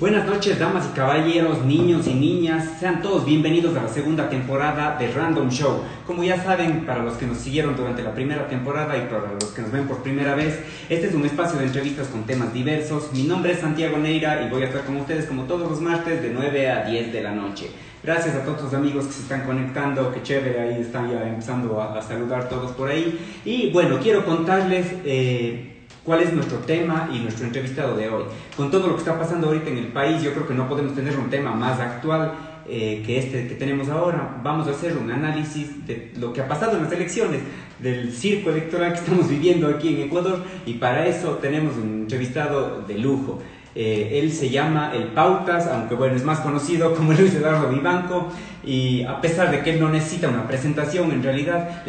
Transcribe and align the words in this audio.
Buenas 0.00 0.26
noches, 0.26 0.56
damas 0.60 0.88
y 0.92 0.94
caballeros, 0.94 1.64
niños 1.64 2.06
y 2.06 2.14
niñas. 2.14 2.78
Sean 2.78 3.02
todos 3.02 3.26
bienvenidos 3.26 3.76
a 3.76 3.82
la 3.82 3.88
segunda 3.88 4.30
temporada 4.30 4.96
de 4.96 5.10
Random 5.10 5.48
Show. 5.50 5.80
Como 6.06 6.22
ya 6.22 6.40
saben, 6.40 6.86
para 6.86 7.02
los 7.02 7.14
que 7.14 7.26
nos 7.26 7.38
siguieron 7.38 7.74
durante 7.74 8.04
la 8.04 8.14
primera 8.14 8.46
temporada 8.46 8.96
y 8.96 9.08
para 9.08 9.32
los 9.32 9.46
que 9.46 9.62
nos 9.62 9.72
ven 9.72 9.88
por 9.88 10.04
primera 10.04 10.36
vez, 10.36 10.60
este 10.88 11.08
es 11.08 11.14
un 11.14 11.26
espacio 11.26 11.58
de 11.58 11.66
entrevistas 11.66 12.06
con 12.06 12.22
temas 12.22 12.54
diversos. 12.54 13.12
Mi 13.12 13.24
nombre 13.24 13.54
es 13.54 13.58
Santiago 13.58 13.98
Neira 13.98 14.46
y 14.46 14.48
voy 14.48 14.62
a 14.62 14.66
estar 14.66 14.84
con 14.84 14.98
ustedes 14.98 15.26
como 15.26 15.42
todos 15.46 15.68
los 15.68 15.80
martes 15.80 16.22
de 16.22 16.30
9 16.30 16.70
a 16.70 16.84
10 16.84 17.12
de 17.12 17.20
la 17.20 17.32
noche. 17.32 17.68
Gracias 18.00 18.36
a 18.36 18.44
todos 18.44 18.62
los 18.62 18.74
amigos 18.74 19.06
que 19.06 19.14
se 19.14 19.22
están 19.22 19.44
conectando, 19.46 20.12
que 20.12 20.22
chévere, 20.22 20.60
ahí 20.60 20.80
están 20.80 21.10
ya 21.10 21.28
empezando 21.28 21.82
a, 21.82 22.00
saludar 22.02 22.48
todos 22.48 22.70
por 22.70 22.88
ahí. 22.88 23.18
Y 23.44 23.72
bueno, 23.72 23.98
quiero 24.00 24.24
contarles... 24.24 24.86
Eh, 25.04 25.74
cuál 26.08 26.22
es 26.22 26.32
nuestro 26.32 26.56
tema 26.60 27.10
y 27.12 27.18
nuestro 27.18 27.44
entrevistado 27.44 27.94
de 27.94 28.08
hoy. 28.08 28.24
Con 28.56 28.70
todo 28.70 28.86
lo 28.86 28.94
que 28.94 29.00
está 29.00 29.18
pasando 29.18 29.48
ahorita 29.48 29.68
en 29.68 29.76
el 29.76 29.88
país, 29.88 30.22
yo 30.22 30.32
creo 30.32 30.48
que 30.48 30.54
no 30.54 30.66
podemos 30.66 30.94
tener 30.94 31.14
un 31.18 31.28
tema 31.28 31.52
más 31.52 31.78
actual 31.80 32.32
eh, 32.66 33.02
que 33.04 33.18
este 33.18 33.46
que 33.46 33.54
tenemos 33.54 33.90
ahora. 33.90 34.40
Vamos 34.42 34.66
a 34.68 34.70
hacer 34.70 34.96
un 34.96 35.10
análisis 35.10 35.86
de 35.86 36.14
lo 36.16 36.32
que 36.32 36.40
ha 36.40 36.48
pasado 36.48 36.78
en 36.78 36.84
las 36.84 36.92
elecciones, 36.92 37.42
del 37.78 38.10
circo 38.10 38.48
electoral 38.48 38.94
que 38.94 38.98
estamos 39.00 39.28
viviendo 39.28 39.68
aquí 39.68 39.96
en 39.96 40.00
Ecuador 40.06 40.42
y 40.64 40.74
para 40.74 41.06
eso 41.06 41.32
tenemos 41.42 41.76
un 41.76 42.04
entrevistado 42.04 42.80
de 42.88 42.96
lujo. 42.96 43.40
Eh, 43.74 44.18
él 44.18 44.32
se 44.32 44.48
llama 44.48 44.92
El 44.94 45.08
Pautas, 45.08 45.66
aunque 45.66 45.94
bueno, 45.94 46.16
es 46.16 46.24
más 46.24 46.40
conocido 46.40 46.94
como 46.94 47.12
Luis 47.18 47.34
Eduardo 47.34 47.68
Vivanco 47.68 48.28
y 48.64 49.02
a 49.02 49.20
pesar 49.20 49.50
de 49.50 49.60
que 49.62 49.74
él 49.74 49.80
no 49.80 49.90
necesita 49.90 50.30
una 50.30 50.48
presentación, 50.48 51.12
en 51.12 51.22
realidad 51.22 51.82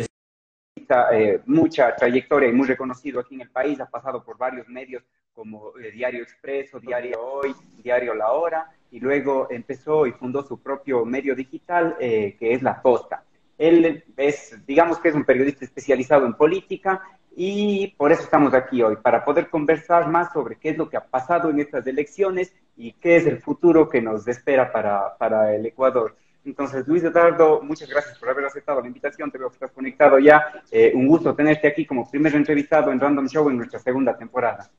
eh, 1.11 1.41
mucha 1.45 1.95
trayectoria 1.95 2.49
y 2.49 2.53
muy 2.53 2.67
reconocido 2.67 3.19
aquí 3.19 3.35
en 3.35 3.41
el 3.41 3.49
país, 3.49 3.79
ha 3.79 3.89
pasado 3.89 4.23
por 4.23 4.37
varios 4.37 4.67
medios 4.67 5.03
como 5.33 5.77
eh, 5.77 5.91
Diario 5.91 6.23
Expreso, 6.23 6.79
Diario 6.79 7.21
Hoy, 7.21 7.55
Diario 7.83 8.13
La 8.13 8.31
Hora, 8.31 8.69
y 8.91 8.99
luego 8.99 9.47
empezó 9.49 10.07
y 10.07 10.11
fundó 10.11 10.43
su 10.43 10.61
propio 10.61 11.05
medio 11.05 11.35
digital, 11.35 11.95
eh, 11.99 12.35
que 12.39 12.53
es 12.53 12.63
La 12.63 12.81
Posta. 12.81 13.23
Él 13.57 14.03
es, 14.17 14.57
digamos 14.65 14.99
que 14.99 15.09
es 15.09 15.15
un 15.15 15.25
periodista 15.25 15.65
especializado 15.65 16.25
en 16.25 16.33
política 16.33 17.01
y 17.35 17.93
por 17.97 18.11
eso 18.11 18.23
estamos 18.23 18.53
aquí 18.53 18.81
hoy, 18.81 18.95
para 18.95 19.23
poder 19.23 19.49
conversar 19.49 20.09
más 20.09 20.33
sobre 20.33 20.55
qué 20.55 20.69
es 20.69 20.77
lo 20.77 20.89
que 20.89 20.97
ha 20.97 21.05
pasado 21.05 21.49
en 21.49 21.59
estas 21.59 21.85
elecciones 21.85 22.53
y 22.75 22.93
qué 22.93 23.17
es 23.17 23.27
el 23.27 23.39
futuro 23.39 23.87
que 23.87 24.01
nos 24.01 24.27
espera 24.27 24.71
para, 24.71 25.17
para 25.17 25.53
el 25.55 25.65
Ecuador. 25.65 26.15
Entonces, 26.45 26.87
Luis 26.87 27.03
Eduardo, 27.03 27.61
muchas 27.61 27.89
gracias 27.89 28.17
por 28.17 28.29
haber 28.29 28.45
aceptado 28.45 28.81
la 28.81 28.87
invitación. 28.87 29.29
Te 29.31 29.37
veo 29.37 29.49
que 29.49 29.55
estás 29.55 29.71
conectado 29.71 30.19
ya. 30.19 30.63
Eh, 30.71 30.91
un 30.95 31.07
gusto 31.07 31.35
tenerte 31.35 31.67
aquí 31.67 31.85
como 31.85 32.09
primer 32.09 32.33
entrevistado 32.33 32.91
en 32.91 32.99
Random 32.99 33.27
Show 33.27 33.49
en 33.49 33.57
nuestra 33.57 33.79
segunda 33.79 34.17
temporada. 34.17 34.71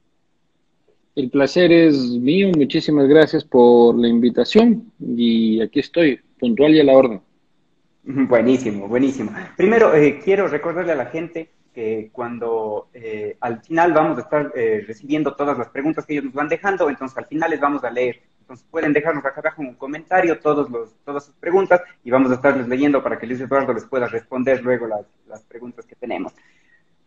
El 1.15 1.31
placer 1.31 1.71
es 1.71 1.97
mío. 1.97 2.51
Muchísimas 2.57 3.07
gracias 3.09 3.45
por 3.45 3.99
la 3.99 4.09
invitación. 4.09 4.91
Y 4.99 5.61
aquí 5.61 5.81
estoy, 5.81 6.21
puntual 6.39 6.75
y 6.75 6.81
a 6.81 6.85
la 6.85 6.93
orden. 6.93 7.21
Buenísimo, 8.03 8.89
buenísimo. 8.89 9.31
Primero, 9.57 9.95
eh, 9.95 10.19
quiero 10.25 10.49
recordarle 10.49 10.93
a 10.93 10.97
la 10.97 11.07
gente 11.07 11.51
que 11.75 12.09
cuando 12.11 12.89
eh, 12.95 13.37
al 13.41 13.61
final 13.61 13.93
vamos 13.93 14.19
a 14.19 14.23
estar 14.23 14.51
recibiendo 14.53 15.37
todas 15.37 15.57
las 15.57 15.69
preguntas 15.69 16.05
que 16.05 16.15
ellos 16.15 16.25
nos 16.25 16.35
van 16.35 16.49
dejando, 16.49 16.89
entonces 16.89 17.17
al 17.17 17.27
final 17.27 17.51
les 17.51 17.61
vamos 17.61 17.85
a 17.85 17.91
leer 17.91 18.23
entonces 18.51 18.67
pueden 18.69 18.93
dejarnos 18.93 19.25
acá 19.25 19.39
abajo 19.39 19.63
un 19.63 19.75
comentario 19.75 20.41
todos 20.41 20.69
los, 20.69 20.93
todas 21.05 21.25
sus 21.25 21.37
preguntas 21.37 21.83
y 22.03 22.11
vamos 22.11 22.33
a 22.33 22.35
estarles 22.35 22.67
leyendo 22.67 23.01
para 23.01 23.17
que 23.17 23.25
Luis 23.25 23.41
Eduardo 23.41 23.73
les 23.73 23.85
pueda 23.85 24.09
responder 24.09 24.61
luego 24.61 24.89
las, 24.89 25.07
las 25.29 25.41
preguntas 25.43 25.87
que 25.87 25.95
tenemos. 25.95 26.33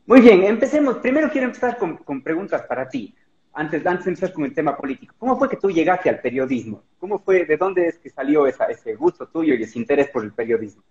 Muy 0.06 0.22
bien, 0.22 0.42
empecemos. 0.46 1.00
Primero 1.00 1.30
quiero 1.30 1.48
empezar 1.48 1.78
con, 1.78 1.98
con 1.98 2.22
preguntas 2.22 2.62
para 2.62 2.88
ti. 2.88 3.14
Antes, 3.52 3.86
antes 3.86 4.06
de 4.06 4.12
empezar 4.12 4.32
con 4.32 4.46
el 4.46 4.54
tema 4.54 4.78
político, 4.78 5.16
¿cómo 5.18 5.38
fue 5.38 5.50
que 5.50 5.58
tú 5.58 5.70
llegaste 5.70 6.10
al 6.10 6.22
periodismo? 6.22 6.82
¿Cómo 6.98 7.20
fue, 7.20 7.44
de 7.44 7.58
dónde 7.58 7.88
es 7.88 7.98
que 7.98 8.10
salió 8.10 8.48
esa, 8.48 8.68
ese 8.68 8.96
gusto 8.96 9.28
tuyo 9.28 9.54
y 9.54 9.64
ese 9.64 9.80
interés 9.80 10.08
por 10.12 10.24
el 10.24 10.32
periodismo? 10.32 10.82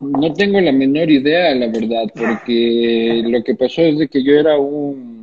No 0.00 0.32
tengo 0.32 0.58
la 0.58 0.72
menor 0.72 1.10
idea, 1.10 1.54
la 1.54 1.66
verdad, 1.66 2.04
porque 2.16 3.22
lo 3.26 3.44
que 3.44 3.54
pasó 3.56 3.82
es 3.82 3.98
de 3.98 4.08
que 4.08 4.22
yo 4.22 4.32
era 4.32 4.56
un 4.56 5.17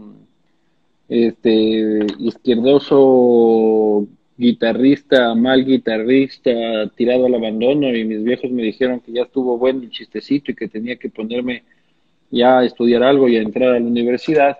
este 1.07 2.05
izquierdoso 2.19 4.07
guitarrista, 4.37 5.33
mal 5.35 5.65
guitarrista, 5.65 6.51
tirado 6.95 7.25
al 7.25 7.35
abandono 7.35 7.95
y 7.95 8.03
mis 8.03 8.23
viejos 8.23 8.51
me 8.51 8.63
dijeron 8.63 8.99
que 8.99 9.13
ya 9.13 9.23
estuvo 9.23 9.57
bueno 9.57 9.83
el 9.83 9.89
chistecito 9.91 10.51
y 10.51 10.55
que 10.55 10.67
tenía 10.67 10.97
que 10.97 11.09
ponerme 11.09 11.63
ya 12.31 12.59
a 12.59 12.65
estudiar 12.65 13.03
algo 13.03 13.29
y 13.29 13.37
a 13.37 13.41
entrar 13.41 13.69
a 13.69 13.79
la 13.79 13.85
universidad. 13.85 14.57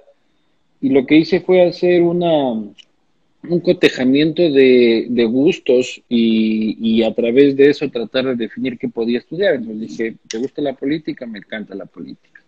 Y 0.82 0.90
lo 0.90 1.06
que 1.06 1.18
hice 1.18 1.42
fue 1.42 1.68
hacer 1.68 2.02
una, 2.02 2.52
un 2.52 3.60
cotejamiento 3.62 4.42
de, 4.44 5.28
gustos 5.30 6.02
y, 6.08 6.78
y, 6.80 7.04
a 7.04 7.14
través 7.14 7.56
de 7.56 7.70
eso 7.70 7.90
tratar 7.90 8.26
de 8.26 8.36
definir 8.36 8.78
qué 8.78 8.88
podía 8.88 9.20
estudiar. 9.20 9.56
Entonces 9.56 9.98
dije, 9.98 10.16
¿te 10.28 10.38
gusta 10.38 10.62
la 10.62 10.74
política? 10.74 11.26
Me 11.26 11.40
encanta 11.40 11.76
la 11.76 11.86
política. 11.86 12.45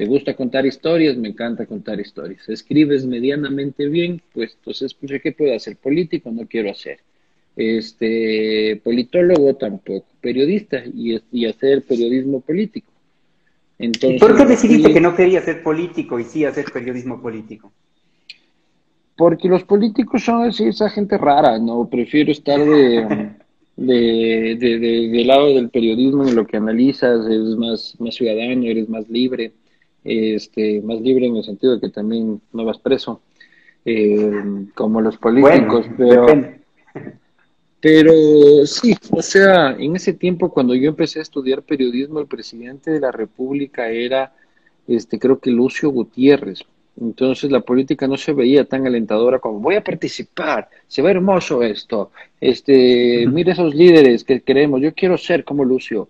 ¿Te 0.00 0.06
gusta 0.06 0.34
contar 0.34 0.64
historias? 0.64 1.18
Me 1.18 1.28
encanta 1.28 1.66
contar 1.66 2.00
historias. 2.00 2.48
¿Escribes 2.48 3.04
medianamente 3.04 3.86
bien? 3.86 4.22
Pues 4.32 4.56
entonces, 4.56 4.94
pues, 4.94 5.20
¿qué 5.20 5.32
puedo 5.32 5.54
hacer? 5.54 5.76
Político 5.76 6.30
no 6.32 6.46
quiero 6.46 6.70
hacer. 6.70 7.00
Este, 7.54 8.80
politólogo 8.82 9.56
tampoco. 9.56 10.06
Periodista 10.22 10.82
y, 10.86 11.20
y 11.30 11.44
hacer 11.44 11.82
periodismo 11.82 12.40
político. 12.40 12.90
Entonces, 13.78 14.18
¿Por 14.22 14.38
qué 14.38 14.46
decidiste 14.46 14.90
que 14.90 15.02
no 15.02 15.14
querías 15.14 15.44
ser 15.44 15.62
político 15.62 16.18
y 16.18 16.24
sí 16.24 16.46
hacer 16.46 16.64
periodismo 16.72 17.20
político? 17.20 17.70
Porque 19.18 19.48
los 19.48 19.64
políticos 19.64 20.24
son 20.24 20.48
así, 20.48 20.64
esa 20.64 20.88
gente 20.88 21.18
rara, 21.18 21.58
¿no? 21.58 21.86
Prefiero 21.90 22.32
estar 22.32 22.58
de, 22.58 23.34
de, 23.76 24.56
de, 24.58 24.78
del 24.78 25.26
lado 25.26 25.48
del 25.48 25.68
periodismo 25.68 26.26
en 26.26 26.36
lo 26.36 26.46
que 26.46 26.56
analizas, 26.56 27.26
eres 27.26 27.54
más, 27.58 27.96
más 27.98 28.14
ciudadano, 28.14 28.64
eres 28.64 28.88
más 28.88 29.06
libre 29.10 29.52
este, 30.04 30.80
más 30.82 31.00
libre 31.00 31.26
en 31.26 31.36
el 31.36 31.44
sentido 31.44 31.74
de 31.74 31.80
que 31.80 31.90
también 31.90 32.40
no 32.52 32.64
vas 32.64 32.78
preso, 32.78 33.20
eh, 33.84 34.32
como 34.74 35.00
los 35.00 35.16
políticos, 35.16 35.86
pero, 35.96 36.26
pero 37.80 38.12
sí, 38.66 38.94
o 39.10 39.22
sea, 39.22 39.72
en 39.78 39.96
ese 39.96 40.12
tiempo 40.12 40.50
cuando 40.50 40.74
yo 40.74 40.88
empecé 40.88 41.18
a 41.18 41.22
estudiar 41.22 41.62
periodismo, 41.62 42.20
el 42.20 42.26
presidente 42.26 42.90
de 42.90 43.00
la 43.00 43.12
República 43.12 43.88
era, 43.88 44.34
este, 44.86 45.18
creo 45.18 45.38
que 45.38 45.50
Lucio 45.50 45.90
Gutiérrez. 45.90 46.64
Entonces 47.00 47.50
la 47.50 47.60
política 47.60 48.06
no 48.06 48.18
se 48.18 48.32
veía 48.32 48.66
tan 48.66 48.86
alentadora 48.86 49.38
como 49.38 49.60
voy 49.60 49.76
a 49.76 49.84
participar, 49.84 50.68
se 50.86 51.00
ve 51.00 51.12
hermoso 51.12 51.62
esto, 51.62 52.10
este, 52.40 53.26
mire 53.26 53.52
esos 53.52 53.74
líderes 53.74 54.22
que 54.22 54.42
queremos, 54.42 54.82
yo 54.82 54.92
quiero 54.92 55.16
ser 55.16 55.44
como 55.44 55.64
Lucio. 55.64 56.08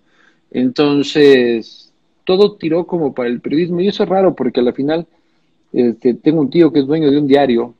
Entonces, 0.51 1.90
todo 2.37 2.55
tiró 2.55 2.87
como 2.87 3.13
para 3.13 3.27
el 3.27 3.41
periodismo 3.41 3.81
y 3.81 3.89
eso 3.89 4.03
es 4.03 4.09
raro 4.09 4.33
porque 4.35 4.61
al 4.61 4.73
final 4.73 5.05
este, 5.73 6.13
tengo 6.13 6.39
un 6.39 6.49
tío 6.49 6.71
que 6.71 6.79
es 6.79 6.87
dueño 6.87 7.11
de 7.11 7.17
un 7.17 7.27
diario 7.27 7.73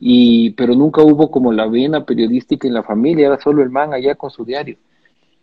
y 0.00 0.50
pero 0.50 0.74
nunca 0.74 1.00
hubo 1.02 1.30
como 1.30 1.52
la 1.52 1.68
vena 1.68 2.04
periodística 2.04 2.66
en 2.66 2.74
la 2.74 2.82
familia, 2.82 3.28
era 3.28 3.40
solo 3.40 3.62
el 3.62 3.70
man 3.70 3.92
allá 3.92 4.16
con 4.16 4.30
su 4.30 4.44
diario. 4.44 4.76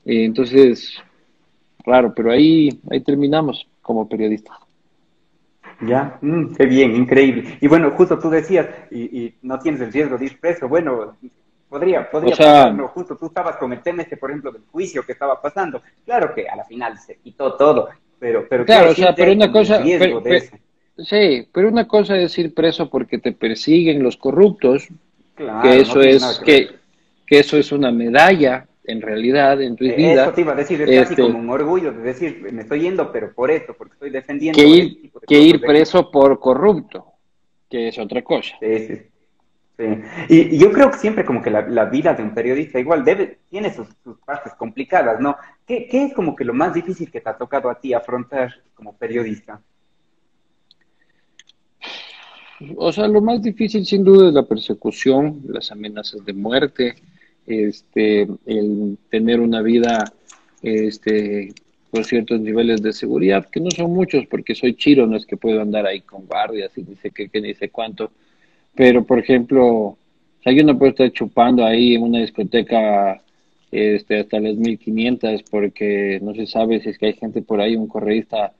Eh, 0.04 0.26
entonces, 0.26 0.96
raro, 1.86 2.14
pero 2.14 2.32
ahí, 2.32 2.70
ahí 2.90 3.00
terminamos 3.02 3.66
como 3.82 4.10
periodistas. 4.10 4.58
Ya, 5.88 6.18
mm, 6.22 6.56
qué 6.56 6.66
bien, 6.66 6.96
increíble. 6.96 7.58
Y 7.62 7.68
bueno, 7.68 7.92
justo 7.92 8.18
tú 8.18 8.30
decías, 8.30 8.68
y, 8.90 9.02
y, 9.04 9.36
no 9.44 9.60
tienes 9.60 9.80
el 9.80 9.94
riesgo 9.94 10.18
de 10.18 10.26
ir 10.26 10.40
preso, 10.40 10.68
bueno, 10.68 11.16
Podría, 11.70 12.10
podría 12.10 12.74
o 12.82 12.88
justo 12.88 13.18
tú 13.18 13.26
estabas 13.26 13.58
con 13.58 13.74
el 13.74 13.82
tema 13.82 14.02
este, 14.02 14.16
por 14.16 14.30
ejemplo, 14.30 14.52
del 14.52 14.62
juicio 14.72 15.06
que 15.06 15.12
estaba 15.12 15.42
pasando. 15.42 15.82
Claro 16.06 16.34
que 16.34 16.48
a 16.48 16.56
la 16.56 16.64
final 16.64 16.98
se 16.98 17.18
quitó 17.18 17.56
todo, 17.56 17.90
pero... 18.18 18.48
pero 18.48 18.66
claro, 18.66 18.92
o 18.92 18.94
sea, 18.94 19.14
pero 19.14 19.34
una 19.34 19.52
cosa... 19.52 19.84
sí, 19.84 21.48
pero 21.52 21.68
una 21.68 21.86
cosa 21.86 22.18
es 22.18 22.38
ir 22.38 22.54
preso 22.54 22.90
porque 22.90 23.18
te 23.18 23.34
persiguen 23.34 24.02
los 24.02 24.16
corruptos, 24.16 24.88
que 25.36 25.80
eso 25.82 26.00
es 26.02 26.42
que, 26.46 26.70
que, 27.26 27.40
eso 27.40 27.58
es 27.58 27.74
una 27.74 27.92
medalla 27.92 28.66
en 28.86 29.02
realidad 29.02 29.62
en 29.62 29.76
tu 29.76 29.84
eh, 29.84 29.96
vida. 29.98 30.24
Eso 30.24 30.34
te 30.34 30.42
iba 30.42 30.54
a 30.54 30.56
decir, 30.56 30.82
es 30.82 30.88
casi 31.02 31.14
este 31.14 31.22
como 31.22 31.38
un 31.38 31.50
orgullo 31.50 31.92
de 31.92 32.02
decir, 32.02 32.48
me 32.50 32.62
estoy 32.62 32.80
yendo, 32.80 33.12
pero 33.12 33.34
por 33.34 33.52
esto, 33.52 33.76
porque 33.78 33.96
estoy 33.96 34.10
defendiendo... 34.10 34.58
Que 34.58 34.66
ir, 34.66 35.12
que 35.28 35.38
ir 35.38 35.60
preso 35.60 36.10
por 36.10 36.40
corrupto, 36.40 37.08
que 37.70 37.90
es 37.90 38.00
otra 38.00 38.22
cosa. 38.22 38.56
Sí, 38.62 38.88
sí. 38.88 39.02
Sí. 39.78 39.84
Y, 40.30 40.58
yo 40.58 40.72
creo 40.72 40.90
que 40.90 40.98
siempre 40.98 41.24
como 41.24 41.42
que 41.42 41.52
la, 41.52 41.86
vida 41.86 42.16
de 42.16 42.24
un 42.24 42.34
periodista 42.34 42.80
igual 42.80 43.06
debe, 43.06 43.40
tiene 43.50 43.72
sus, 43.72 43.88
partes 44.26 44.54
complicadas, 44.56 45.20
¿no? 45.20 45.36
¿Qué, 45.68 45.88
es 45.92 46.14
como 46.14 46.36
que 46.36 46.44
lo 46.44 46.54
más 46.54 46.74
difícil 46.74 47.12
que 47.12 47.22
te 47.22 47.30
ha 47.30 47.38
tocado 47.38 47.70
a 47.70 47.80
ti 47.80 47.94
afrontar 47.94 48.56
como 48.74 48.98
periodista? 48.98 49.62
O 52.76 52.92
sea, 52.92 53.08
lo 53.08 53.22
más 53.22 53.44
difícil 53.44 53.86
sin 53.86 54.04
duda 54.04 54.30
es 54.30 54.34
la 54.34 54.48
persecución, 54.48 55.44
las 55.48 55.72
amenazas 55.72 56.26
de 56.26 56.34
muerte, 56.34 56.96
este, 57.46 58.28
el 58.48 58.98
tener 59.12 59.40
una 59.40 59.62
vida 59.62 60.12
este, 60.64 61.54
con 61.92 62.04
ciertos 62.04 62.40
niveles 62.42 62.82
de 62.82 62.94
seguridad, 62.94 63.48
que 63.52 63.60
no 63.60 63.70
son 63.70 63.94
muchos 63.94 64.26
porque 64.26 64.56
soy 64.56 64.74
chiro, 64.74 65.06
no 65.06 65.18
es 65.18 65.28
que 65.28 65.38
puedo 65.38 65.62
andar 65.62 65.86
ahí 65.86 66.02
con 66.02 66.26
guardias 66.26 66.76
y 66.78 66.82
dice 66.82 67.12
que, 67.12 67.30
que 67.30 67.42
ni 67.42 67.54
sé 67.54 67.70
cuánto 67.70 68.12
pero, 68.78 69.06
por 69.06 69.20
ejemplo, 69.20 69.66
O 69.68 69.98
sea, 70.44 70.54
yo 70.54 70.64
no 70.64 70.78
puedo 70.78 70.92
estar 70.92 71.12
chupando 71.12 71.66
ahí 71.66 71.96
en 71.96 72.04
una 72.04 72.20
discoteca 72.20 73.22
este, 73.72 74.20
hasta 74.20 74.40
las 74.40 74.56
1500 74.56 75.44
porque 75.52 76.20
no 76.22 76.34
se 76.36 76.48
sabe 76.48 76.80
si 76.82 76.90
es 76.90 76.98
que 76.98 77.08
hay 77.08 77.14
gente 77.14 77.42
por 77.42 77.60
ahí, 77.60 77.76
un 77.76 77.88
correísta 77.88 78.54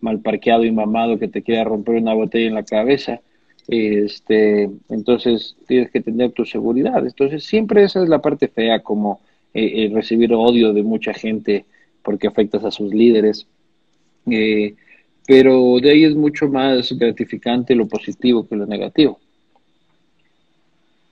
mal 0.00 0.20
parqueado 0.20 0.64
y 0.64 0.72
mamado 0.72 1.18
que 1.18 1.28
te 1.28 1.42
quiera 1.42 1.64
romper 1.64 1.96
una 1.96 2.14
botella 2.14 2.48
en 2.48 2.54
la 2.54 2.64
cabeza. 2.64 3.20
Este, 3.68 4.70
entonces 4.90 5.56
tienes 5.66 5.90
que 5.90 6.00
tener 6.02 6.32
tu 6.32 6.44
seguridad. 6.44 7.04
Entonces 7.06 7.44
siempre 7.44 7.84
esa 7.84 8.02
es 8.02 8.08
la 8.08 8.20
parte 8.20 8.48
fea, 8.48 8.80
como 8.80 9.20
eh, 9.54 9.90
recibir 9.92 10.32
odio 10.34 10.72
de 10.72 10.82
mucha 10.82 11.14
gente 11.14 11.64
porque 12.02 12.26
afectas 12.28 12.64
a 12.64 12.70
sus 12.70 12.92
líderes. 12.92 13.46
Eh, 14.30 14.74
pero 15.26 15.78
de 15.80 15.90
ahí 15.90 16.04
es 16.04 16.14
mucho 16.14 16.48
más 16.48 16.92
gratificante 16.92 17.74
lo 17.74 17.86
positivo 17.88 18.46
que 18.46 18.56
lo 18.56 18.66
negativo. 18.66 19.20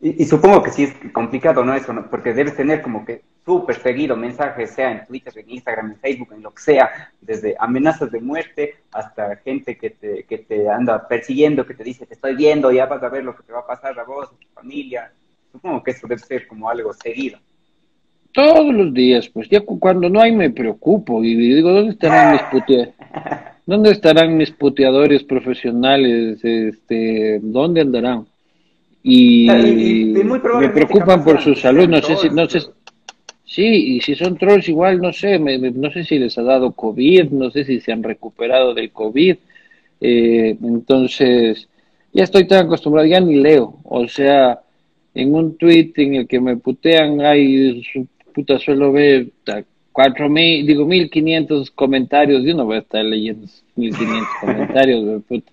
Y, 0.02 0.24
supongo 0.24 0.62
que 0.62 0.70
sí 0.70 0.84
es 0.84 0.94
complicado, 1.12 1.62
¿no? 1.62 1.74
Eso, 1.74 1.94
porque 2.10 2.32
debes 2.32 2.56
tener 2.56 2.80
como 2.80 3.04
que 3.04 3.20
súper 3.44 3.76
seguido 3.76 4.16
mensajes, 4.16 4.70
sea 4.70 4.92
en 4.92 5.06
Twitter, 5.06 5.32
en 5.36 5.50
Instagram, 5.50 5.90
en 5.90 5.98
Facebook, 5.98 6.32
en 6.32 6.42
lo 6.42 6.52
que 6.52 6.62
sea, 6.62 7.12
desde 7.20 7.54
amenazas 7.58 8.10
de 8.10 8.20
muerte 8.20 8.76
hasta 8.92 9.36
gente 9.36 9.76
que 9.76 9.90
te, 9.90 10.24
que 10.24 10.38
te 10.38 10.70
anda 10.70 11.06
persiguiendo, 11.06 11.66
que 11.66 11.74
te 11.74 11.84
dice, 11.84 12.06
te 12.06 12.14
estoy 12.14 12.34
viendo, 12.34 12.72
ya 12.72 12.86
vas 12.86 13.02
a 13.02 13.10
ver 13.10 13.24
lo 13.24 13.36
que 13.36 13.42
te 13.42 13.52
va 13.52 13.60
a 13.60 13.66
pasar 13.66 13.98
a 13.98 14.04
vos, 14.04 14.28
a 14.28 14.30
tu 14.30 14.48
familia. 14.54 15.12
Supongo 15.52 15.82
que 15.82 15.90
eso 15.90 16.06
debe 16.06 16.20
ser 16.20 16.46
como 16.46 16.70
algo 16.70 16.94
seguido. 16.94 17.38
Todos 18.32 18.72
los 18.72 18.94
días, 18.94 19.28
pues 19.28 19.48
ya 19.50 19.60
cuando 19.60 20.08
no 20.08 20.20
hay 20.20 20.32
me 20.32 20.50
preocupo 20.50 21.22
y 21.22 21.34
digo, 21.34 21.72
¿dónde 21.72 21.92
estarán 21.92 22.32
mis 22.32 22.42
puteadores? 22.50 22.94
¿Dónde 23.66 23.90
estarán 23.90 24.36
mis 24.36 24.50
puteadores 24.50 25.24
profesionales? 25.24 26.42
Este, 26.42 27.38
¿Dónde 27.42 27.82
andarán? 27.82 28.26
Y, 29.02 29.46
me 29.46 30.68
preocupan 30.68 31.24
por 31.24 31.40
su 31.40 31.54
salud, 31.54 31.88
no 31.88 32.02
sé 32.02 32.16
si, 32.16 32.28
no 32.30 32.48
sé, 32.48 32.60
sí, 33.44 33.96
y 33.96 34.00
si 34.00 34.14
son 34.14 34.36
trolls 34.36 34.68
igual, 34.68 35.00
no 35.00 35.12
sé, 35.12 35.38
no 35.38 35.90
sé 35.90 36.04
si 36.04 36.18
les 36.18 36.36
ha 36.36 36.42
dado 36.42 36.72
COVID, 36.72 37.30
no 37.30 37.50
sé 37.50 37.64
si 37.64 37.80
se 37.80 37.92
han 37.92 38.02
recuperado 38.02 38.74
del 38.74 38.90
COVID, 38.90 39.36
eh, 40.02 40.56
entonces 40.62 41.68
ya 42.12 42.24
estoy 42.24 42.46
tan 42.46 42.66
acostumbrado, 42.66 43.06
ya 43.06 43.20
ni 43.20 43.36
leo, 43.36 43.78
o 43.84 44.06
sea, 44.06 44.60
en 45.14 45.34
un 45.34 45.56
tweet 45.56 45.92
en 45.96 46.14
el 46.16 46.28
que 46.28 46.40
me 46.40 46.56
putean, 46.58 47.22
hay 47.22 47.82
su 47.84 48.06
puta 48.34 48.58
suelo 48.58 48.92
ver 48.92 49.28
cuatro 49.92 50.28
mil, 50.28 50.66
digo 50.66 50.84
mil 50.84 51.08
quinientos 51.08 51.70
comentarios, 51.70 52.44
yo 52.44 52.54
no 52.54 52.66
voy 52.66 52.76
a 52.76 52.80
estar 52.80 53.04
leyendo 53.04 53.46
mil 53.76 53.96
quinientos 53.96 54.34
comentarios, 54.40 55.22
puta, 55.28 55.50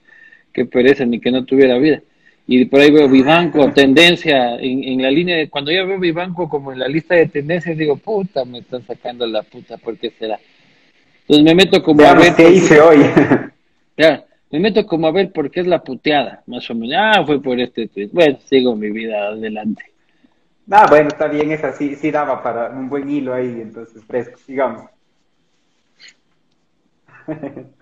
que 0.52 0.66
pereza, 0.66 1.06
ni 1.06 1.22
que 1.22 1.32
no 1.32 1.46
tuviera 1.46 1.78
vida 1.78 2.02
y 2.50 2.64
por 2.66 2.80
ahí 2.80 2.92
veo 2.92 3.10
Vivanco, 3.10 3.74
tendencia, 3.74 4.56
en, 4.56 4.82
en, 4.82 5.02
la 5.02 5.12
línea 5.12 5.36
de, 5.36 5.50
cuando 5.50 5.70
yo 5.70 5.86
veo 5.86 6.00
Vivanco 6.00 6.48
como 6.48 6.72
en 6.72 6.80
la 6.80 6.88
lista 6.88 7.14
de 7.14 7.28
tendencias, 7.28 7.78
digo, 7.78 7.98
puta, 7.98 8.46
me 8.46 8.60
están 8.60 8.88
sacando 8.88 9.28
la 9.28 9.44
puta, 9.44 9.76
¿por 9.78 9.98
qué 9.98 10.12
será? 10.12 10.40
Entonces 11.22 11.44
me 11.44 11.54
meto 11.54 11.84
como 11.84 12.04
a 12.04 12.14
ver. 12.14 12.34
¿Qué 12.36 12.50
hice 12.50 12.80
hoy? 12.80 13.00
ya, 13.98 14.24
me 14.50 14.60
meto 14.62 14.86
como 14.86 15.08
a 15.08 15.12
ver 15.12 15.34
por 15.34 15.52
qué 15.52 15.60
es 15.60 15.68
la 15.68 15.84
puteada, 15.84 16.42
más 16.48 16.70
o 16.70 16.76
menos. 16.76 16.96
Ah, 16.98 17.26
fue 17.26 17.42
por 17.42 17.60
este 17.60 17.90
tweet. 17.90 18.12
Bueno, 18.14 18.40
sigo 18.46 18.78
mi 18.78 18.92
vida 18.92 19.28
adelante. 19.28 19.84
Ah, 20.72 20.86
bueno, 20.88 21.10
está 21.10 21.28
bien, 21.28 21.52
esa 21.52 21.74
sí, 21.74 21.96
sí 21.96 22.12
daba 22.12 22.42
para 22.42 22.70
un 22.70 22.88
buen 22.88 23.10
hilo 23.10 23.34
ahí, 23.34 23.60
entonces 23.62 24.02
fresco, 24.06 24.38
sigamos. 24.38 24.90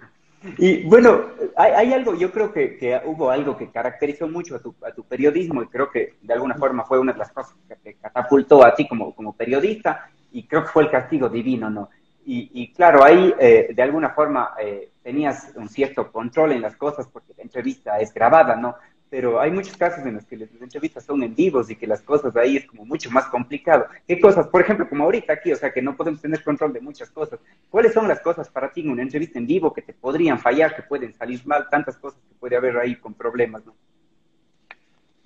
Y 0.58 0.84
bueno, 0.84 1.26
hay, 1.56 1.94
algo, 1.94 2.16
yo 2.16 2.32
creo 2.32 2.52
que, 2.52 3.02
hubo 3.06 3.30
algo 3.30 3.58
que 3.58 3.72
caracterizó 3.72 4.28
mucho 4.28 4.56
a 4.56 4.92
tu, 4.92 5.04
periodismo 5.04 5.64
y 5.64 5.68
creo 5.68 5.90
que 5.90 6.16
de 6.22 6.34
alguna 6.34 6.56
forma 6.56 6.84
fue 6.86 7.00
una 7.00 7.14
de 7.14 7.20
las 7.20 7.32
cosas 7.32 7.56
que 7.68 7.76
te 7.76 7.94
catapultó 7.96 8.66
a 8.66 8.76
ti 8.76 8.88
como, 8.88 9.14
como 9.16 9.34
periodista 9.34 10.10
y 10.32 10.44
creo 10.48 10.64
que 10.64 10.70
fue 10.70 10.84
el 10.84 10.92
castigo 10.92 11.30
divino, 11.30 11.70
¿no? 11.70 11.90
Y, 12.28 12.74
claro, 12.74 13.04
ahí 13.04 13.36
eh, 13.40 13.70
de 13.72 13.84
alguna 13.84 14.10
forma 14.10 14.56
eh, 14.60 14.90
tenías 15.04 15.54
un 15.56 15.70
cierto 15.70 16.12
control 16.12 16.54
en 16.54 16.62
las 16.64 16.76
cosas 16.76 17.08
porque 17.08 17.36
la 17.38 17.44
entrevista 17.44 18.00
es 18.00 18.12
grabada, 18.12 18.56
¿no? 18.56 18.76
Pero 19.10 19.40
hay 19.40 19.52
muchos 19.52 19.78
casos 19.78 20.06
en 20.06 20.16
los 20.16 20.26
que 20.26 20.36
las 20.38 20.50
entrevistas 20.60 21.06
son 21.06 21.22
en 21.24 21.36
vivos 21.36 21.70
y 21.70 21.76
que 21.76 21.88
las 21.88 22.02
cosas 22.02 22.36
ahí 22.36 22.58
es 22.58 22.66
como 22.66 22.86
mucho 22.86 23.12
más 23.12 23.26
complicado. 23.26 23.86
¿Qué 24.08 24.20
cosas? 24.20 24.48
Por 24.48 24.62
ejemplo, 24.62 24.90
como 24.90 25.04
ahorita 25.04 25.34
aquí, 25.34 25.52
o 25.52 25.56
sea, 25.56 25.72
que 25.72 25.82
no 25.82 25.96
podemos 25.96 26.22
tener 26.22 26.44
control 26.44 26.74
de 26.74 26.82
muchas 26.82 27.10
cosas. 27.12 27.40
¿Cuáles 27.70 27.94
son 27.94 28.08
las 28.08 28.20
cosas 28.20 28.50
para 28.50 28.72
ti 28.72 28.82
en 28.82 28.90
una 28.90 29.04
entrevista 29.04 29.40
en 29.40 29.48
vivo 29.48 29.74
que 29.74 29.84
te 29.84 29.94
podrían 29.94 30.40
fallar, 30.40 30.76
que 30.76 30.82
pueden 30.82 31.14
salir 31.14 31.42
mal, 31.46 31.68
tantas 31.70 31.98
cosas 31.98 32.20
que 32.28 32.36
puede 32.40 32.56
haber 32.56 32.78
ahí 32.78 32.96
con 32.96 33.14
problemas, 33.14 33.66
¿no? 33.66 33.76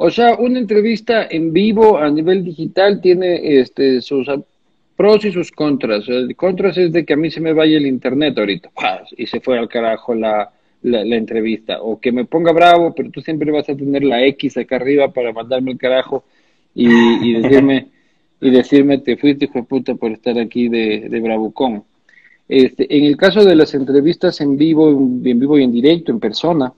O 0.02 0.10
sea, 0.10 0.36
una 0.36 0.60
entrevista 0.60 1.28
en 1.30 1.52
vivo 1.52 1.98
a 1.98 2.10
nivel 2.10 2.44
digital 2.44 3.02
tiene 3.02 3.60
este, 3.60 4.02
sus 4.02 4.30
pros 4.96 5.26
y 5.26 5.32
sus 5.32 5.52
contras. 5.52 6.08
El 6.08 6.36
contras 6.36 6.78
es 6.78 6.94
de 6.94 7.06
que 7.06 7.14
a 7.14 7.18
mí 7.18 7.30
se 7.32 7.42
me 7.42 7.54
vaya 7.54 7.78
el 7.78 7.86
internet 7.86 8.38
ahorita 8.38 8.70
y 9.18 9.26
se 9.26 9.42
fue 9.42 9.58
al 9.58 9.68
carajo 9.68 10.16
la, 10.16 10.54
la, 10.82 11.16
entrevista, 11.16 11.82
o 11.82 12.00
que 12.00 12.12
me 12.12 12.26
ponga 12.26 12.52
bravo, 12.52 12.94
pero 12.96 13.10
tú 13.12 13.22
siempre 13.22 13.52
vas 13.52 13.70
a 13.70 13.76
tener 13.76 14.04
la 14.04 14.26
X 14.26 14.58
acá 14.58 14.78
arriba 14.78 15.12
para 15.12 15.34
mandarme 15.34 15.72
el 15.72 15.78
carajo 15.78 16.24
y, 16.74 17.34
decirme, 17.42 17.88
y 18.40 18.50
decirme 18.50 19.00
te 19.00 19.18
fuiste 19.18 19.46
hijo 19.46 19.60
de 19.60 19.64
puta 19.66 19.96
por 19.96 20.12
estar 20.12 20.38
aquí 20.40 20.70
de, 20.70 21.08
de 21.10 21.20
bravucón. 21.20 21.84
Este, 22.48 22.98
en 22.98 23.06
el 23.06 23.16
caso 23.16 23.46
de 23.46 23.56
las 23.56 23.76
entrevistas 23.76 24.42
en 24.42 24.58
vivo, 24.58 24.90
en 24.90 25.40
vivo 25.40 25.60
y 25.60 25.64
en 25.64 25.72
directo, 25.72 26.12
en 26.12 26.20
persona, 26.20 26.74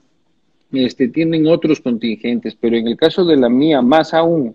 este, 0.72 1.08
tienen 1.08 1.46
otros 1.46 1.80
contingentes, 1.80 2.56
pero 2.60 2.76
en 2.76 2.88
el 2.88 2.96
caso 2.96 3.24
de 3.24 3.36
la 3.36 3.48
mía, 3.48 3.80
más 3.82 4.12
aún, 4.12 4.54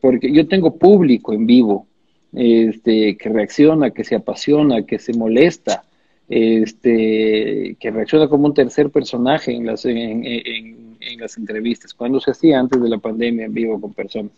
porque 0.00 0.32
yo 0.32 0.46
tengo 0.46 0.76
público 0.76 1.32
en 1.32 1.46
vivo, 1.46 1.86
este, 2.32 3.16
que 3.16 3.28
reacciona, 3.28 3.90
que 3.90 4.04
se 4.04 4.14
apasiona, 4.14 4.82
que 4.82 4.98
se 4.98 5.12
molesta, 5.14 5.84
este, 6.28 7.76
que 7.78 7.90
reacciona 7.90 8.28
como 8.28 8.46
un 8.46 8.54
tercer 8.54 8.90
personaje 8.90 9.52
en 9.52 9.66
las, 9.66 9.84
en, 9.84 10.96
las 11.18 11.38
entrevistas, 11.38 11.94
cuando 11.94 12.20
se 12.20 12.32
hacía 12.32 12.58
antes 12.58 12.80
de 12.80 12.88
la 12.88 12.98
pandemia 12.98 13.46
en 13.46 13.54
vivo 13.54 13.80
con 13.80 13.92
personas. 13.92 14.32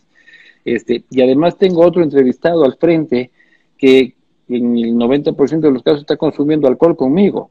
Este, 0.65 1.05
y 1.11 1.23
además 1.23 1.57
tengo 1.57 1.81
otro 1.81 2.03
entrevistado 2.03 2.65
al 2.65 2.77
frente 2.77 3.31
que 3.79 4.15
en 4.49 4.77
el 4.77 4.95
90% 4.95 5.61
de 5.61 5.71
los 5.71 5.83
casos 5.83 6.01
está 6.01 6.17
consumiendo 6.17 6.69
alcohol 6.69 6.97
conmigo. 6.97 7.51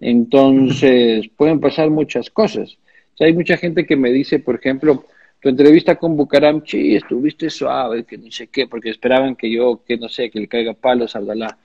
Entonces, 0.00 1.28
pueden 1.36 1.60
pasar 1.60 1.90
muchas 1.90 2.30
cosas. 2.30 2.76
hay 3.20 3.32
mucha 3.32 3.56
gente 3.56 3.86
que 3.86 3.96
me 3.96 4.10
dice, 4.10 4.38
por 4.38 4.56
ejemplo, 4.56 5.04
tu 5.40 5.48
entrevista 5.50 5.96
con 5.96 6.16
Bucaram, 6.16 6.62
sí, 6.64 6.96
estuviste 6.96 7.50
suave, 7.50 8.04
que 8.04 8.16
no 8.16 8.30
sé 8.30 8.46
qué, 8.48 8.66
porque 8.66 8.90
esperaban 8.90 9.36
que 9.36 9.50
yo, 9.50 9.82
que 9.86 9.96
no 9.98 10.08
sé, 10.08 10.30
que 10.30 10.40
le 10.40 10.48
caiga 10.48 10.72
palos 10.72 11.14
a 11.14 11.18
Abdalá. 11.18 11.58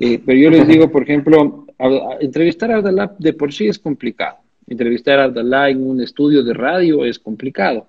Eh, 0.00 0.20
pero 0.24 0.38
yo 0.38 0.50
les 0.50 0.66
digo, 0.68 0.90
por 0.90 1.02
ejemplo, 1.02 1.66
entrevistar 2.20 2.72
a 2.72 2.76
Abdalá 2.76 3.14
de 3.18 3.32
por 3.34 3.52
sí 3.52 3.68
es 3.68 3.78
complicado. 3.78 4.38
Entrevistar 4.66 5.20
a 5.20 5.24
Abdalá 5.24 5.70
en 5.70 5.88
un 5.88 6.00
estudio 6.00 6.42
de 6.42 6.54
radio 6.54 7.04
es 7.04 7.18
complicado. 7.18 7.86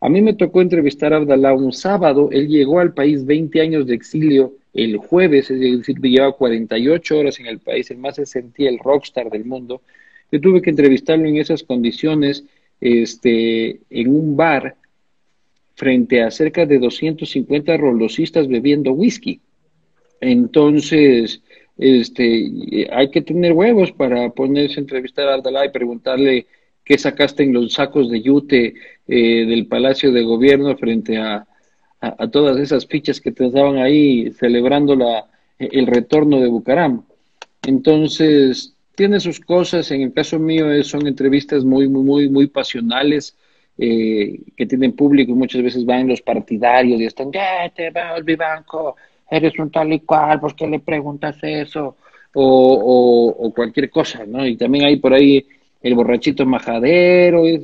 A 0.00 0.08
mí 0.08 0.20
me 0.20 0.34
tocó 0.34 0.60
entrevistar 0.60 1.12
a 1.12 1.16
Abdalá 1.18 1.54
un 1.54 1.72
sábado. 1.72 2.28
Él 2.32 2.48
llegó 2.48 2.80
al 2.80 2.92
país 2.92 3.24
20 3.24 3.60
años 3.60 3.86
de 3.86 3.94
exilio 3.94 4.54
el 4.74 4.96
jueves, 4.96 5.50
es 5.50 5.60
decir, 5.60 6.00
llevaba 6.00 6.32
48 6.32 7.18
horas 7.18 7.38
en 7.38 7.46
el 7.46 7.60
país. 7.60 7.90
El 7.90 7.98
más 7.98 8.16
se 8.16 8.26
sentía 8.26 8.68
el 8.68 8.78
rockstar 8.78 9.30
del 9.30 9.44
mundo. 9.44 9.82
Yo 10.32 10.40
tuve 10.40 10.60
que 10.60 10.70
entrevistarlo 10.70 11.26
en 11.26 11.36
esas 11.36 11.62
condiciones, 11.62 12.44
este, 12.80 13.80
en 13.88 14.08
un 14.08 14.36
bar, 14.36 14.76
frente 15.76 16.22
a 16.22 16.30
cerca 16.30 16.66
de 16.66 16.78
250 16.78 17.76
rolosistas 17.76 18.48
bebiendo 18.48 18.92
whisky. 18.92 19.40
Entonces, 20.24 21.42
este, 21.76 22.88
hay 22.90 23.10
que 23.10 23.20
tener 23.20 23.52
huevos 23.52 23.92
para 23.92 24.30
ponerse 24.30 24.80
a 24.80 24.80
entrevistar 24.80 25.28
a 25.28 25.34
Ardalá 25.34 25.66
y 25.66 25.70
preguntarle 25.70 26.46
qué 26.84 26.96
sacaste 26.96 27.42
en 27.42 27.52
los 27.52 27.74
sacos 27.74 28.10
de 28.10 28.22
yute 28.22 28.74
eh, 29.06 29.46
del 29.46 29.66
Palacio 29.66 30.12
de 30.12 30.22
Gobierno 30.22 30.76
frente 30.76 31.18
a, 31.18 31.46
a, 32.00 32.28
todas 32.28 32.58
esas 32.58 32.86
fichas 32.86 33.20
que 33.20 33.32
te 33.32 33.50
daban 33.50 33.78
ahí 33.78 34.30
celebrando 34.32 34.96
la, 34.96 35.26
el 35.58 35.86
retorno 35.86 36.40
de 36.40 36.48
Bucaram. 36.48 37.04
Entonces, 37.66 38.74
tiene 38.94 39.20
sus 39.20 39.40
cosas, 39.40 39.90
en 39.90 40.02
el 40.02 40.12
caso 40.12 40.38
mío 40.38 40.82
son 40.84 41.06
entrevistas 41.06 41.64
muy, 41.64 41.88
muy, 41.88 42.02
muy, 42.02 42.28
muy 42.30 42.46
pasionales, 42.46 43.36
eh, 43.76 44.40
que 44.56 44.66
tienen 44.66 44.92
público 44.92 45.32
y 45.32 45.34
muchas 45.34 45.62
veces 45.62 45.84
van 45.84 46.08
los 46.08 46.22
partidarios 46.22 47.00
y 47.00 47.06
están, 47.06 47.32
ya 47.32 47.68
te 47.74 47.90
va 47.90 48.20
mi 48.24 48.36
banco, 48.36 48.96
eres 49.34 49.58
un 49.58 49.70
tal 49.70 49.92
y 49.92 50.00
cual, 50.00 50.40
¿por 50.40 50.54
qué 50.54 50.66
le 50.66 50.80
preguntas 50.80 51.36
eso? 51.42 51.96
O, 52.34 53.34
o, 53.38 53.54
cualquier 53.54 53.90
cosa, 53.90 54.24
¿no? 54.26 54.46
Y 54.46 54.56
también 54.56 54.86
hay 54.86 54.96
por 54.96 55.12
ahí 55.14 55.46
el 55.82 55.94
borrachito 55.94 56.44
majadero, 56.44 57.46
es, 57.46 57.62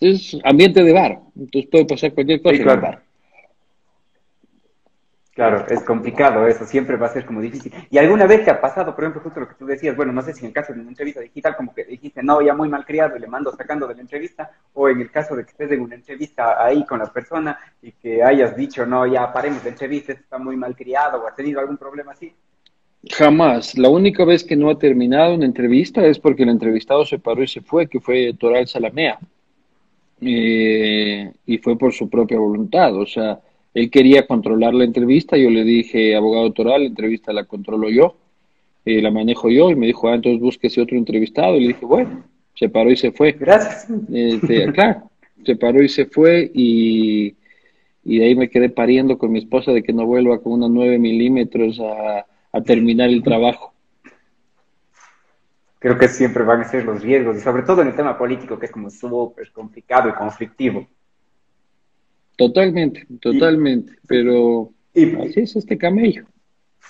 es, 0.00 0.38
ambiente 0.42 0.82
de 0.82 0.92
bar, 0.92 1.18
entonces 1.36 1.70
puede 1.70 1.84
pasar 1.84 2.12
cualquier 2.14 2.40
cosa 2.40 2.56
en 2.56 2.68
el 2.68 2.80
bar. 2.80 3.02
Claro, 5.40 5.64
es 5.70 5.82
complicado 5.84 6.46
eso, 6.46 6.66
siempre 6.66 6.98
va 6.98 7.06
a 7.06 7.14
ser 7.14 7.24
como 7.24 7.40
difícil. 7.40 7.72
¿Y 7.88 7.96
alguna 7.96 8.26
vez 8.26 8.44
te 8.44 8.50
ha 8.50 8.60
pasado, 8.60 8.94
por 8.94 9.04
ejemplo, 9.04 9.22
justo 9.22 9.40
lo 9.40 9.48
que 9.48 9.54
tú 9.54 9.64
decías, 9.64 9.96
bueno, 9.96 10.12
no 10.12 10.20
sé 10.20 10.34
si 10.34 10.40
en 10.40 10.48
el 10.48 10.52
caso 10.52 10.74
de 10.74 10.80
una 10.80 10.90
entrevista 10.90 11.22
digital, 11.22 11.56
como 11.56 11.72
que 11.72 11.82
dijiste, 11.86 12.22
no, 12.22 12.42
ya 12.42 12.52
muy 12.52 12.68
mal 12.68 12.84
criado 12.84 13.16
y 13.16 13.20
le 13.20 13.26
mando 13.26 13.50
sacando 13.56 13.86
de 13.86 13.94
la 13.94 14.02
entrevista, 14.02 14.50
o 14.74 14.90
en 14.90 15.00
el 15.00 15.10
caso 15.10 15.34
de 15.34 15.44
que 15.44 15.52
estés 15.52 15.72
en 15.72 15.80
una 15.80 15.94
entrevista 15.94 16.62
ahí 16.62 16.84
con 16.84 16.98
la 16.98 17.06
persona 17.10 17.58
y 17.80 17.92
que 17.92 18.22
hayas 18.22 18.54
dicho, 18.54 18.84
no, 18.84 19.06
ya 19.06 19.32
paremos 19.32 19.64
la 19.64 19.70
entrevista, 19.70 20.12
está 20.12 20.36
muy 20.36 20.58
mal 20.58 20.76
criado 20.76 21.22
o 21.22 21.26
has 21.26 21.34
tenido 21.34 21.58
algún 21.58 21.78
problema 21.78 22.12
así? 22.12 22.34
Jamás. 23.08 23.78
La 23.78 23.88
única 23.88 24.26
vez 24.26 24.44
que 24.44 24.56
no 24.56 24.68
ha 24.68 24.78
terminado 24.78 25.36
una 25.36 25.46
entrevista 25.46 26.04
es 26.04 26.18
porque 26.18 26.42
el 26.42 26.50
entrevistado 26.50 27.06
se 27.06 27.18
paró 27.18 27.42
y 27.42 27.48
se 27.48 27.62
fue, 27.62 27.86
que 27.86 27.98
fue 27.98 28.34
Toral 28.38 28.68
Salamea. 28.68 29.18
Eh, 30.20 31.32
y 31.46 31.56
fue 31.56 31.78
por 31.78 31.94
su 31.94 32.10
propia 32.10 32.38
voluntad, 32.38 32.94
o 32.94 33.06
sea 33.06 33.40
él 33.74 33.90
quería 33.90 34.26
controlar 34.26 34.74
la 34.74 34.84
entrevista, 34.84 35.36
yo 35.36 35.50
le 35.50 35.64
dije, 35.64 36.16
abogado 36.16 36.52
Toral, 36.52 36.82
la 36.82 36.88
entrevista 36.88 37.32
la 37.32 37.44
controlo 37.44 37.88
yo, 37.88 38.16
eh, 38.84 39.00
la 39.00 39.10
manejo 39.10 39.48
yo, 39.48 39.70
y 39.70 39.76
me 39.76 39.86
dijo, 39.86 40.08
ah, 40.08 40.14
entonces 40.14 40.40
búsquese 40.40 40.80
otro 40.80 40.96
entrevistado, 40.96 41.56
y 41.56 41.60
le 41.60 41.68
dije, 41.68 41.86
bueno, 41.86 42.24
se 42.54 42.68
paró 42.68 42.90
y 42.90 42.96
se 42.96 43.12
fue. 43.12 43.32
Gracias. 43.32 43.86
Este, 44.12 44.72
claro, 44.72 45.10
se 45.44 45.56
paró 45.56 45.82
y 45.82 45.88
se 45.88 46.06
fue, 46.06 46.50
y, 46.52 47.36
y 48.04 48.18
de 48.18 48.24
ahí 48.24 48.34
me 48.34 48.50
quedé 48.50 48.70
pariendo 48.70 49.18
con 49.18 49.30
mi 49.30 49.38
esposa 49.38 49.72
de 49.72 49.82
que 49.82 49.92
no 49.92 50.04
vuelva 50.04 50.40
con 50.40 50.54
unos 50.54 50.70
9 50.70 50.98
milímetros 50.98 51.78
a, 51.80 52.26
a 52.52 52.60
terminar 52.62 53.10
el 53.10 53.22
trabajo. 53.22 53.72
Creo 55.78 55.96
que 55.96 56.08
siempre 56.08 56.42
van 56.42 56.60
a 56.60 56.64
ser 56.64 56.84
los 56.84 57.02
riesgos, 57.02 57.36
y 57.36 57.40
sobre 57.40 57.62
todo 57.62 57.82
en 57.82 57.88
el 57.88 57.96
tema 57.96 58.18
político, 58.18 58.58
que 58.58 58.66
es 58.66 58.72
como 58.72 58.90
súper 58.90 59.50
complicado 59.52 60.08
y 60.08 60.12
conflictivo. 60.12 60.86
Totalmente, 62.40 63.06
totalmente, 63.20 63.92
pero 64.06 64.70
así 64.94 65.40
es 65.40 65.56
este 65.56 65.76
camello. 65.76 66.24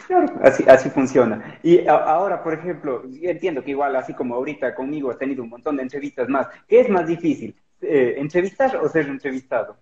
Claro, 0.07 0.33
así, 0.42 0.62
así 0.69 0.88
funciona. 0.90 1.59
Y 1.64 1.85
ahora, 1.88 2.40
por 2.40 2.54
ejemplo, 2.54 3.02
entiendo 3.21 3.64
que 3.64 3.73
igual, 3.73 3.97
así 3.97 4.14
como 4.14 4.37
ahorita 4.37 4.76
conmigo 4.76 5.11
has 5.11 5.19
tenido 5.19 5.42
un 5.42 5.49
montón 5.49 5.76
de 5.76 5.83
entrevistas 5.83 6.28
más, 6.28 6.47
¿qué 6.69 6.80
es 6.80 6.88
más 6.88 7.09
difícil? 7.09 7.52
Eh, 7.83 8.14
¿Entrevistar 8.19 8.76
o 8.76 8.88
ser 8.88 9.07
entrevistado? 9.07 9.76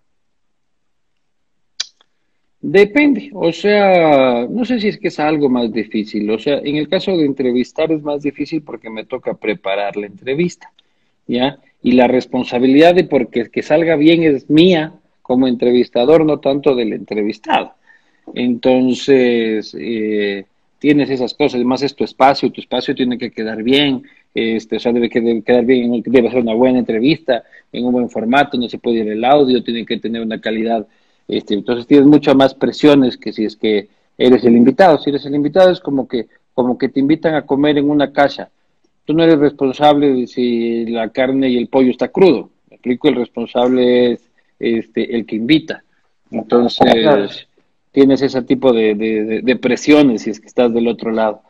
Depende, 2.60 3.30
o 3.34 3.52
sea, 3.52 4.46
no 4.48 4.64
sé 4.64 4.80
si 4.80 4.88
es 4.88 4.98
que 4.98 5.08
es 5.08 5.20
algo 5.20 5.50
más 5.50 5.70
difícil, 5.70 6.30
o 6.30 6.38
sea, 6.38 6.58
en 6.58 6.76
el 6.76 6.88
caso 6.88 7.14
de 7.14 7.26
entrevistar 7.26 7.92
es 7.92 8.02
más 8.02 8.22
difícil 8.22 8.62
porque 8.62 8.88
me 8.88 9.04
toca 9.04 9.34
preparar 9.34 9.96
la 9.96 10.06
entrevista, 10.06 10.72
¿ya? 11.26 11.58
Y 11.82 11.92
la 11.92 12.08
responsabilidad 12.08 12.94
de 12.94 13.04
porque 13.04 13.50
que 13.50 13.62
salga 13.62 13.96
bien 13.96 14.25
es 14.25 14.50
mía, 14.50 14.98
como 15.28 15.47
entrevistador, 15.47 16.25
no 16.25 16.40
tanto 16.40 16.75
del 16.75 16.94
entrevistado. 16.94 17.75
Entonces, 18.35 19.76
eh, 19.78 20.47
tienes 20.78 21.11
esas 21.11 21.35
cosas, 21.35 21.56
además 21.56 21.82
es 21.82 21.94
tu 21.94 22.02
espacio, 22.02 22.50
tu 22.50 22.62
espacio 22.62 22.94
tiene 22.94 23.18
que 23.18 23.30
quedar 23.30 23.62
bien, 23.62 24.04
este, 24.35 24.76
o 24.76 24.80
sea, 24.80 24.90
debe, 24.90 25.11
quedar 25.11 25.66
bien, 25.66 26.02
debe 26.06 26.30
ser 26.30 26.40
una 26.40 26.54
buena 26.54 26.78
entrevista, 26.78 27.44
en 27.70 27.85
un 27.85 27.92
buen 27.92 28.08
formato, 28.08 28.56
no 28.56 28.70
se 28.70 28.78
puede 28.78 29.00
ir 29.00 29.08
el 29.11 29.23
audio, 29.23 29.62
tiene 29.62 29.85
que 29.85 29.99
tener 29.99 30.23
una 30.23 30.40
calidad, 30.40 30.87
este, 31.28 31.52
entonces 31.52 31.87
tienes 31.87 32.06
muchas 32.06 32.35
más 32.35 32.54
presiones 32.54 33.18
que 33.18 33.35
si 33.35 33.44
es 33.44 33.54
que 33.54 33.88
eres 34.16 34.42
el 34.44 34.56
invitado, 34.56 34.97
si 34.97 35.11
eres 35.11 35.26
el 35.26 35.35
invitado 35.35 35.70
es 35.70 35.80
como 35.80 36.08
que, 36.08 36.26
como 36.54 36.78
que 36.78 36.88
te 36.88 37.00
invitan 37.00 37.35
a 37.35 37.44
comer 37.44 37.76
en 37.76 37.90
una 37.90 38.14
casa, 38.14 38.49
tú 39.04 39.12
no 39.12 39.25
eres 39.25 39.38
responsable 39.38 40.11
de 40.11 40.26
si 40.26 40.87
la 40.87 41.11
carne 41.11 41.50
y 41.50 41.58
el 41.58 41.68
pollo 41.68 41.90
está 41.90 42.08
crudo, 42.08 42.49
me 42.70 42.76
explico, 42.76 43.08
el 43.08 43.16
responsable 43.16 44.12
es 44.12 44.27
este, 44.58 45.14
el 45.14 45.26
que 45.26 45.36
invita. 45.36 45.82
Entonces, 46.30 47.48
tienes 47.92 48.22
ese 48.22 48.42
tipo 48.42 48.72
de, 48.72 49.58
presiones 49.60 50.22
si 50.22 50.30
es 50.30 50.40
que 50.40 50.46
estás 50.46 50.72
del 50.72 50.88
otro 50.88 51.10
lado. 51.10 51.42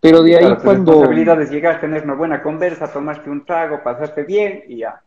Pero 0.00 0.22
de 0.22 0.36
ahí 0.36 0.56
cuando... 0.62 0.92
La 0.92 0.98
responsabilidad 0.98 1.42
es 1.42 1.50
llegar, 1.50 1.80
tener 1.80 2.02
una 2.04 2.14
buena 2.14 2.42
conversa, 2.42 2.92
tomarte 2.92 3.30
un 3.30 3.44
trago, 3.44 3.82
pasarte 3.82 4.24
bien 4.24 4.64
y 4.68 4.78
ya. 4.78 5.00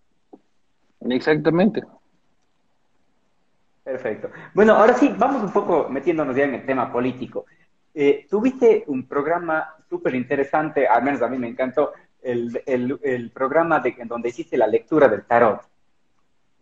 Exactamente. 1.10 1.84
Perfecto. 3.84 4.32
Bueno, 4.54 4.74
ahora 4.74 4.94
sí, 4.94 5.14
vamos 5.18 5.44
un 5.44 5.52
poco 5.52 5.88
metiéndonos 5.90 6.36
ya 6.36 6.46
en 6.46 6.56
el 6.56 6.66
tema 6.66 6.92
político. 6.92 7.46
Eh, 7.94 8.26
tuviste 8.30 8.84
un 8.88 9.08
programa 9.08 9.76
súper 9.90 10.16
interesante, 10.16 10.88
al 10.88 11.04
menos 11.04 11.22
a 11.22 11.28
mí 11.28 11.38
me 11.38 11.48
encantó, 11.48 11.94
el, 12.22 12.62
el, 12.66 13.30
programa 13.30 13.80
de, 13.80 13.96
en 14.00 14.08
donde 14.08 14.30
hiciste 14.30 14.58
la 14.58 14.68
lectura 14.68 15.08
del 15.08 15.26
tarot. 15.26 15.62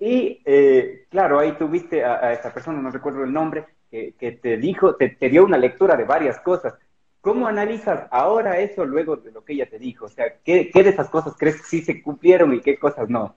Y 0.05 0.41
eh, 0.43 1.05
claro, 1.09 1.39
ahí 1.39 1.53
tuviste 1.53 2.03
a, 2.03 2.15
a, 2.15 2.33
esta 2.33 2.53
persona, 2.53 2.81
no 2.81 2.91
recuerdo 2.91 3.23
el 3.23 3.31
nombre, 3.31 3.67
que, 3.89 4.39
te 4.41 4.57
dijo, 4.57 4.95
te, 4.95 5.15
dio 5.29 5.45
una 5.45 5.57
lectura 5.57 5.95
de 5.95 6.03
varias 6.03 6.41
cosas. 6.41 6.73
¿Cómo 7.21 7.47
analizas 7.47 8.05
ahora 8.11 8.59
eso 8.59 8.83
luego 8.83 9.15
de 9.15 9.31
lo 9.31 9.45
que 9.45 9.53
ella 9.53 9.69
te 9.69 9.79
dijo? 9.79 10.07
O 10.07 10.09
sea, 10.09 10.25
¿qué, 10.43 10.69
de 10.73 10.89
esas 10.89 11.07
cosas 11.07 11.35
crees 11.37 11.61
que 11.61 11.67
sí 11.67 11.81
se 11.83 12.03
cumplieron 12.03 12.53
y 12.53 12.59
qué 12.59 12.77
cosas 12.77 13.09
no? 13.09 13.33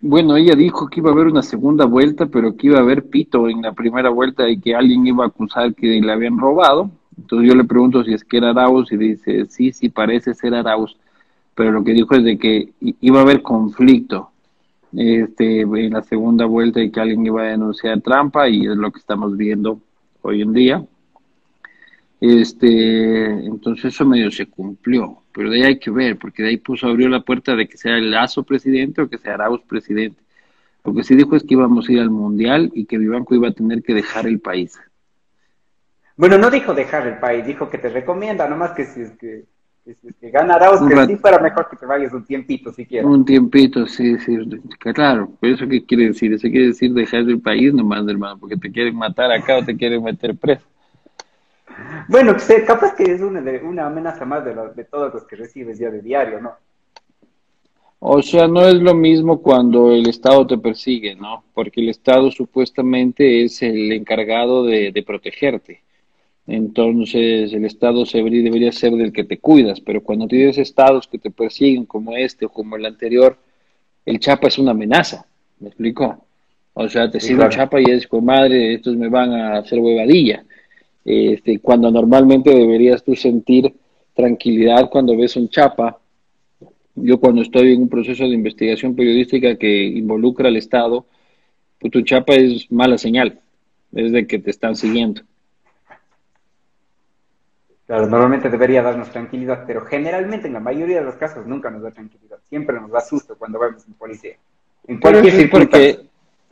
Bueno, 0.00 0.38
ella 0.38 0.54
dijo 0.54 0.88
que 0.88 1.00
iba 1.00 1.10
a 1.10 1.12
haber 1.12 1.26
una 1.26 1.42
segunda 1.42 1.84
vuelta, 1.84 2.24
pero 2.24 2.56
que 2.56 2.68
iba 2.68 2.78
a 2.78 2.82
haber 2.82 3.10
pito 3.10 3.50
en 3.50 3.60
la 3.60 3.74
primera 3.74 4.08
vuelta 4.08 4.48
y 4.48 4.58
que 4.58 4.74
alguien 4.74 5.06
iba 5.06 5.24
a 5.24 5.28
acusar 5.28 5.74
que 5.74 6.00
le 6.00 6.10
habían 6.10 6.38
robado. 6.38 6.90
Entonces 7.18 7.50
yo 7.50 7.54
le 7.54 7.64
pregunto 7.64 8.02
si 8.02 8.14
es 8.14 8.24
que 8.24 8.38
era 8.38 8.48
Arauz 8.48 8.90
y 8.92 8.96
dice, 8.96 9.44
sí, 9.44 9.72
sí, 9.72 9.90
parece 9.90 10.32
ser 10.32 10.54
Arauz 10.54 10.96
pero 11.56 11.72
lo 11.72 11.82
que 11.82 11.94
dijo 11.94 12.14
es 12.14 12.22
de 12.22 12.38
que 12.38 12.74
iba 12.80 13.18
a 13.18 13.22
haber 13.22 13.40
conflicto 13.40 14.30
este, 14.94 15.62
en 15.62 15.92
la 15.94 16.02
segunda 16.02 16.44
vuelta 16.44 16.82
y 16.82 16.90
que 16.90 17.00
alguien 17.00 17.24
iba 17.24 17.42
a 17.42 17.46
denunciar 17.46 18.02
trampa 18.02 18.46
y 18.46 18.66
es 18.66 18.76
lo 18.76 18.92
que 18.92 19.00
estamos 19.00 19.34
viendo 19.36 19.80
hoy 20.20 20.42
en 20.42 20.52
día. 20.52 20.84
Este, 22.20 23.46
entonces 23.46 23.86
eso 23.86 24.04
medio 24.04 24.30
se 24.30 24.46
cumplió, 24.46 25.22
pero 25.32 25.48
de 25.50 25.56
ahí 25.56 25.62
hay 25.62 25.78
que 25.78 25.90
ver, 25.90 26.18
porque 26.18 26.42
de 26.42 26.50
ahí 26.50 26.56
puso, 26.58 26.88
abrió 26.88 27.08
la 27.08 27.20
puerta 27.20 27.56
de 27.56 27.66
que 27.66 27.78
sea 27.78 27.96
el 27.96 28.10
Lazo 28.10 28.42
presidente 28.42 29.00
o 29.00 29.08
que 29.08 29.16
sea 29.16 29.34
Arauz 29.34 29.62
presidente. 29.62 30.20
Lo 30.84 30.92
que 30.94 31.04
sí 31.04 31.14
dijo 31.14 31.36
es 31.36 31.42
que 31.42 31.54
íbamos 31.54 31.88
a 31.88 31.92
ir 31.92 32.00
al 32.00 32.10
Mundial 32.10 32.70
y 32.74 32.84
que 32.84 32.98
Vivanco 32.98 33.34
iba 33.34 33.48
a 33.48 33.52
tener 33.52 33.82
que 33.82 33.94
dejar 33.94 34.26
el 34.26 34.40
país. 34.40 34.78
Bueno, 36.18 36.36
no 36.36 36.50
dijo 36.50 36.74
dejar 36.74 37.06
el 37.06 37.18
país, 37.18 37.46
dijo 37.46 37.70
que 37.70 37.78
te 37.78 37.88
recomienda, 37.88 38.46
nomás 38.46 38.72
que 38.72 38.84
si 38.84 39.00
es 39.00 39.12
que 39.12 39.44
que 40.20 40.30
ganará 40.30 40.70
o 40.70 40.88
que 40.88 41.06
sí 41.06 41.16
fuera 41.16 41.38
mejor 41.38 41.68
que 41.68 41.76
te 41.76 41.86
vayas 41.86 42.12
un 42.12 42.24
tiempito 42.24 42.72
si 42.72 42.84
quieres. 42.84 43.08
Un 43.08 43.24
tiempito, 43.24 43.86
sí, 43.86 44.18
sí, 44.18 44.36
claro. 44.78 45.30
¿Pero 45.40 45.54
eso 45.54 45.68
qué 45.68 45.84
quiere 45.84 46.08
decir? 46.08 46.32
Eso 46.32 46.48
quiere 46.48 46.68
decir 46.68 46.92
dejar 46.92 47.20
el 47.20 47.40
país 47.40 47.72
nomás, 47.72 48.06
hermano, 48.08 48.38
porque 48.38 48.56
te 48.56 48.70
quieren 48.70 48.96
matar 48.96 49.30
acá 49.30 49.58
o 49.58 49.64
te 49.64 49.76
quieren 49.76 50.02
meter 50.02 50.36
preso. 50.36 50.66
Bueno, 52.08 52.34
capaz 52.66 52.94
que 52.94 53.04
es 53.04 53.20
una, 53.20 53.40
una 53.62 53.86
amenaza 53.86 54.24
más 54.24 54.44
de, 54.44 54.54
de 54.74 54.84
todos 54.84 55.12
los 55.14 55.24
que 55.24 55.36
recibes 55.36 55.78
ya 55.78 55.90
de 55.90 56.02
diario, 56.02 56.40
¿no? 56.40 56.52
O 57.98 58.22
sea, 58.22 58.46
no 58.46 58.62
es 58.66 58.74
lo 58.74 58.94
mismo 58.94 59.40
cuando 59.40 59.92
el 59.92 60.08
Estado 60.08 60.46
te 60.46 60.58
persigue, 60.58 61.14
¿no? 61.14 61.44
Porque 61.54 61.80
el 61.80 61.88
Estado 61.88 62.30
supuestamente 62.30 63.44
es 63.44 63.62
el 63.62 63.92
encargado 63.92 64.64
de, 64.64 64.92
de 64.92 65.02
protegerte 65.02 65.85
entonces 66.46 67.52
el 67.52 67.64
Estado 67.64 68.04
debería 68.04 68.70
ser 68.72 68.92
del 68.92 69.12
que 69.12 69.24
te 69.24 69.38
cuidas, 69.38 69.80
pero 69.80 70.02
cuando 70.02 70.28
tienes 70.28 70.58
estados 70.58 71.08
que 71.08 71.18
te 71.18 71.30
persiguen 71.30 71.86
como 71.86 72.16
este 72.16 72.46
o 72.46 72.48
como 72.48 72.76
el 72.76 72.86
anterior, 72.86 73.36
el 74.04 74.20
chapa 74.20 74.48
es 74.48 74.58
una 74.58 74.70
amenaza, 74.70 75.26
¿me 75.58 75.68
explico? 75.68 76.24
O 76.74 76.88
sea, 76.88 77.10
te 77.10 77.20
sigue 77.20 77.48
chapa 77.48 77.80
y 77.80 77.84
es 77.90 78.06
como 78.06 78.26
madre, 78.26 78.74
estos 78.74 78.96
me 78.96 79.08
van 79.08 79.32
a 79.32 79.58
hacer 79.58 79.78
huevadilla. 79.78 80.44
Este, 81.04 81.58
cuando 81.58 81.90
normalmente 81.90 82.50
deberías 82.50 83.02
tú 83.02 83.16
sentir 83.16 83.72
tranquilidad 84.16 84.90
cuando 84.90 85.16
ves 85.16 85.36
un 85.36 85.48
chapa. 85.48 86.00
Yo 86.94 87.20
cuando 87.20 87.42
estoy 87.42 87.74
en 87.74 87.82
un 87.82 87.88
proceso 87.88 88.24
de 88.24 88.34
investigación 88.34 88.96
periodística 88.96 89.56
que 89.56 89.84
involucra 89.84 90.48
al 90.48 90.56
Estado, 90.56 91.06
pues 91.78 91.92
tu 91.92 92.00
chapa 92.02 92.34
es 92.34 92.70
mala 92.72 92.98
señal, 92.98 93.38
es 93.92 94.12
de 94.12 94.26
que 94.26 94.38
te 94.38 94.50
están 94.50 94.74
siguiendo. 94.74 95.22
Claro, 97.86 98.06
normalmente 98.08 98.50
debería 98.50 98.82
darnos 98.82 99.10
tranquilidad, 99.10 99.64
pero 99.66 99.84
generalmente 99.86 100.48
en 100.48 100.54
la 100.54 100.60
mayoría 100.60 100.98
de 100.98 101.04
los 101.04 101.14
casos 101.14 101.46
nunca 101.46 101.70
nos 101.70 101.82
da 101.82 101.92
tranquilidad. 101.92 102.38
Siempre 102.48 102.80
nos 102.80 102.90
da 102.90 103.00
susto 103.00 103.36
cuando 103.38 103.60
vemos 103.60 103.86
un 103.86 103.94
policía. 103.94 104.36
En 104.88 104.98
cualquier 104.98 105.50
porque 105.50 106.06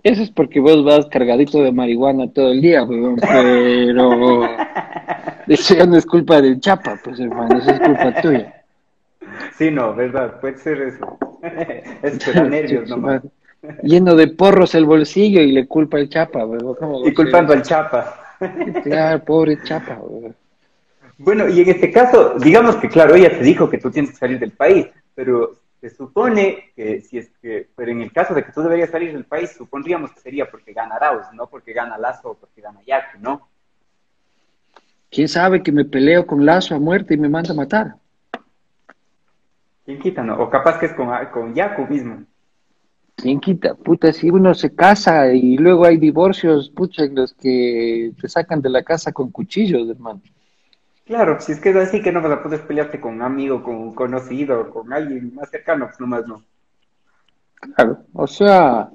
eso 0.04 0.22
es 0.22 0.30
porque 0.30 0.60
vos 0.60 0.84
vas 0.84 1.06
cargadito 1.06 1.62
de 1.62 1.72
marihuana 1.72 2.30
todo 2.30 2.52
el 2.52 2.60
día, 2.60 2.86
pero 2.86 3.16
eso 5.48 5.74
ya 5.74 5.86
no 5.86 5.96
es 5.96 6.06
culpa 6.06 6.40
del 6.40 6.60
chapa, 6.60 7.00
pues 7.02 7.18
hermano, 7.18 7.58
eso 7.58 7.70
es 7.70 7.80
culpa 7.80 8.20
tuya. 8.20 8.64
Sí, 9.56 9.70
no, 9.70 9.94
verdad, 9.94 10.38
puede 10.40 10.58
ser 10.58 10.82
eso. 10.82 11.18
es 12.02 12.18
que 12.18 12.32
da 12.32 12.44
nervios 12.48 12.88
nomás. 12.88 13.22
Lleno 13.82 14.14
de 14.14 14.28
porros 14.28 14.74
el 14.74 14.84
bolsillo 14.84 15.40
y 15.40 15.52
le 15.52 15.66
culpa 15.66 15.96
al 15.96 16.08
chapa, 16.10 16.46
Y 17.06 17.14
culpando 17.14 17.54
al 17.54 17.62
chapa. 17.62 18.36
Claro, 18.82 19.24
pobre 19.24 19.58
chapa, 19.62 19.98
bueno, 21.18 21.48
y 21.48 21.60
en 21.60 21.68
este 21.68 21.90
caso, 21.90 22.34
digamos 22.38 22.76
que, 22.76 22.88
claro, 22.88 23.14
ella 23.14 23.30
te 23.30 23.42
dijo 23.42 23.68
que 23.68 23.78
tú 23.78 23.90
tienes 23.90 24.12
que 24.12 24.16
salir 24.16 24.38
del 24.38 24.52
país, 24.52 24.86
pero 25.14 25.56
se 25.80 25.90
supone 25.90 26.72
que 26.74 27.02
si 27.02 27.18
es 27.18 27.30
que, 27.42 27.68
pero 27.76 27.92
en 27.92 28.00
el 28.00 28.12
caso 28.12 28.34
de 28.34 28.42
que 28.42 28.52
tú 28.52 28.62
deberías 28.62 28.90
salir 28.90 29.12
del 29.12 29.26
país, 29.26 29.52
supondríamos 29.52 30.12
que 30.12 30.20
sería 30.20 30.50
porque 30.50 30.72
gana 30.72 30.96
Arauz, 30.96 31.26
no 31.34 31.46
porque 31.46 31.72
gana 31.72 31.98
Lazo 31.98 32.30
o 32.30 32.34
porque 32.34 32.60
gana 32.60 32.80
Yacu, 32.86 33.18
¿no? 33.20 33.48
¿Quién 35.10 35.28
sabe 35.28 35.62
que 35.62 35.70
me 35.70 35.84
peleo 35.84 36.26
con 36.26 36.44
Lazo 36.44 36.74
a 36.74 36.78
muerte 36.78 37.14
y 37.14 37.18
me 37.18 37.28
manda 37.28 37.52
a 37.52 37.54
matar? 37.54 37.96
¿Quién 39.84 40.00
quita, 40.00 40.22
no? 40.22 40.40
O 40.40 40.48
capaz 40.48 40.78
que 40.78 40.86
es 40.86 40.94
con, 40.94 41.08
con 41.32 41.54
Yacu 41.54 41.86
mismo. 41.86 42.24
¿Quién 43.16 43.38
quita? 43.38 43.74
Puta, 43.74 44.12
si 44.12 44.30
uno 44.30 44.54
se 44.54 44.74
casa 44.74 45.32
y 45.32 45.56
luego 45.58 45.84
hay 45.84 45.98
divorcios, 45.98 46.70
pucha, 46.70 47.04
los 47.06 47.34
que 47.34 48.12
te 48.20 48.28
sacan 48.28 48.60
de 48.60 48.70
la 48.70 48.82
casa 48.82 49.12
con 49.12 49.30
cuchillos, 49.30 49.88
hermano. 49.88 50.20
Claro, 51.04 51.38
si 51.40 51.52
es 51.52 51.60
que 51.60 51.70
es 51.70 51.76
así 51.76 52.00
que 52.00 52.12
no 52.12 52.22
vas 52.22 52.32
a 52.32 52.42
poder 52.42 52.66
pelearte 52.66 52.98
con 52.98 53.14
un 53.14 53.22
amigo, 53.22 53.62
con 53.62 53.76
un 53.76 53.94
conocido, 53.94 54.70
con 54.70 54.92
alguien 54.92 55.34
más 55.34 55.50
cercano, 55.50 55.86
pues 55.86 56.00
nomás 56.00 56.26
no. 56.26 56.42
Claro, 57.54 57.98
o 58.14 58.26
sea, 58.26 58.90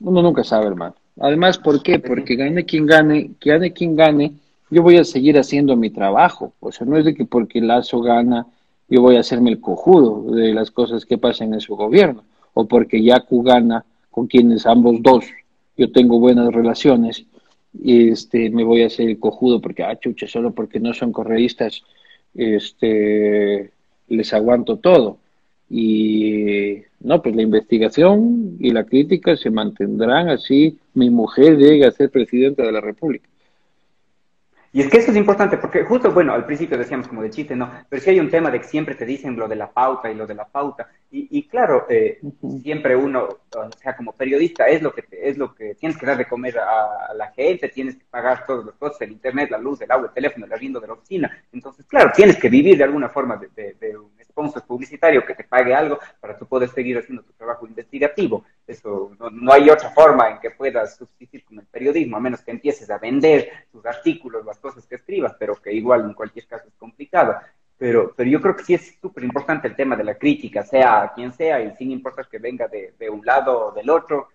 uno 0.00 0.22
nunca 0.22 0.42
sabe, 0.44 0.68
hermano. 0.68 0.94
Además, 1.20 1.58
¿por 1.58 1.82
qué? 1.82 1.98
Porque 1.98 2.36
gane 2.36 2.64
quien 2.64 2.86
gane, 2.86 3.32
que 3.38 3.50
gane 3.50 3.72
quien 3.72 3.96
gane, 3.96 4.32
yo 4.70 4.82
voy 4.82 4.96
a 4.96 5.04
seguir 5.04 5.38
haciendo 5.38 5.76
mi 5.76 5.90
trabajo. 5.90 6.54
O 6.60 6.72
sea, 6.72 6.86
no 6.86 6.96
es 6.96 7.04
de 7.04 7.14
que 7.14 7.26
porque 7.26 7.60
Lazo 7.60 8.00
gana, 8.00 8.46
yo 8.88 9.02
voy 9.02 9.16
a 9.16 9.20
hacerme 9.20 9.50
el 9.50 9.60
cojudo 9.60 10.34
de 10.34 10.54
las 10.54 10.70
cosas 10.70 11.04
que 11.04 11.18
pasan 11.18 11.52
en 11.52 11.60
su 11.60 11.76
gobierno. 11.76 12.24
O 12.54 12.66
porque 12.66 13.02
Yacu 13.02 13.42
gana, 13.42 13.84
con 14.10 14.26
quienes 14.26 14.66
ambos 14.66 15.02
dos 15.02 15.26
yo 15.76 15.90
tengo 15.90 16.18
buenas 16.18 16.52
relaciones, 16.52 17.24
este, 17.84 18.50
me 18.50 18.64
voy 18.64 18.82
a 18.82 18.86
hacer 18.86 19.08
el 19.08 19.18
cojudo 19.18 19.60
porque, 19.60 19.82
ah, 19.82 19.98
chucha, 19.98 20.26
solo 20.26 20.52
porque 20.52 20.80
no 20.80 20.92
son 20.94 21.12
correístas, 21.12 21.82
este, 22.34 23.70
les 24.08 24.32
aguanto 24.32 24.78
todo. 24.78 25.18
Y 25.70 26.82
no, 27.00 27.22
pues 27.22 27.34
la 27.34 27.42
investigación 27.42 28.56
y 28.60 28.70
la 28.72 28.84
crítica 28.84 29.36
se 29.36 29.50
mantendrán 29.50 30.28
así. 30.28 30.78
Mi 30.94 31.08
mujer 31.08 31.56
llega 31.56 31.88
a 31.88 31.92
ser 31.92 32.10
presidenta 32.10 32.62
de 32.62 32.72
la 32.72 32.80
República. 32.80 33.28
Y 34.74 34.80
es 34.80 34.90
que 34.90 34.98
eso 34.98 35.10
es 35.10 35.16
importante, 35.18 35.58
porque 35.58 35.84
justo, 35.84 36.10
bueno, 36.12 36.32
al 36.32 36.46
principio 36.46 36.78
decíamos 36.78 37.06
como 37.06 37.22
de 37.22 37.28
chiste, 37.28 37.54
¿no? 37.54 37.70
Pero 37.90 38.02
si 38.02 38.08
hay 38.08 38.20
un 38.20 38.30
tema 38.30 38.50
de 38.50 38.58
que 38.58 38.66
siempre 38.66 38.94
te 38.94 39.04
dicen 39.04 39.36
lo 39.36 39.46
de 39.46 39.56
la 39.56 39.70
pauta 39.70 40.10
y 40.10 40.14
lo 40.14 40.26
de 40.26 40.34
la 40.34 40.46
pauta. 40.46 40.88
Y, 41.14 41.46
claro, 41.46 41.84
eh, 41.90 42.20
siempre 42.62 42.96
uno, 42.96 43.28
o 43.54 43.70
sea, 43.78 43.94
como 43.94 44.12
periodista, 44.12 44.66
es 44.66 44.80
lo 44.80 44.94
que 44.94 45.04
es 45.10 45.36
lo 45.36 45.54
que 45.54 45.74
tienes 45.74 45.98
que 45.98 46.06
dar 46.06 46.16
de 46.16 46.26
comer 46.26 46.58
a, 46.58 47.12
la 47.14 47.30
gente, 47.32 47.68
tienes 47.68 47.96
que 47.96 48.04
pagar 48.10 48.46
todos 48.46 48.64
los 48.64 48.74
costos, 48.76 49.02
el 49.02 49.12
internet, 49.12 49.50
la 49.50 49.58
luz, 49.58 49.82
el 49.82 49.90
agua, 49.90 50.06
el 50.06 50.14
teléfono, 50.14 50.46
el 50.46 50.52
arriendo 50.54 50.80
de 50.80 50.86
la 50.86 50.94
oficina. 50.94 51.30
Entonces, 51.52 51.84
claro, 51.86 52.10
tienes 52.14 52.38
que 52.38 52.48
vivir 52.48 52.78
de 52.78 52.84
alguna 52.84 53.10
forma 53.10 53.36
de, 53.36 53.74
de 53.78 53.98
un 53.98 54.10
sponsor 54.32 54.64
publicitario 54.64 55.24
que 55.24 55.34
te 55.34 55.44
pague 55.44 55.74
algo 55.74 55.98
para 56.18 56.36
tú 56.36 56.46
poder 56.46 56.68
seguir 56.70 56.98
haciendo 56.98 57.22
tu 57.22 57.32
trabajo 57.34 57.66
investigativo. 57.66 58.44
Eso 58.66 59.12
no, 59.18 59.52
hay 59.52 59.70
otra 59.70 59.90
forma 59.90 60.30
en 60.30 60.40
que 60.40 60.50
puedas 60.50 60.96
subsistir 60.96 61.44
con 61.44 61.58
el 61.58 61.66
periodismo, 61.66 62.16
a 62.16 62.20
menos 62.20 62.40
que 62.40 62.50
empieces 62.50 62.90
a 62.90 62.98
vender 62.98 63.66
tus 63.70 63.84
artículos, 63.86 64.44
las 64.44 64.58
cosas 64.58 64.86
que 64.86 64.96
escribas, 64.96 65.36
pero 65.38 65.54
que 65.54 65.72
igual 65.72 66.02
en 66.02 66.14
cualquier 66.14 66.46
caso 66.46 66.66
es 66.66 66.74
complicado. 66.74 67.36
Pero, 67.78 68.12
pero 68.16 68.30
yo 68.30 68.40
creo 68.40 68.56
que 68.56 68.64
sí 68.64 68.74
es 68.74 68.96
súper 69.00 69.24
importante 69.24 69.68
el 69.68 69.76
tema 69.76 69.96
de 69.96 70.04
la 70.04 70.14
crítica, 70.14 70.62
sea 70.62 71.12
quien 71.14 71.32
sea, 71.32 71.60
y 71.60 71.74
sin 71.76 71.90
importar 71.90 72.28
que 72.28 72.38
venga 72.38 72.68
de, 72.68 72.94
de 72.98 73.10
un 73.10 73.24
lado 73.24 73.66
o 73.66 73.72
del 73.72 73.90
otro, 73.90 74.28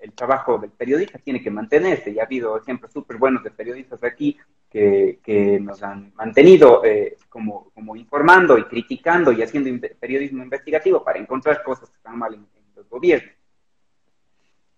el, 0.00 0.12
trabajo 0.12 0.58
del 0.58 0.70
periodista 0.70 1.18
tiene 1.18 1.42
que 1.42 1.50
mantenerse. 1.50 2.10
Y 2.10 2.18
ha 2.18 2.24
habido 2.24 2.56
ejemplos 2.56 2.92
súper 2.92 3.16
buenos 3.16 3.42
de 3.42 3.50
periodistas 3.50 4.02
aquí 4.04 4.36
que, 4.70 5.18
que 5.22 5.58
nos 5.58 5.82
han 5.82 6.12
mantenido 6.14 6.84
eh, 6.84 7.16
como, 7.28 7.70
como 7.74 7.96
informando 7.96 8.56
y 8.56 8.64
criticando 8.64 9.32
y 9.32 9.42
haciendo 9.42 9.70
periodismo 9.98 10.44
investigativo 10.44 11.02
para 11.02 11.18
encontrar 11.18 11.62
cosas 11.64 11.90
que 11.90 11.96
están 11.96 12.16
mal 12.16 12.34
en, 12.34 12.46
los 12.76 12.88
gobiernos. 12.88 13.34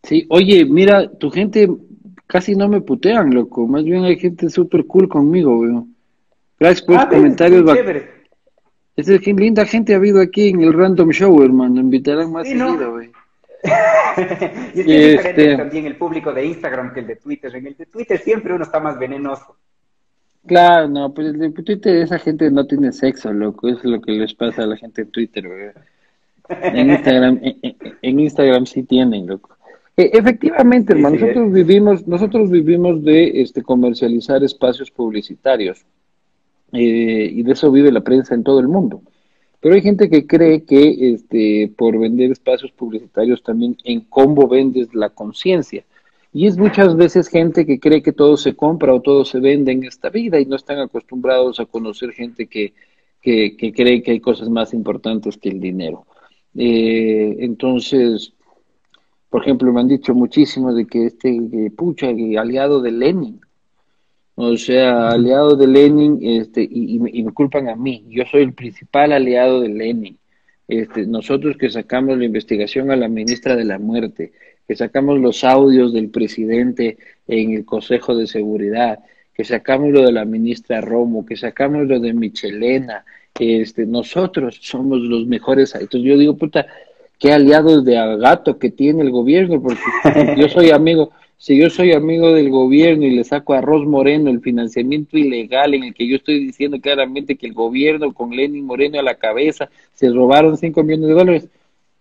Sí, 0.02 0.26
oye, 0.31 0.64
mira, 0.64 1.09
tu 1.09 1.31
gente 1.31 1.68
casi 2.26 2.57
no 2.57 2.68
me 2.68 2.81
putean, 2.81 3.33
loco. 3.33 3.66
Más 3.68 3.85
bien 3.85 4.02
hay 4.05 4.18
gente 4.18 4.50
súper 4.50 4.87
cool 4.87 5.09
conmigo, 5.09 5.59
weón. 5.59 5.94
Gracias 6.59 6.83
por 6.85 6.96
ah, 6.96 7.05
los 7.05 7.14
comentarios. 7.14 7.64
Es 8.96 9.20
que 9.20 9.33
linda 9.33 9.64
gente 9.64 9.92
ha 9.92 9.96
habido 9.96 10.20
aquí 10.20 10.48
en 10.48 10.62
el 10.62 10.72
Random 10.72 11.11
Show, 11.11 11.42
hermano. 11.42 11.81
Invitarán 11.81 12.33
más 12.33 12.48
seguido, 12.48 12.92
güey. 12.92 13.11
y 14.74 14.81
es 14.81 14.87
que 14.87 15.14
este... 15.14 15.57
también 15.57 15.87
el 15.87 15.96
público 15.96 16.33
de 16.33 16.44
Instagram 16.46 16.92
que 16.92 17.00
el 17.00 17.07
de 17.07 17.16
Twitter. 17.16 17.55
En 17.55 17.66
el 17.68 17.76
de 17.76 17.87
Twitter 17.87 18.18
siempre 18.18 18.52
uno 18.52 18.64
está 18.64 18.81
más 18.81 18.98
venenoso. 18.98 19.57
Claro, 20.46 20.88
no, 20.88 21.14
pues 21.14 21.35
el 21.35 21.55
Twitter 21.55 21.96
esa 21.96 22.18
gente 22.18 22.50
no 22.50 22.66
tiene 22.66 22.92
sexo, 22.92 23.33
loco. 23.33 23.68
Eso 23.68 23.78
es 23.78 23.85
lo 23.85 24.00
que 24.00 24.12
les 24.12 24.35
pasa 24.35 24.62
a 24.62 24.66
la 24.66 24.76
gente 24.76 25.02
en 25.02 25.11
Twitter, 25.11 25.74
En 26.48 26.90
Instagram, 26.90 27.40
en, 28.02 28.20
Instagram 28.20 28.66
sí 28.66 28.83
tienen, 28.83 29.26
loco. 29.26 29.57
Eh, 29.96 30.11
efectivamente, 30.12 30.94
hermano, 30.94 31.16
nosotros 31.16 31.52
vivimos, 31.52 32.07
nosotros 32.09 32.50
vivimos 32.50 33.05
de 33.05 33.42
este 33.42 33.62
comercializar 33.62 34.42
espacios 34.42 34.90
publicitarios. 34.90 35.85
Eh, 36.72 37.31
y 37.31 37.42
de 37.42 37.52
eso 37.52 37.70
vive 37.70 37.92
la 37.92 38.00
prensa 38.00 38.35
en 38.35 38.42
todo 38.42 38.59
el 38.59 38.66
mundo. 38.66 39.02
Pero 39.61 39.76
hay 39.76 39.83
gente 39.83 40.11
que 40.11 40.26
cree 40.26 40.64
que 40.64 41.12
este, 41.14 41.72
por 41.76 41.96
vender 41.96 42.33
espacios 42.33 42.72
publicitarios 42.72 43.44
también 43.44 43.76
en 43.85 44.00
combo 44.00 44.48
vendes 44.48 44.92
la 44.92 45.11
conciencia. 45.11 45.85
Y 46.32 46.46
es 46.46 46.56
muchas 46.56 46.96
veces 46.96 47.28
gente 47.28 47.66
que 47.66 47.78
cree 47.78 48.02
que 48.02 48.12
todo 48.12 48.36
se 48.36 48.56
compra 48.56 48.94
o 48.94 49.02
todo 49.02 49.24
se 49.24 49.38
vende 49.38 49.72
en 49.72 49.84
esta 49.84 50.08
vida 50.08 50.40
y 50.40 50.46
no 50.46 50.56
están 50.56 50.78
acostumbrados 50.78 51.60
a 51.60 51.66
conocer 51.66 52.12
gente 52.12 52.46
que, 52.46 52.72
que, 53.20 53.72
cree 53.74 54.02
que 54.02 54.12
hay 54.12 54.20
cosas 54.20 54.48
más 54.48 54.72
importantes 54.72 55.36
que 55.36 55.50
el 55.50 55.60
dinero. 55.60 56.06
Eh, 56.54 57.36
entonces, 57.40 58.32
por 59.28 59.42
ejemplo, 59.42 59.72
me 59.72 59.80
han 59.80 59.88
dicho 59.88 60.14
muchísimo 60.14 60.74
de 60.74 60.86
que 60.86 61.06
este 61.06 61.38
pucha, 61.76 62.08
aliado 62.08 62.80
de 62.80 62.92
Lenin, 62.92 63.40
o 64.34 64.56
sea, 64.56 65.08
aliado 65.08 65.56
de 65.56 65.66
Lenin, 65.66 66.18
este, 66.22 66.66
y, 66.68 66.98
me 66.98 67.32
culpan 67.32 67.68
a 67.68 67.76
mí. 67.76 68.04
Yo 68.08 68.24
soy 68.30 68.42
el 68.42 68.54
principal 68.54 69.12
aliado 69.12 69.60
de 69.60 69.68
Lenin. 69.68 70.18
Este, 70.66 71.06
nosotros 71.06 71.56
que 71.58 71.70
sacamos 71.70 72.16
la 72.16 72.24
investigación 72.24 72.90
a 72.90 72.96
la 72.96 73.08
ministra 73.08 73.56
de 73.56 73.64
la 73.64 73.78
Muerte, 73.78 74.32
que 74.66 74.77
sacamos 74.77 75.18
los 75.18 75.44
audios 75.44 75.92
del 75.92 76.09
presidente 76.11 76.98
en 77.27 77.53
el 77.53 77.64
Consejo 77.64 78.14
de 78.14 78.27
Seguridad, 78.27 79.01
que 79.35 79.44
sacamos 79.44 79.90
lo 79.90 80.03
de 80.03 80.12
la 80.12 80.25
ministra 80.25 80.81
Romo, 80.81 81.25
que 81.25 81.37
sacamos 81.37 81.87
lo 81.87 82.01
de 82.01 82.12
Michelena, 82.12 83.05
este, 83.38 83.87
nosotros 83.87 84.59
somos 84.61 85.01
los 85.01 85.27
mejores. 85.27 85.75
Entonces 85.75 86.03
yo 86.03 86.18
digo, 86.18 86.37
puta, 86.37 86.66
qué 87.18 87.33
aliados 87.33 87.85
de 87.85 87.94
gato 88.18 88.59
que 88.59 88.70
tiene 88.70 89.03
el 89.03 89.11
gobierno, 89.11 89.61
porque 89.62 89.81
yo 90.37 90.48
soy 90.48 90.70
amigo, 90.70 91.11
si 91.38 91.59
yo 91.59 91.70
soy 91.70 91.92
amigo 91.92 92.33
del 92.33 92.51
gobierno 92.51 93.05
y 93.05 93.16
le 93.16 93.25
saco 93.25 93.55
a 93.55 93.59
Arroz 93.59 93.87
Moreno 93.87 94.31
el 94.31 94.40
financiamiento 94.40 95.18
ilegal 95.18 95.75
en 95.75 95.85
el 95.85 95.94
que 95.94 96.07
yo 96.07 96.16
estoy 96.16 96.38
diciendo 96.38 96.81
claramente 96.81 97.37
que 97.37 97.46
el 97.46 97.53
gobierno 97.53 98.12
con 98.12 98.31
Lenin 98.31 98.64
Moreno 98.64 99.01
a 99.01 99.03
la 99.03 99.16
cabeza 99.16 99.68
se 99.94 100.11
robaron 100.11 100.57
5 100.57 100.83
millones 100.85 101.09
de 101.09 101.14
dólares, 101.14 101.48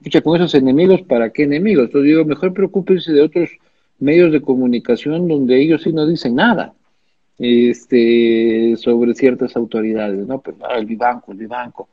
escucha, 0.02 0.22
con 0.22 0.36
esos 0.36 0.56
enemigos, 0.56 1.02
¿para 1.04 1.30
qué 1.30 1.44
enemigos? 1.44 1.86
Entonces 1.86 2.10
digo, 2.10 2.26
mejor 2.26 2.54
preocúpense 2.54 3.14
de 3.14 3.22
otros 3.22 3.52
medios 4.00 4.32
de 4.32 4.42
comunicación 4.42 5.28
donde 5.28 5.62
ellos 5.62 5.84
sí 5.84 5.94
no 5.94 6.08
dicen 6.08 6.36
nada 6.36 6.74
este, 7.38 8.76
sobre 8.78 9.14
ciertas 9.14 9.56
autoridades, 9.56 10.26
¿no? 10.26 10.42
Pues 10.42 10.58
ah, 10.62 10.78
el 10.78 10.88
Vivanco, 10.88 11.32
el 11.32 11.38
Vivanco. 11.38 11.88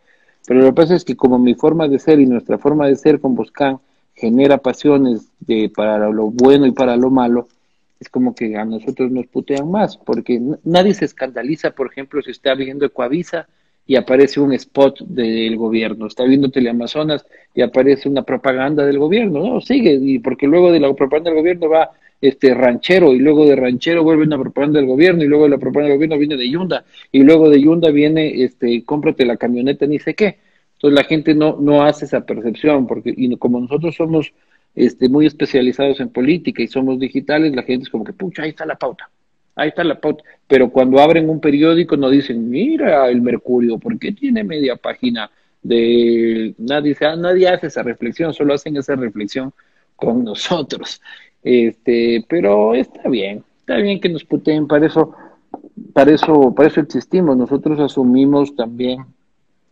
Pero 0.47 0.61
lo 0.61 0.67
que 0.67 0.73
pasa 0.73 0.95
es 0.95 1.05
que 1.05 1.17
como 1.17 1.39
mi 1.39 1.55
forma 1.55 1.87
de 1.87 1.99
ser 1.99 2.19
y 2.19 2.27
nuestra 2.27 2.57
forma 2.57 2.87
de 2.87 2.97
ser 2.97 3.21
con 3.21 3.35
Boscán 3.35 3.79
genera 4.15 4.57
pasiones 4.57 5.29
de, 5.41 5.71
para 5.75 6.09
lo 6.09 6.31
bueno 6.31 6.67
y 6.67 6.73
para 6.73 6.97
lo 6.97 7.11
malo, 7.11 7.47
es 8.01 8.09
como 8.09 8.35
que 8.35 8.57
a 8.57 8.65
nosotros 8.65 9.11
nos 9.11 9.27
putean 9.27 9.71
más, 9.71 9.99
porque 9.99 10.41
nadie 10.65 10.95
se 10.95 11.05
escandaliza, 11.05 11.73
por 11.73 11.89
ejemplo, 11.89 12.23
si 12.23 12.31
está 12.31 12.55
viendo 12.55 12.87
Ecoavisa 12.87 13.49
y 13.89 13.97
aparece 13.97 14.39
un 14.39 14.53
spot 14.53 15.01
del 15.01 15.57
gobierno, 15.57 16.07
está 16.07 16.23
viendo 16.25 16.51
Teleamazonas 16.51 17.27
y 17.55 17.63
aparece 17.63 18.07
una 18.07 18.23
propaganda 18.23 18.85
del 18.85 18.99
gobierno, 18.99 19.41
no, 19.41 19.61
sigue, 19.63 19.99
y 20.01 20.19
porque 20.19 20.47
luego 20.47 20.71
de 20.71 20.79
la 20.79 20.93
propaganda 20.95 21.31
del 21.31 21.41
gobierno 21.41 21.71
va 21.71 21.91
este 22.21 22.53
ranchero 22.53 23.15
y 23.15 23.19
luego 23.19 23.47
de 23.47 23.57
ranchero 23.57 24.05
vuelve 24.05 24.25
una 24.25 24.39
propaganda 24.39 24.79
del 24.79 24.89
gobierno 24.89 25.25
y 25.25 25.27
luego 25.27 25.45
de 25.45 25.51
la 25.51 25.59
propaganda 25.59 25.89
del 25.89 25.97
gobierno 25.97 26.19
viene 26.19 26.37
de 26.37 26.51
Yunda 26.51 26.85
y 27.11 27.23
luego 27.23 27.49
de 27.49 27.63
Yunda 27.63 27.91
viene 27.91 28.43
este 28.43 28.85
cómprate 28.85 29.25
la 29.25 29.39
camioneta 29.39 29.87
ni 29.87 29.99
sé 29.99 30.15
qué. 30.15 30.39
Entonces 30.75 30.95
la 30.95 31.05
gente 31.05 31.35
no, 31.35 31.57
no 31.59 31.83
hace 31.83 32.05
esa 32.05 32.27
percepción, 32.27 32.87
porque 32.87 33.15
y 33.17 33.35
como 33.37 33.59
nosotros 33.59 33.97
somos 33.97 34.33
este, 34.75 35.09
muy 35.09 35.25
especializados 35.25 35.99
en 36.01 36.11
política 36.11 36.63
y 36.63 36.69
somos 36.69 37.01
digitales, 37.01 37.57
la 37.57 37.63
gente 37.63 37.85
es 37.85 37.89
como 37.89 38.05
que, 38.05 38.13
pucha, 38.13 38.43
ahí 38.43 38.51
está 38.51 38.67
la 38.67 38.77
pauta, 38.77 39.11
ahí 39.59 39.69
está 39.69 39.85
la 39.85 40.01
pauta. 40.01 40.25
Pero 40.47 40.71
cuando 40.71 41.01
abren 41.01 41.29
un 41.29 41.41
periódico 41.41 41.97
no 41.97 42.09
dicen, 42.09 42.49
mira 42.49 43.09
el 43.09 43.21
Mercurio, 43.21 43.79
¿por 43.79 43.99
qué 43.99 44.13
tiene 44.13 44.45
media 44.45 44.77
página 44.77 45.31
de... 45.63 46.55
Nadie, 46.59 46.97
nadie 47.19 47.49
hace 47.49 47.67
esa 47.67 47.83
reflexión, 47.83 48.33
solo 48.33 48.55
hacen 48.55 48.77
esa 48.77 48.95
reflexión 48.97 49.53
con 49.97 50.25
nosotros. 50.31 51.03
Este, 51.43 52.25
pero 52.29 52.75
está 52.75 53.09
bien, 53.09 53.45
está 53.59 53.77
bien 53.77 54.01
que 54.01 54.09
nos 54.09 54.25
puteen, 54.25 54.67
para 54.67 54.87
eso, 54.87 55.13
para 55.93 56.13
eso, 56.13 56.55
para 56.55 56.69
eso 56.69 56.81
existimos. 56.81 57.37
Nosotros 57.37 57.81
asumimos 57.81 58.55
también 58.55 59.05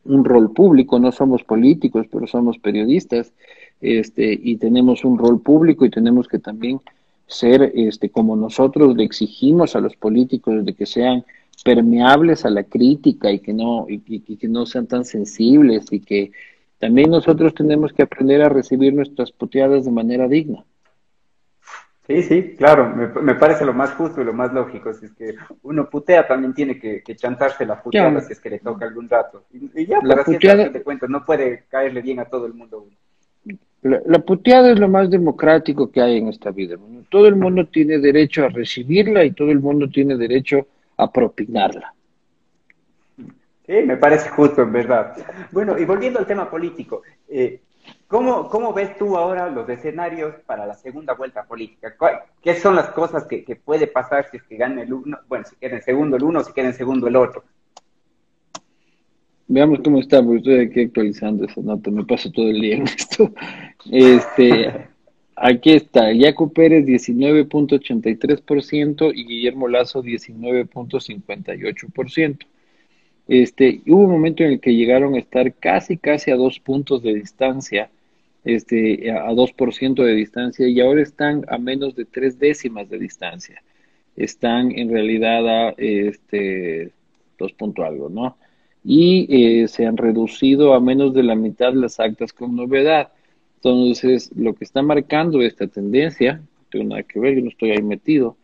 un 0.05 0.25
rol 0.25 0.53
público, 0.53 0.99
no 0.99 1.13
somos 1.13 1.45
políticos, 1.45 2.07
pero 2.11 2.27
somos 2.27 2.59
periodistas, 2.59 3.33
este, 3.81 4.39
y 4.41 4.57
tenemos 4.57 5.05
un 5.05 5.19
rol 5.19 5.41
público 5.41 5.85
y 5.85 5.91
tenemos 5.91 6.29
que 6.29 6.39
también 6.39 6.81
ser, 7.27 7.73
este, 7.75 8.11
como 8.11 8.37
nosotros 8.37 8.97
le 8.97 9.05
exigimos 9.05 9.75
a 9.77 9.81
los 9.81 9.97
políticos 9.97 10.65
de 10.65 10.75
que 10.75 10.87
sean 10.87 11.25
permeables 11.65 12.45
a 12.45 12.51
la 12.51 12.65
crítica 12.65 13.31
y 13.31 13.41
que 13.41 13.53
no, 13.53 13.87
y, 13.89 14.21
que 14.37 14.49
no 14.49 14.67
sean 14.67 14.87
tan 14.87 15.05
sensibles 15.05 15.93
y 15.93 16.01
que 16.01 16.33
también 16.79 17.11
nosotros 17.11 17.55
tenemos 17.55 17.93
que 17.93 18.03
aprender 18.03 18.43
a 18.43 18.49
recibir 18.49 18.95
nuestras 18.95 19.33
puteadas 19.33 19.85
de 19.85 19.91
manera 19.91 20.29
digna. 20.29 20.65
Sí, 22.07 22.23
sí, 22.23 22.55
claro, 22.57 22.95
me, 22.95 23.35
parece 23.35 23.65
lo 23.65 23.75
más 23.75 23.91
justo 23.95 24.21
y 24.21 24.25
lo 24.25 24.33
más 24.33 24.53
lógico. 24.53 24.93
Si 24.93 25.07
es 25.07 25.13
que 25.15 25.35
uno 25.63 25.91
putea, 25.91 26.25
también 26.29 26.55
tiene 26.55 26.79
que, 26.79 27.03
chantarse 27.17 27.67
la 27.67 27.83
puteada 27.83 28.21
si 28.21 28.33
es 28.33 28.39
que 28.39 28.51
le 28.51 28.61
toca 28.61 28.87
algún 28.87 29.09
rato. 29.09 29.45
Y, 29.53 29.87
ya, 29.87 29.99
la 30.05 30.23
puteada, 30.23 30.71
te 30.71 30.83
cuento, 30.83 31.09
no 31.09 31.25
puede 31.25 31.65
caerle 31.69 32.03
bien 32.03 32.21
a 32.21 32.27
todo 32.27 32.47
el 32.47 32.55
mundo. 32.55 32.87
La, 33.83 34.19
puteada 34.19 34.73
es 34.73 34.79
lo 34.79 34.89
más 34.89 35.11
democrático 35.11 35.91
que 35.91 36.01
hay 36.01 36.19
en 36.19 36.29
esta 36.29 36.51
vida. 36.51 36.77
Todo 37.09 37.29
el 37.29 37.37
mundo 37.37 37.67
tiene 37.67 37.99
derecho 37.99 38.45
a 38.45 38.49
recibirla 38.49 39.25
y 39.25 39.31
todo 39.31 39.51
el 39.51 39.61
mundo 39.61 39.89
tiene 39.89 40.17
derecho 40.17 40.67
a 40.97 41.11
propinarla. 41.11 41.95
Sí, 43.67 43.73
me 43.85 43.97
parece 43.97 44.29
justo, 44.31 44.63
en 44.63 44.73
verdad. 44.73 45.17
Bueno, 45.51 45.79
y 45.79 45.85
volviendo 45.85 46.19
al 46.19 46.27
tema 46.27 46.49
político, 46.49 47.03
eh, 47.29 47.61
¿cómo, 48.07 48.49
¿cómo, 48.49 48.73
ves 48.73 48.97
tú 48.97 49.17
ahora 49.17 49.51
los 49.51 49.69
escenarios 49.69 50.35
para 50.47 50.67
la 50.67 50.75
segunda 50.75 51.15
vuelta 51.15 51.45
política? 51.45 51.95
¿Qué 52.43 52.55
son 52.55 52.77
las 52.77 52.91
cosas 52.91 53.25
que, 53.25 53.61
puede 53.65 53.89
pasar 53.89 54.29
si 54.31 54.37
es 54.37 54.43
que 54.45 54.57
gane 54.57 54.83
el 54.83 54.93
uno, 54.93 55.19
bueno, 55.29 55.45
si 55.45 55.57
queda 55.57 55.77
en 55.77 55.83
segundo 55.83 56.17
el 56.17 56.23
uno, 56.23 56.45
si 56.45 56.53
queda 56.53 56.67
en 56.67 56.75
segundo 56.75 57.09
el 57.09 57.17
otro? 57.17 57.45
Veamos 59.49 59.81
cómo 59.85 60.01
está, 60.01 60.23
porque 60.23 60.39
estoy 60.39 60.61
aquí 60.61 60.81
actualizando 60.83 61.45
esa 61.45 61.61
nota, 61.61 61.91
me 61.91 62.05
paso 62.05 62.31
todo 62.31 62.49
el 62.49 62.61
día 62.61 62.77
en 62.77 62.83
esto. 62.85 63.33
Este, 63.91 64.73
Aquí 65.39 65.73
está, 65.73 66.15
Yacu 66.15 66.51
Pérez 66.51 66.87
19.83% 66.87 69.13
y 69.15 69.27
Guillermo 69.27 69.69
Lazo 69.69 70.03
19.58%. 70.03 72.47
Este, 73.29 73.83
hubo 73.87 74.05
un 74.05 74.13
momento 74.13 74.45
en 74.45 74.53
el 74.53 74.61
que 74.61 74.75
llegaron 74.75 75.13
a 75.15 75.19
estar 75.19 75.53
casi, 75.53 75.99
casi 75.99 76.31
a 76.31 76.37
dos 76.37 76.59
puntos 76.59 77.03
de 77.03 77.13
distancia, 77.13 77.91
este, 78.45 79.11
a 79.11 79.31
2% 79.31 80.03
de 80.03 80.15
distancia, 80.15 80.67
y 80.69 80.81
ahora 80.81 81.03
están 81.03 81.45
a 81.49 81.59
menos 81.59 81.95
de 81.97 82.07
tres 82.07 82.39
décimas 82.39 82.89
de 82.89 82.99
distancia. 82.99 83.63
Están 84.17 84.73
en 84.73 84.91
realidad 84.91 85.47
a 85.47 85.75
este, 85.77 86.93
dos 87.39 87.53
puntos 87.53 87.85
algo, 87.85 88.09
¿no? 88.09 88.39
Y 88.89 89.27
eh, 89.63 89.69
se 89.69 89.85
han 89.85 89.97
reducido 89.97 90.75
a 90.75 90.81
menos 90.81 91.13
de 91.13 91.25
la 91.25 91.35
mitad 91.35 91.75
las 91.75 91.99
actas 91.99 92.33
con 92.33 92.55
novedad. 92.55 93.09
Entonces, 93.57 94.31
lo 94.37 94.55
que 94.55 94.63
está 94.63 94.81
marcando 94.83 95.43
esta 95.43 95.67
tendencia, 95.67 96.35
no 96.35 96.67
tengo 96.71 96.85
nada 96.91 97.03
que 97.03 97.19
ver, 97.19 97.35
yo 97.35 97.43
no 97.43 97.49
estoy 97.49 97.73
ahí 97.73 97.83
metido, 97.83 98.37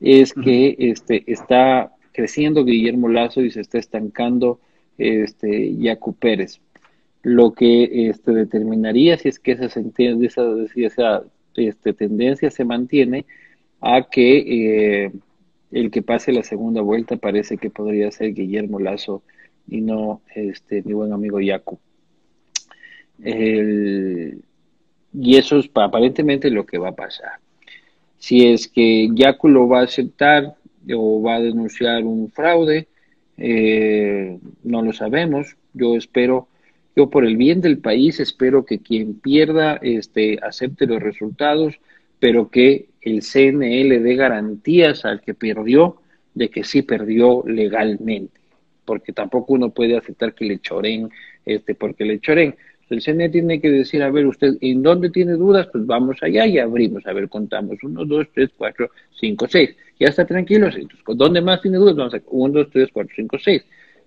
es 0.00 0.34
que 0.34 0.76
este, 0.78 1.24
está 1.26 1.92
creciendo 2.12 2.64
Guillermo 2.64 3.08
Lazo 3.08 3.40
y 3.40 3.50
se 3.50 3.62
está 3.62 3.78
estancando 3.78 4.60
este, 4.98 5.74
Yacu 5.76 6.14
Pérez. 6.14 6.60
Lo 7.22 7.54
que 7.54 8.08
este, 8.08 8.32
determinaría 8.32 9.16
si 9.16 9.28
es 9.28 9.38
que 9.38 9.52
esa, 9.52 9.66
esa, 9.66 10.42
esa 10.76 11.24
este, 11.54 11.92
tendencia 11.94 12.50
se 12.50 12.64
mantiene 12.64 13.24
a 13.80 14.08
que 14.10 15.04
eh, 15.06 15.12
el 15.72 15.90
que 15.90 16.02
pase 16.02 16.32
la 16.32 16.42
segunda 16.42 16.80
vuelta 16.82 17.16
parece 17.16 17.56
que 17.56 17.70
podría 17.70 18.10
ser 18.10 18.34
Guillermo 18.34 18.78
Lazo 18.78 19.22
y 19.68 19.80
no 19.80 20.22
este, 20.34 20.82
mi 20.82 20.92
buen 20.92 21.12
amigo 21.12 21.40
Yacu. 21.40 21.78
El, 23.22 24.42
y 25.12 25.36
eso 25.36 25.58
es 25.58 25.70
aparentemente 25.74 26.50
lo 26.50 26.66
que 26.66 26.78
va 26.78 26.90
a 26.90 26.96
pasar. 26.96 27.32
Si 28.18 28.46
es 28.46 28.68
que 28.68 29.08
Yacu 29.14 29.48
lo 29.48 29.68
va 29.68 29.80
a 29.80 29.84
aceptar 29.84 30.56
o 30.94 31.22
va 31.22 31.36
a 31.36 31.40
denunciar 31.40 32.04
un 32.04 32.30
fraude, 32.30 32.88
eh, 33.36 34.38
no 34.62 34.82
lo 34.82 34.92
sabemos. 34.92 35.56
Yo 35.74 35.96
espero, 35.96 36.48
yo 36.94 37.10
por 37.10 37.24
el 37.24 37.36
bien 37.36 37.60
del 37.60 37.78
país 37.78 38.20
espero 38.20 38.64
que 38.64 38.78
quien 38.78 39.14
pierda 39.14 39.78
este, 39.82 40.38
acepte 40.42 40.86
los 40.86 41.02
resultados, 41.02 41.78
pero 42.18 42.50
que 42.50 42.88
el 43.02 43.22
CNE 43.22 43.84
le 43.84 44.00
dé 44.00 44.16
garantías 44.16 45.04
al 45.04 45.20
que 45.20 45.34
perdió 45.34 45.96
de 46.34 46.50
que 46.50 46.64
sí 46.64 46.82
perdió 46.82 47.42
legalmente, 47.46 48.40
porque 48.86 49.12
tampoco 49.12 49.52
uno 49.52 49.70
puede 49.70 49.96
aceptar 49.96 50.32
que 50.32 50.46
le 50.46 50.58
choren, 50.60 51.10
este, 51.44 51.74
porque 51.74 52.06
le 52.06 52.20
choren. 52.20 52.54
El 52.88 53.02
CNE 53.02 53.28
tiene 53.30 53.60
que 53.60 53.68
decir, 53.68 54.02
a 54.02 54.10
ver, 54.10 54.26
usted, 54.26 54.54
¿en 54.60 54.82
dónde 54.82 55.10
tiene 55.10 55.32
dudas? 55.32 55.66
Pues 55.72 55.84
vamos 55.86 56.22
allá 56.22 56.46
y 56.46 56.58
abrimos. 56.58 57.04
A 57.06 57.12
ver, 57.12 57.28
contamos. 57.28 57.76
Uno, 57.82 58.04
dos, 58.04 58.28
tres, 58.32 58.50
cuatro, 58.56 58.90
cinco, 59.18 59.48
seis. 59.48 59.74
Ya 59.98 60.08
está 60.08 60.24
tranquilo. 60.24 60.68
Entonces, 60.68 61.00
¿dónde 61.04 61.40
más 61.40 61.60
tiene 61.60 61.78
dudas? 61.78 61.96
Vamos 61.96 62.14
a 62.14 62.22
uno, 62.28 62.60
dos, 62.60 62.68
tres, 62.70 62.88
cuatro, 62.92 63.12
cinco, 63.16 63.38
seis. 63.38 63.64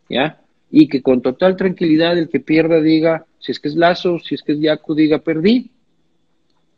¿Ya? 0.08 0.39
Y 0.72 0.88
que 0.88 1.02
con 1.02 1.22
total 1.22 1.58
tranquilidad 1.58 2.18
el 2.18 2.30
que 2.30 2.39
pierda 2.39 2.80
diga, 2.80 3.26
si 3.39 3.52
es 3.52 3.60
que 3.60 3.68
es 3.68 3.76
Lazo, 3.76 4.18
si 4.20 4.36
es 4.36 4.44
que 4.44 4.54
es 4.54 4.60
Yacu, 4.62 4.96
diga, 4.96 5.20
perdí. 5.20 5.72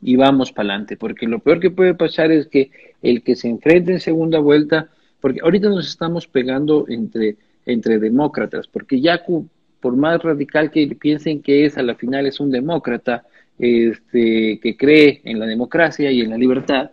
Y 0.02 0.16
vamos 0.16 0.52
para 0.52 0.70
adelante. 0.70 0.98
Porque 0.98 1.28
lo 1.28 1.38
peor 1.38 1.60
que 1.60 1.70
puede 1.70 1.94
pasar 1.94 2.32
es 2.32 2.48
que 2.48 2.72
el 3.04 3.22
que 3.22 3.36
se 3.36 3.48
enfrente 3.48 3.92
en 3.92 4.00
segunda 4.00 4.40
vuelta, 4.40 4.90
porque 5.20 5.42
ahorita 5.44 5.70
nos 5.70 5.88
estamos 5.88 6.26
pegando 6.26 6.86
entre, 6.88 7.36
entre 7.66 8.00
demócratas, 8.00 8.68
porque 8.68 9.00
Yacu 9.00 9.48
por 9.82 9.98
más 9.98 10.22
radical 10.22 10.72
que 10.72 10.88
piensen 10.96 11.42
que 11.42 11.66
es, 11.66 11.78
a 11.78 11.84
la 11.84 11.96
final 11.96 12.28
es 12.28 12.40
un 12.40 12.52
demócrata 12.52 13.24
este, 13.60 14.60
que 14.62 14.78
cree 14.78 15.22
en 15.26 15.40
la 15.40 15.46
democracia 15.46 16.12
y 16.12 16.22
en 16.22 16.30
la 16.30 16.38
libertad, 16.38 16.92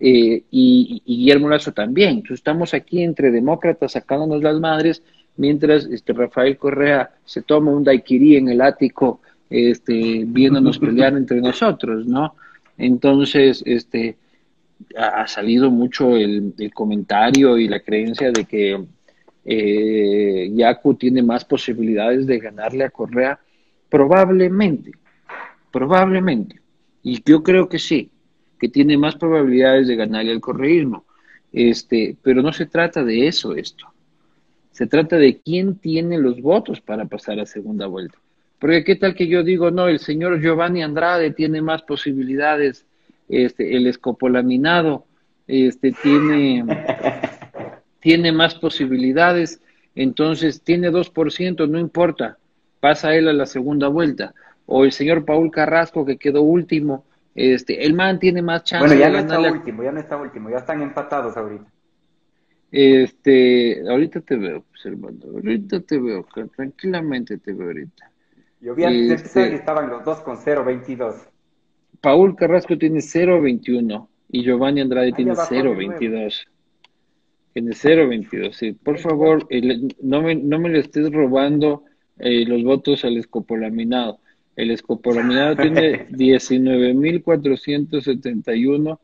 eh, 0.00 0.42
y, 0.50 1.02
Guillermo 1.06 1.50
Lazo 1.50 1.72
también. 1.72 2.10
Entonces 2.10 2.38
estamos 2.38 2.72
aquí 2.72 3.02
entre 3.02 3.30
demócratas 3.30 3.92
sacándonos 3.92 4.42
las 4.42 4.58
madres, 4.58 5.02
mientras 5.36 5.84
este, 5.84 6.14
Rafael 6.14 6.56
Correa 6.56 7.10
se 7.26 7.42
toma 7.42 7.70
un 7.70 7.84
daiquiri 7.84 8.36
en 8.36 8.48
el 8.48 8.62
ático, 8.62 9.20
este, 9.50 10.24
viéndonos 10.26 10.78
pelear 10.80 11.14
entre 11.16 11.40
nosotros, 11.42 12.06
¿no? 12.06 12.34
Entonces, 12.78 13.62
este, 13.66 14.16
ha, 14.96 15.26
salido 15.26 15.70
mucho 15.70 16.16
el 16.16 16.54
comentario 16.72 17.58
y 17.58 17.68
la 17.68 17.80
creencia 17.80 18.32
de 18.32 18.46
que 18.46 18.82
eh, 19.44 20.50
Yacu 20.52 20.94
tiene 20.94 21.22
más 21.22 21.44
posibilidades 21.44 22.26
de 22.26 22.38
ganarle 22.38 22.84
a 22.84 22.90
Correa, 22.90 23.38
probablemente, 23.88 24.92
probablemente, 25.72 26.60
y 27.02 27.22
yo 27.24 27.42
creo 27.42 27.68
que 27.68 27.78
sí, 27.78 28.10
que 28.58 28.68
tiene 28.68 28.98
más 28.98 29.16
probabilidades 29.16 29.88
de 29.88 29.96
ganarle 29.96 30.32
al 30.32 30.40
correísmo, 30.40 31.04
este, 31.52 32.16
pero 32.22 32.42
no 32.42 32.52
se 32.52 32.66
trata 32.66 33.02
de 33.02 33.26
eso 33.26 33.54
esto, 33.54 33.86
se 34.70 34.86
trata 34.86 35.16
de 35.16 35.40
quién 35.40 35.76
tiene 35.76 36.18
los 36.18 36.40
votos 36.40 36.80
para 36.80 37.04
pasar 37.06 37.40
a 37.40 37.46
segunda 37.46 37.86
vuelta. 37.86 38.18
Porque 38.58 38.84
qué 38.84 38.94
tal 38.96 39.14
que 39.14 39.26
yo 39.26 39.42
digo, 39.42 39.70
no, 39.70 39.88
el 39.88 39.98
señor 39.98 40.40
Giovanni 40.40 40.82
Andrade 40.82 41.30
tiene 41.30 41.62
más 41.62 41.82
posibilidades, 41.82 42.84
este, 43.28 43.76
el 43.76 43.86
escopolaminado, 43.86 45.06
este, 45.46 45.92
tiene 45.92 46.64
tiene 48.00 48.32
más 48.32 48.54
posibilidades, 48.54 49.60
entonces 49.94 50.62
tiene 50.62 50.90
2%, 50.90 51.68
no 51.68 51.78
importa, 51.78 52.38
pasa 52.80 53.14
él 53.14 53.28
a 53.28 53.32
la 53.32 53.46
segunda 53.46 53.88
vuelta. 53.88 54.34
O 54.66 54.84
el 54.84 54.92
señor 54.92 55.24
Paul 55.24 55.50
Carrasco 55.50 56.04
que 56.04 56.16
quedó 56.16 56.42
último, 56.42 57.04
este, 57.34 57.84
el 57.84 57.94
man 57.94 58.18
tiene 58.18 58.42
más 58.42 58.64
chance. 58.64 58.86
Bueno, 58.86 59.00
ya 59.00 59.10
no 59.10 59.18
está 59.18 59.40
último, 59.40 59.82
ya 59.82 59.92
no 59.92 60.00
está 60.00 60.16
último, 60.16 60.50
ya 60.50 60.58
están 60.58 60.82
empatados 60.82 61.36
ahorita. 61.36 61.66
Este, 62.72 63.82
ahorita 63.88 64.20
te 64.20 64.36
veo 64.36 64.58
observando, 64.70 65.28
ahorita 65.28 65.80
te 65.80 65.98
veo, 65.98 66.26
tranquilamente 66.54 67.38
te 67.38 67.52
veo 67.52 67.66
ahorita. 67.66 68.10
Yo 68.60 68.74
vi 68.74 68.84
antes 68.84 69.22
este, 69.22 69.50
que 69.50 69.56
estaban 69.56 69.88
los 69.90 70.04
dos 70.04 70.20
con 70.20 70.36
0.22. 70.36 71.14
Paul 72.00 72.36
Carrasco 72.36 72.78
tiene 72.78 73.00
0.21 73.00 74.06
y 74.30 74.44
Giovanni 74.44 74.80
Andrade 74.80 75.12
tiene 75.12 75.32
0.22. 75.32 76.46
En 77.54 77.68
el 77.68 77.74
022, 77.74 78.56
sí. 78.56 78.72
Por 78.72 78.98
favor, 78.98 79.46
no, 80.02 80.22
me, 80.22 80.34
no 80.36 80.58
me 80.58 80.70
le 80.70 80.78
estés 80.80 81.10
robando 81.10 81.84
eh, 82.18 82.44
los 82.46 82.62
votos 82.62 83.04
al 83.04 83.16
escopolaminado. 83.16 84.20
El 84.56 84.70
escopolaminado 84.70 85.56
tiene 85.62 86.06
19.471 86.08 88.98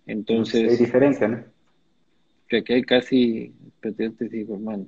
Entonces... 0.08 0.72
Hay 0.72 0.78
diferencia, 0.78 1.28
¿no? 1.28 1.44
Que 2.48 2.58
aquí 2.58 2.74
hay 2.74 2.84
casi, 2.84 3.54
te 3.82 4.30
digo, 4.30 4.56
hermano, 4.56 4.88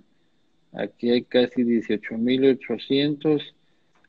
aquí 0.72 1.10
hay 1.12 1.24
casi 1.24 1.64
18.800 1.64 3.54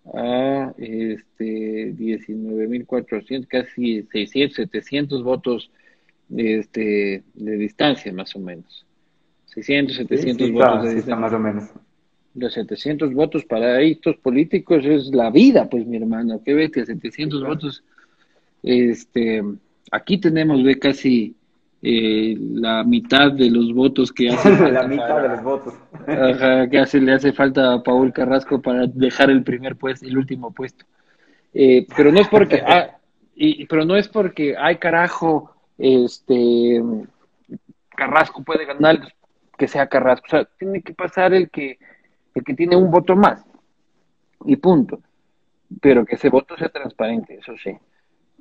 a 0.06 0.74
este 0.78 1.94
19.400, 1.94 3.46
casi 3.46 4.02
600, 4.10 4.56
700 4.56 5.22
votos 5.22 5.70
este, 6.36 7.22
de 7.34 7.56
distancia, 7.56 8.12
más 8.12 8.34
o 8.34 8.40
menos. 8.40 8.84
600, 9.46 9.96
700 9.96 10.50
votos 10.50 10.82
de 10.84 10.94
distancia. 10.94 11.16
más 11.16 11.32
o 11.32 11.38
menos. 11.38 11.70
Los 12.34 12.54
700 12.54 13.12
votos 13.12 13.44
para 13.44 13.80
estos 13.82 14.16
políticos 14.16 14.84
es 14.84 15.08
la 15.08 15.30
vida, 15.30 15.68
pues 15.68 15.86
mi 15.86 15.98
hermano, 15.98 16.40
qué 16.44 16.54
bestia, 16.54 16.86
700 16.86 17.44
votos. 17.44 17.84
Este, 18.62 19.42
aquí 19.90 20.18
tenemos, 20.18 20.62
ve, 20.62 20.78
casi 20.78 21.36
eh, 21.84 22.36
la 22.38 22.84
mitad 22.84 23.32
de 23.32 23.50
los 23.50 23.74
votos 23.74 24.12
que 24.12 24.30
hace 24.30 24.50
la 24.70 24.86
mitad 24.86 25.20
de 25.20 25.28
los 25.30 25.42
votos. 25.42 25.74
que 26.70 26.78
hace, 26.78 27.00
le 27.00 27.12
hace 27.12 27.32
falta 27.32 27.74
a 27.74 27.82
Paul 27.82 28.12
Carrasco 28.12 28.62
para 28.62 28.86
dejar 28.86 29.30
el 29.30 29.42
primer 29.42 29.76
puesto, 29.76 30.06
el 30.06 30.16
último 30.16 30.52
puesto. 30.52 30.84
Eh, 31.52 31.86
pero 31.96 32.12
no 32.12 32.20
es 32.20 32.28
porque, 32.28 32.62
ah, 32.66 32.98
y, 33.34 33.66
pero 33.66 33.84
no 33.84 33.96
es 33.96 34.08
porque, 34.08 34.54
ay 34.56 34.76
carajo, 34.76 35.54
este 35.76 36.80
Carrasco 37.96 38.42
puede 38.42 38.64
ganar, 38.64 39.00
que 39.58 39.68
sea 39.68 39.88
Carrasco. 39.88 40.26
O 40.26 40.30
sea, 40.30 40.44
tiene 40.58 40.82
que 40.82 40.94
pasar 40.94 41.34
el 41.34 41.50
que, 41.50 41.78
el 42.34 42.44
que 42.44 42.54
tiene 42.54 42.76
un 42.76 42.90
voto 42.90 43.16
más. 43.16 43.44
Y 44.44 44.56
punto. 44.56 45.00
Pero 45.80 46.04
que 46.04 46.16
ese 46.16 46.28
voto 46.28 46.56
sea 46.56 46.68
transparente, 46.68 47.38
eso 47.40 47.54
sí. 47.62 47.76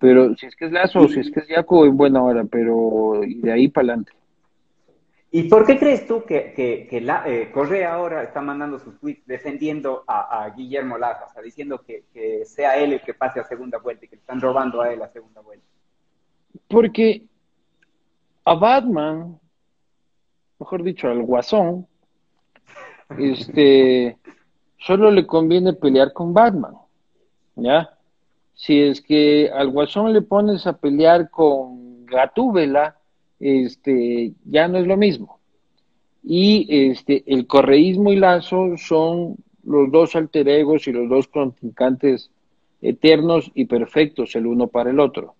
Pero 0.01 0.35
si 0.35 0.47
es 0.47 0.55
que 0.55 0.65
es 0.65 0.71
Lazo, 0.71 1.07
si 1.07 1.19
es 1.19 1.29
que 1.29 1.41
es 1.41 1.47
Yaco, 1.47 1.85
en 1.85 1.95
buena 1.95 2.23
hora, 2.23 2.43
pero 2.43 3.21
de 3.23 3.51
ahí 3.51 3.67
para 3.67 3.89
adelante. 3.89 4.11
¿Y 5.29 5.43
por 5.43 5.65
qué 5.65 5.77
crees 5.77 6.07
tú 6.07 6.25
que, 6.25 6.87
que, 6.89 6.99
la, 6.99 7.23
eh, 7.25 7.51
Correa 7.53 7.93
ahora 7.93 8.23
está 8.23 8.41
mandando 8.41 8.79
sus 8.79 8.99
tweets 8.99 9.25
defendiendo 9.27 10.03
a, 10.07 10.51
Guillermo 10.57 10.97
Lazo, 10.97 11.25
o 11.29 11.33
sea, 11.33 11.41
diciendo 11.43 11.83
que, 11.85 12.03
sea 12.45 12.77
él 12.77 12.93
el 12.93 13.01
que 13.01 13.13
pase 13.13 13.39
a 13.39 13.43
segunda 13.43 13.77
vuelta 13.77 14.03
y 14.03 14.07
que 14.09 14.15
le 14.15 14.21
están 14.21 14.41
robando 14.41 14.81
a 14.81 14.91
él 14.91 15.01
a 15.03 15.07
segunda 15.07 15.39
vuelta? 15.39 15.65
Porque 16.67 17.23
a 18.43 18.55
Batman, 18.55 19.39
mejor 20.59 20.83
dicho, 20.83 21.07
al 21.07 21.21
Guasón, 21.21 21.87
este, 23.19 24.17
solo 24.79 25.11
le 25.11 25.27
conviene 25.27 25.73
pelear 25.73 26.11
con 26.11 26.33
Batman, 26.33 26.73
¿ya? 27.55 28.00
Si 28.61 28.79
es 28.79 29.01
que 29.01 29.49
al 29.51 29.71
Guasón 29.71 30.13
le 30.13 30.21
pones 30.21 30.67
a 30.67 30.77
pelear 30.77 31.31
con 31.31 32.05
Gatúbela, 32.05 32.95
este, 33.39 34.33
ya 34.45 34.67
no 34.67 34.77
es 34.77 34.85
lo 34.85 34.97
mismo. 34.97 35.39
Y 36.23 36.67
este, 36.69 37.23
el 37.25 37.47
correísmo 37.47 38.13
y 38.13 38.17
Lazo 38.17 38.77
son 38.77 39.35
los 39.63 39.91
dos 39.91 40.15
alter 40.15 40.47
egos 40.47 40.87
y 40.87 40.91
los 40.91 41.09
dos 41.09 41.27
contrincantes 41.27 42.29
eternos 42.83 43.49
y 43.55 43.65
perfectos 43.65 44.35
el 44.35 44.45
uno 44.45 44.67
para 44.67 44.91
el 44.91 44.99
otro. 44.99 45.33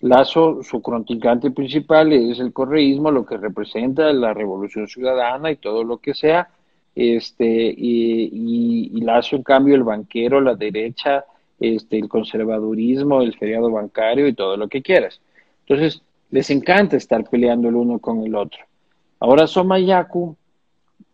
Lazo, 0.00 0.62
su 0.62 0.82
contrincante 0.82 1.50
principal 1.50 2.12
es 2.12 2.38
el 2.38 2.52
correísmo, 2.52 3.10
lo 3.10 3.24
que 3.24 3.38
representa 3.38 4.12
la 4.12 4.34
revolución 4.34 4.88
ciudadana 4.88 5.50
y 5.52 5.56
todo 5.56 5.84
lo 5.84 5.96
que 5.96 6.12
sea, 6.12 6.50
este, 6.94 7.74
y, 7.74 8.90
y 8.92 9.00
Lazo, 9.00 9.36
en 9.36 9.42
cambio, 9.42 9.74
el 9.74 9.84
banquero, 9.84 10.42
la 10.42 10.54
derecha, 10.54 11.24
este, 11.60 11.98
el 11.98 12.08
conservadurismo, 12.08 13.22
el 13.22 13.36
feriado 13.36 13.70
bancario 13.70 14.26
y 14.26 14.34
todo 14.34 14.56
lo 14.56 14.68
que 14.68 14.82
quieras. 14.82 15.20
Entonces, 15.66 16.02
les 16.30 16.50
encanta 16.50 16.96
estar 16.96 17.28
peleando 17.28 17.68
el 17.68 17.76
uno 17.76 17.98
con 17.98 18.22
el 18.24 18.34
otro. 18.34 18.60
Ahora 19.18 19.46
Somayaku 19.46 20.36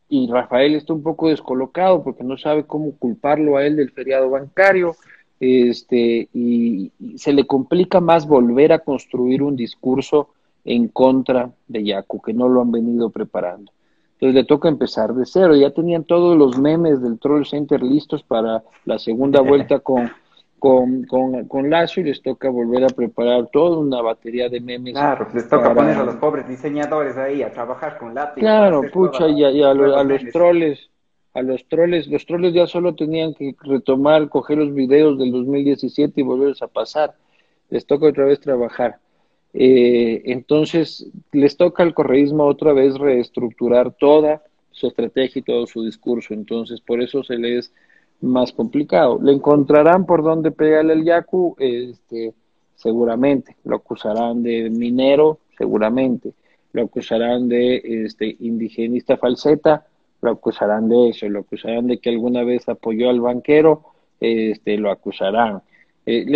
y 0.08 0.28
Rafael 0.30 0.76
está 0.76 0.92
un 0.92 1.02
poco 1.02 1.28
descolocado 1.28 2.02
porque 2.04 2.22
no 2.22 2.38
sabe 2.38 2.64
cómo 2.64 2.92
culparlo 2.96 3.56
a 3.56 3.66
él 3.66 3.76
del 3.76 3.90
feriado 3.90 4.30
bancario, 4.30 4.94
este, 5.40 6.28
y, 6.32 6.92
se 7.16 7.32
le 7.32 7.46
complica 7.46 8.00
más 8.00 8.26
volver 8.26 8.72
a 8.72 8.78
construir 8.78 9.42
un 9.42 9.56
discurso 9.56 10.30
en 10.64 10.88
contra 10.88 11.50
de 11.68 11.84
Yaku, 11.84 12.22
que 12.22 12.32
no 12.32 12.48
lo 12.48 12.62
han 12.62 12.72
venido 12.72 13.10
preparando. 13.10 13.72
Entonces 14.14 14.34
le 14.34 14.44
toca 14.44 14.68
empezar 14.68 15.12
de 15.14 15.26
cero. 15.26 15.54
Ya 15.54 15.70
tenían 15.70 16.04
todos 16.04 16.36
los 16.36 16.58
memes 16.58 17.02
del 17.02 17.18
Troll 17.18 17.44
Center 17.44 17.82
listos 17.82 18.22
para 18.22 18.62
la 18.86 18.98
segunda 18.98 19.40
vuelta 19.42 19.80
con 19.80 20.10
con, 20.58 21.04
con, 21.04 21.46
con 21.46 21.70
Lazo 21.70 22.00
y 22.00 22.04
les 22.04 22.22
toca 22.22 22.48
volver 22.48 22.84
a 22.84 22.88
preparar 22.88 23.48
toda 23.52 23.78
una 23.78 24.00
batería 24.00 24.48
de 24.48 24.60
memes. 24.60 24.94
Claro, 24.94 25.28
les 25.34 25.48
toca 25.48 25.74
poner 25.74 25.96
a 25.96 26.04
los 26.04 26.16
pobres 26.16 26.48
diseñadores 26.48 27.16
ahí 27.16 27.42
a 27.42 27.52
trabajar 27.52 27.98
con 27.98 28.14
lápiz. 28.14 28.40
Claro, 28.40 28.82
pucha, 28.92 29.28
y, 29.28 29.44
a, 29.44 29.74
los 29.74 30.24
troles, 30.32 30.90
a 31.34 31.42
los 31.42 31.66
troles, 31.68 32.06
los 32.08 32.24
troles 32.24 32.54
ya 32.54 32.66
solo 32.66 32.94
tenían 32.94 33.34
que 33.34 33.54
retomar, 33.60 34.28
coger 34.28 34.58
los 34.58 34.74
videos 34.74 35.18
del 35.18 35.30
2017 35.30 36.20
y 36.20 36.24
volverlos 36.24 36.62
a 36.62 36.68
pasar. 36.68 37.14
Les 37.68 37.86
toca 37.86 38.06
otra 38.06 38.24
vez 38.24 38.40
trabajar. 38.40 38.98
Eh, 39.52 40.22
entonces, 40.26 41.06
les 41.32 41.56
toca 41.56 41.82
al 41.82 41.94
correísmo 41.94 42.44
otra 42.44 42.72
vez 42.72 42.96
reestructurar 42.98 43.92
toda 43.92 44.42
su 44.70 44.86
estrategia 44.88 45.40
y 45.40 45.42
todo 45.42 45.66
su 45.66 45.84
discurso. 45.84 46.32
Entonces, 46.32 46.80
por 46.80 47.02
eso 47.02 47.22
se 47.22 47.36
les 47.36 47.72
más 48.20 48.52
complicado. 48.52 49.18
Le 49.22 49.32
encontrarán 49.32 50.06
por 50.06 50.22
dónde 50.22 50.50
pegarle 50.50 50.94
el 50.94 51.04
Yaku, 51.04 51.56
este, 51.58 52.34
seguramente. 52.74 53.56
Lo 53.64 53.76
acusarán 53.76 54.42
de 54.42 54.70
minero, 54.70 55.38
seguramente. 55.56 56.32
Lo 56.72 56.82
acusarán 56.82 57.48
de 57.48 58.04
este, 58.04 58.36
indigenista 58.40 59.16
falseta, 59.16 59.86
lo 60.22 60.30
acusarán 60.32 60.88
de 60.88 61.10
eso. 61.10 61.28
Lo 61.28 61.40
acusarán 61.40 61.86
de 61.86 61.98
que 61.98 62.10
alguna 62.10 62.44
vez 62.44 62.68
apoyó 62.68 63.10
al 63.10 63.20
banquero, 63.20 63.82
este, 64.20 64.76
lo 64.76 64.90
acusarán. 64.90 65.62
Eh, 66.04 66.26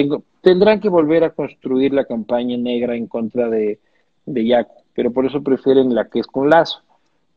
tendrán 0.40 0.80
que 0.80 0.88
volver 0.88 1.24
a 1.24 1.30
construir 1.30 1.92
la 1.92 2.04
campaña 2.04 2.56
negra 2.56 2.96
en 2.96 3.06
contra 3.06 3.48
de, 3.48 3.78
de 4.26 4.46
Yaku, 4.46 4.74
pero 4.94 5.12
por 5.12 5.26
eso 5.26 5.42
prefieren 5.42 5.94
la 5.94 6.08
que 6.08 6.20
es 6.20 6.26
con 6.26 6.50
Lazo 6.50 6.82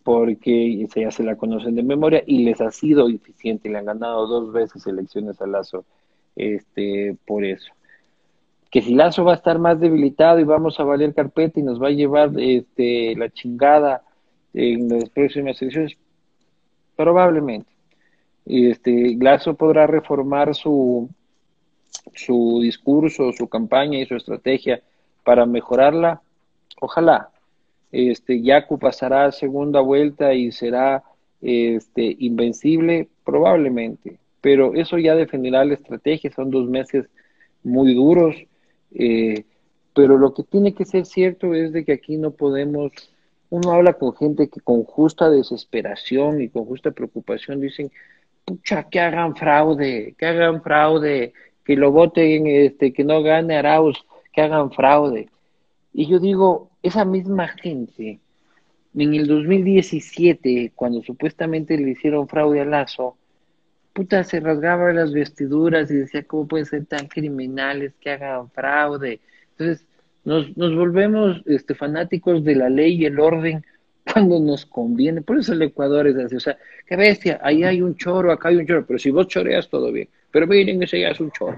porque 0.03 0.87
ya 0.95 1.11
se 1.11 1.23
la 1.23 1.35
conocen 1.37 1.75
de 1.75 1.83
memoria 1.83 2.23
y 2.25 2.43
les 2.43 2.61
ha 2.61 2.71
sido 2.71 3.07
eficiente, 3.09 3.69
le 3.69 3.77
han 3.77 3.85
ganado 3.85 4.27
dos 4.27 4.51
veces 4.51 4.85
elecciones 4.85 5.41
a 5.41 5.47
Lazo 5.47 5.85
este, 6.35 7.15
por 7.25 7.45
eso. 7.45 7.71
Que 8.69 8.81
si 8.81 8.93
Lazo 8.95 9.23
va 9.23 9.33
a 9.33 9.35
estar 9.35 9.59
más 9.59 9.79
debilitado 9.79 10.39
y 10.39 10.43
vamos 10.43 10.79
a 10.79 10.83
valer 10.83 11.13
carpeta 11.13 11.59
y 11.59 11.63
nos 11.63 11.81
va 11.81 11.87
a 11.87 11.91
llevar 11.91 12.31
este, 12.37 13.15
la 13.15 13.29
chingada 13.29 14.03
en 14.53 14.89
las 14.89 15.09
próximas 15.09 15.61
elecciones, 15.61 15.97
probablemente. 16.95 17.71
Este, 18.45 19.15
Lazo 19.19 19.53
podrá 19.53 19.87
reformar 19.87 20.53
su, 20.53 21.09
su 22.13 22.59
discurso, 22.61 23.31
su 23.31 23.47
campaña 23.47 23.99
y 23.99 24.05
su 24.05 24.15
estrategia 24.15 24.81
para 25.23 25.45
mejorarla, 25.45 26.21
ojalá, 26.81 27.29
este, 27.93 28.41
Yaku 28.41 28.79
pasará 28.79 29.25
a 29.25 29.31
segunda 29.31 29.79
vuelta 29.79 30.33
y 30.33 30.51
será 30.51 31.03
este, 31.41 32.15
invencible, 32.19 33.07
probablemente, 33.23 34.17
pero 34.41 34.73
eso 34.73 34.97
ya 34.97 35.15
definirá 35.15 35.63
la 35.63 35.75
estrategia, 35.75 36.31
son 36.31 36.49
dos 36.49 36.67
meses 36.67 37.05
muy 37.63 37.93
duros, 37.93 38.35
eh, 38.95 39.45
pero 39.93 40.17
lo 40.17 40.33
que 40.33 40.41
tiene 40.41 40.73
que 40.73 40.85
ser 40.85 41.05
cierto 41.05 41.53
es 41.53 41.71
de 41.71 41.85
que 41.85 41.93
aquí 41.93 42.17
no 42.17 42.31
podemos, 42.31 42.91
uno 43.51 43.71
habla 43.71 43.93
con 43.93 44.15
gente 44.15 44.49
que 44.49 44.59
con 44.59 44.83
justa 44.85 45.29
desesperación 45.29 46.41
y 46.41 46.49
con 46.49 46.65
justa 46.65 46.89
preocupación 46.89 47.61
dicen, 47.61 47.91
pucha, 48.43 48.89
que 48.89 48.99
hagan 48.99 49.35
fraude, 49.35 50.15
que 50.17 50.25
hagan 50.25 50.63
fraude, 50.63 51.33
que 51.63 51.75
lo 51.75 51.91
voten, 51.91 52.47
este, 52.47 52.91
que 52.91 53.03
no 53.03 53.21
gane 53.21 53.55
Arauz, 53.55 54.03
que 54.33 54.41
hagan 54.41 54.71
fraude. 54.71 55.29
Y 55.93 56.07
yo 56.07 56.17
digo, 56.17 56.71
esa 56.83 57.05
misma 57.05 57.47
gente, 57.47 58.19
en 58.95 59.13
el 59.13 59.25
2017, 59.25 60.73
cuando 60.75 61.01
supuestamente 61.01 61.77
le 61.77 61.91
hicieron 61.91 62.27
fraude 62.27 62.61
a 62.61 62.65
Lazo, 62.65 63.17
puta, 63.93 64.23
se 64.23 64.39
rasgaba 64.39 64.91
las 64.91 65.13
vestiduras 65.13 65.89
y 65.89 65.95
decía, 65.95 66.23
¿cómo 66.23 66.47
pueden 66.47 66.65
ser 66.65 66.85
tan 66.85 67.07
criminales 67.07 67.93
que 67.99 68.11
hagan 68.11 68.49
fraude? 68.51 69.19
Entonces, 69.51 69.85
nos, 70.25 70.55
nos 70.57 70.75
volvemos 70.75 71.41
este, 71.45 71.73
fanáticos 71.73 72.43
de 72.43 72.55
la 72.55 72.69
ley 72.69 73.01
y 73.01 73.05
el 73.05 73.19
orden 73.19 73.63
cuando 74.13 74.39
nos 74.39 74.65
conviene. 74.65 75.21
Por 75.21 75.39
eso 75.39 75.53
el 75.53 75.61
Ecuador 75.61 76.07
es 76.07 76.17
así. 76.17 76.35
O 76.35 76.39
sea, 76.39 76.57
qué 76.85 76.95
bestia, 76.95 77.39
ahí 77.41 77.63
hay 77.63 77.81
un 77.81 77.95
choro, 77.95 78.31
acá 78.31 78.49
hay 78.49 78.57
un 78.57 78.67
choro. 78.67 78.85
Pero 78.85 78.99
si 78.99 79.09
vos 79.09 79.27
choreas, 79.27 79.69
todo 79.69 79.91
bien. 79.91 80.09
Pero 80.31 80.47
miren, 80.47 80.83
ese 80.83 80.99
ya 80.99 81.09
es 81.09 81.19
un 81.19 81.31
choro. 81.31 81.57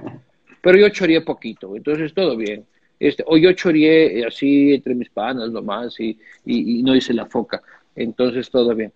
Pero 0.62 0.78
yo 0.78 0.90
choreé 0.90 1.22
poquito, 1.22 1.76
entonces 1.76 2.14
todo 2.14 2.36
bien. 2.36 2.66
Este, 3.00 3.24
o 3.28 3.38
yo 3.38 3.52
choreé 3.54 4.20
eh, 4.20 4.26
así 4.26 4.74
entre 4.74 4.96
mis 4.96 5.10
panas 5.10 5.52
nomás 5.52 6.00
y, 6.00 6.18
y, 6.46 6.82
no 6.84 6.96
hice 6.96 7.14
la 7.14 7.26
foca. 7.26 7.62
Entonces 7.96 8.50
todo 8.50 8.74
bien. 8.76 8.92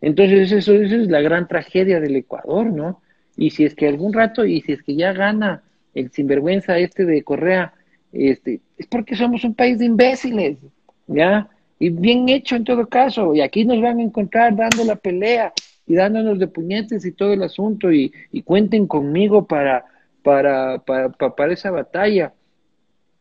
Entonces 0.00 0.52
eso, 0.52 0.72
eso 0.72 0.96
es 0.96 1.08
la 1.08 1.20
gran 1.20 1.48
tragedia 1.48 2.00
del 2.00 2.16
Ecuador, 2.16 2.66
¿no? 2.66 3.00
Y 3.36 3.50
si 3.50 3.64
es 3.64 3.74
que 3.74 3.88
algún 3.88 4.12
rato, 4.12 4.44
y 4.44 4.60
si 4.60 4.72
es 4.72 4.82
que 4.82 4.94
ya 4.94 5.12
gana 5.12 5.62
el 5.94 6.10
sinvergüenza 6.10 6.78
este 6.78 7.04
de 7.04 7.22
Correa, 7.22 7.74
este, 8.12 8.60
es 8.78 8.86
porque 8.86 9.16
somos 9.16 9.44
un 9.44 9.54
país 9.54 9.78
de 9.78 9.86
imbéciles, 9.86 10.58
¿ya? 11.06 11.48
Y 11.78 11.90
bien 11.90 12.28
hecho 12.28 12.56
en 12.56 12.64
todo 12.64 12.86
caso, 12.86 13.34
y 13.34 13.40
aquí 13.40 13.64
nos 13.64 13.80
van 13.80 13.98
a 13.98 14.02
encontrar 14.02 14.54
dando 14.54 14.84
la 14.84 14.96
pelea 14.96 15.52
y 15.86 15.94
dándonos 15.94 16.38
de 16.38 16.46
puñetes 16.46 17.04
y 17.04 17.12
todo 17.12 17.32
el 17.32 17.42
asunto, 17.42 17.90
y, 17.92 18.12
y 18.30 18.42
cuenten 18.42 18.86
conmigo 18.86 19.46
para, 19.46 19.84
para, 20.22 20.78
para, 20.78 21.10
para 21.10 21.52
esa 21.52 21.70
batalla 21.70 22.32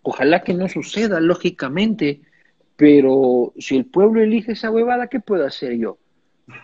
Ojalá 0.04 0.44
que 0.44 0.54
no 0.54 0.70
suceda, 0.70 1.20
lógicamente, 1.20 2.22
pero 2.76 3.54
si 3.58 3.78
el 3.78 3.86
pueblo 3.86 4.22
elige 4.22 4.52
esa 4.54 4.72
huevada, 4.72 5.08
¿qué 5.08 5.20
puedo 5.20 5.46
hacer 5.46 5.78
yo? 5.78 5.98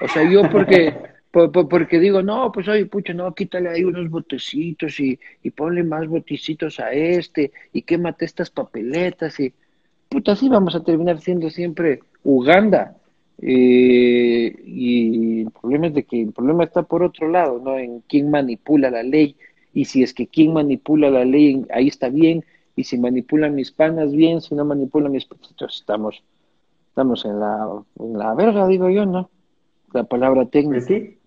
O 0.01 0.07
sea, 0.07 0.29
yo 0.29 0.49
porque, 0.49 0.93
porque 1.69 1.99
digo, 1.99 2.21
no, 2.21 2.51
pues 2.51 2.67
oye, 2.67 2.85
pucha, 2.85 3.13
no, 3.13 3.33
quítale 3.33 3.69
ahí 3.69 3.83
unos 3.83 4.09
botecitos 4.09 4.99
y, 4.99 5.19
y 5.41 5.49
ponle 5.51 5.83
más 5.83 6.07
botecitos 6.07 6.79
a 6.79 6.91
este 6.91 7.51
y 7.73 7.83
quémate 7.83 8.25
estas 8.25 8.49
papeletas 8.49 9.39
y, 9.39 9.53
puta, 10.09 10.33
así 10.33 10.49
vamos 10.49 10.75
a 10.75 10.83
terminar 10.83 11.19
siendo 11.19 11.49
siempre 11.49 12.01
Uganda. 12.23 12.95
Eh, 13.41 14.53
y 14.65 15.41
el 15.41 15.51
problema 15.51 15.87
es 15.87 15.93
de 15.93 16.03
que 16.03 16.21
el 16.21 16.33
problema 16.33 16.65
está 16.65 16.83
por 16.83 17.03
otro 17.03 17.29
lado, 17.29 17.61
¿no? 17.63 17.77
En 17.77 18.01
quién 18.01 18.29
manipula 18.29 18.91
la 18.91 19.03
ley. 19.03 19.35
Y 19.73 19.85
si 19.85 20.03
es 20.03 20.13
que 20.13 20.27
quien 20.27 20.53
manipula 20.53 21.09
la 21.09 21.23
ley, 21.23 21.65
ahí 21.71 21.87
está 21.87 22.09
bien. 22.09 22.43
Y 22.79 22.85
si 22.85 22.97
manipulan 22.97 23.55
mis 23.55 23.73
panas, 23.73 24.13
bien. 24.13 24.39
Si 24.39 24.55
no 24.55 24.63
manipulan 24.63 25.11
mis 25.11 25.25
panas, 25.25 25.53
estamos, 25.59 26.23
estamos 26.87 27.25
en 27.25 27.37
la, 27.37 27.83
en 27.99 28.17
la 28.17 28.33
verga, 28.35 28.67
digo 28.67 28.89
yo, 28.89 29.05
¿no? 29.05 29.29
La 29.91 30.05
palabra 30.05 30.45
técnica. 30.45 30.77
Pues 30.77 30.85
sí. 30.85 31.19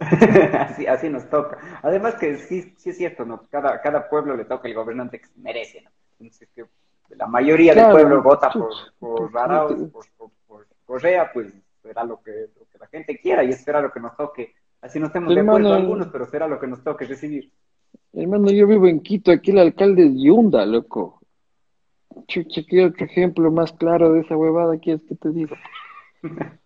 así, 0.58 0.86
así 0.86 1.10
nos 1.10 1.28
toca. 1.28 1.58
Además 1.82 2.14
que 2.14 2.38
sí, 2.38 2.72
sí 2.78 2.88
es 2.88 2.96
cierto, 2.96 3.26
¿no? 3.26 3.42
Cada, 3.50 3.78
cada 3.82 4.08
pueblo 4.08 4.38
le 4.38 4.46
toca 4.46 4.68
el 4.68 4.74
gobernante 4.74 5.20
que 5.20 5.26
merece, 5.36 5.82
¿no? 5.82 5.90
Entonces, 6.18 6.48
que 6.54 6.64
la 7.10 7.26
mayoría 7.26 7.74
del 7.74 7.90
pueblo 7.90 8.22
vota 8.22 8.50
por, 8.50 8.72
por 8.98 9.30
por, 9.30 10.30
por, 10.46 10.66
Correa, 10.86 11.30
pues 11.30 11.52
será 11.82 12.04
lo 12.04 12.22
que, 12.22 12.48
lo 12.58 12.64
que 12.72 12.78
la 12.78 12.86
gente 12.86 13.20
quiera 13.20 13.44
y 13.44 13.52
será 13.52 13.82
lo 13.82 13.92
que 13.92 14.00
nos 14.00 14.16
toque. 14.16 14.54
Así 14.80 14.98
no 14.98 15.08
estemos 15.08 15.34
de 15.34 15.42
acuerdo 15.42 15.74
algunos, 15.74 16.08
pero 16.08 16.24
será 16.24 16.48
lo 16.48 16.58
que 16.58 16.66
nos 16.66 16.82
toque 16.82 17.04
decidir. 17.04 17.52
Hermano, 18.12 18.50
yo 18.50 18.66
vivo 18.66 18.86
en 18.86 19.00
Quito, 19.00 19.30
aquí 19.30 19.50
el 19.50 19.58
alcalde 19.58 20.06
es 20.06 20.12
Yunda, 20.14 20.64
loco. 20.64 21.20
Chucha, 22.28 22.62
¿qué 22.68 22.86
otro 22.86 23.04
ejemplo 23.04 23.50
más 23.50 23.72
claro 23.72 24.12
de 24.12 24.20
esa 24.20 24.36
huevada 24.36 24.78
quieres 24.78 25.02
que 25.08 25.14
te 25.14 25.30
diga? 25.30 25.56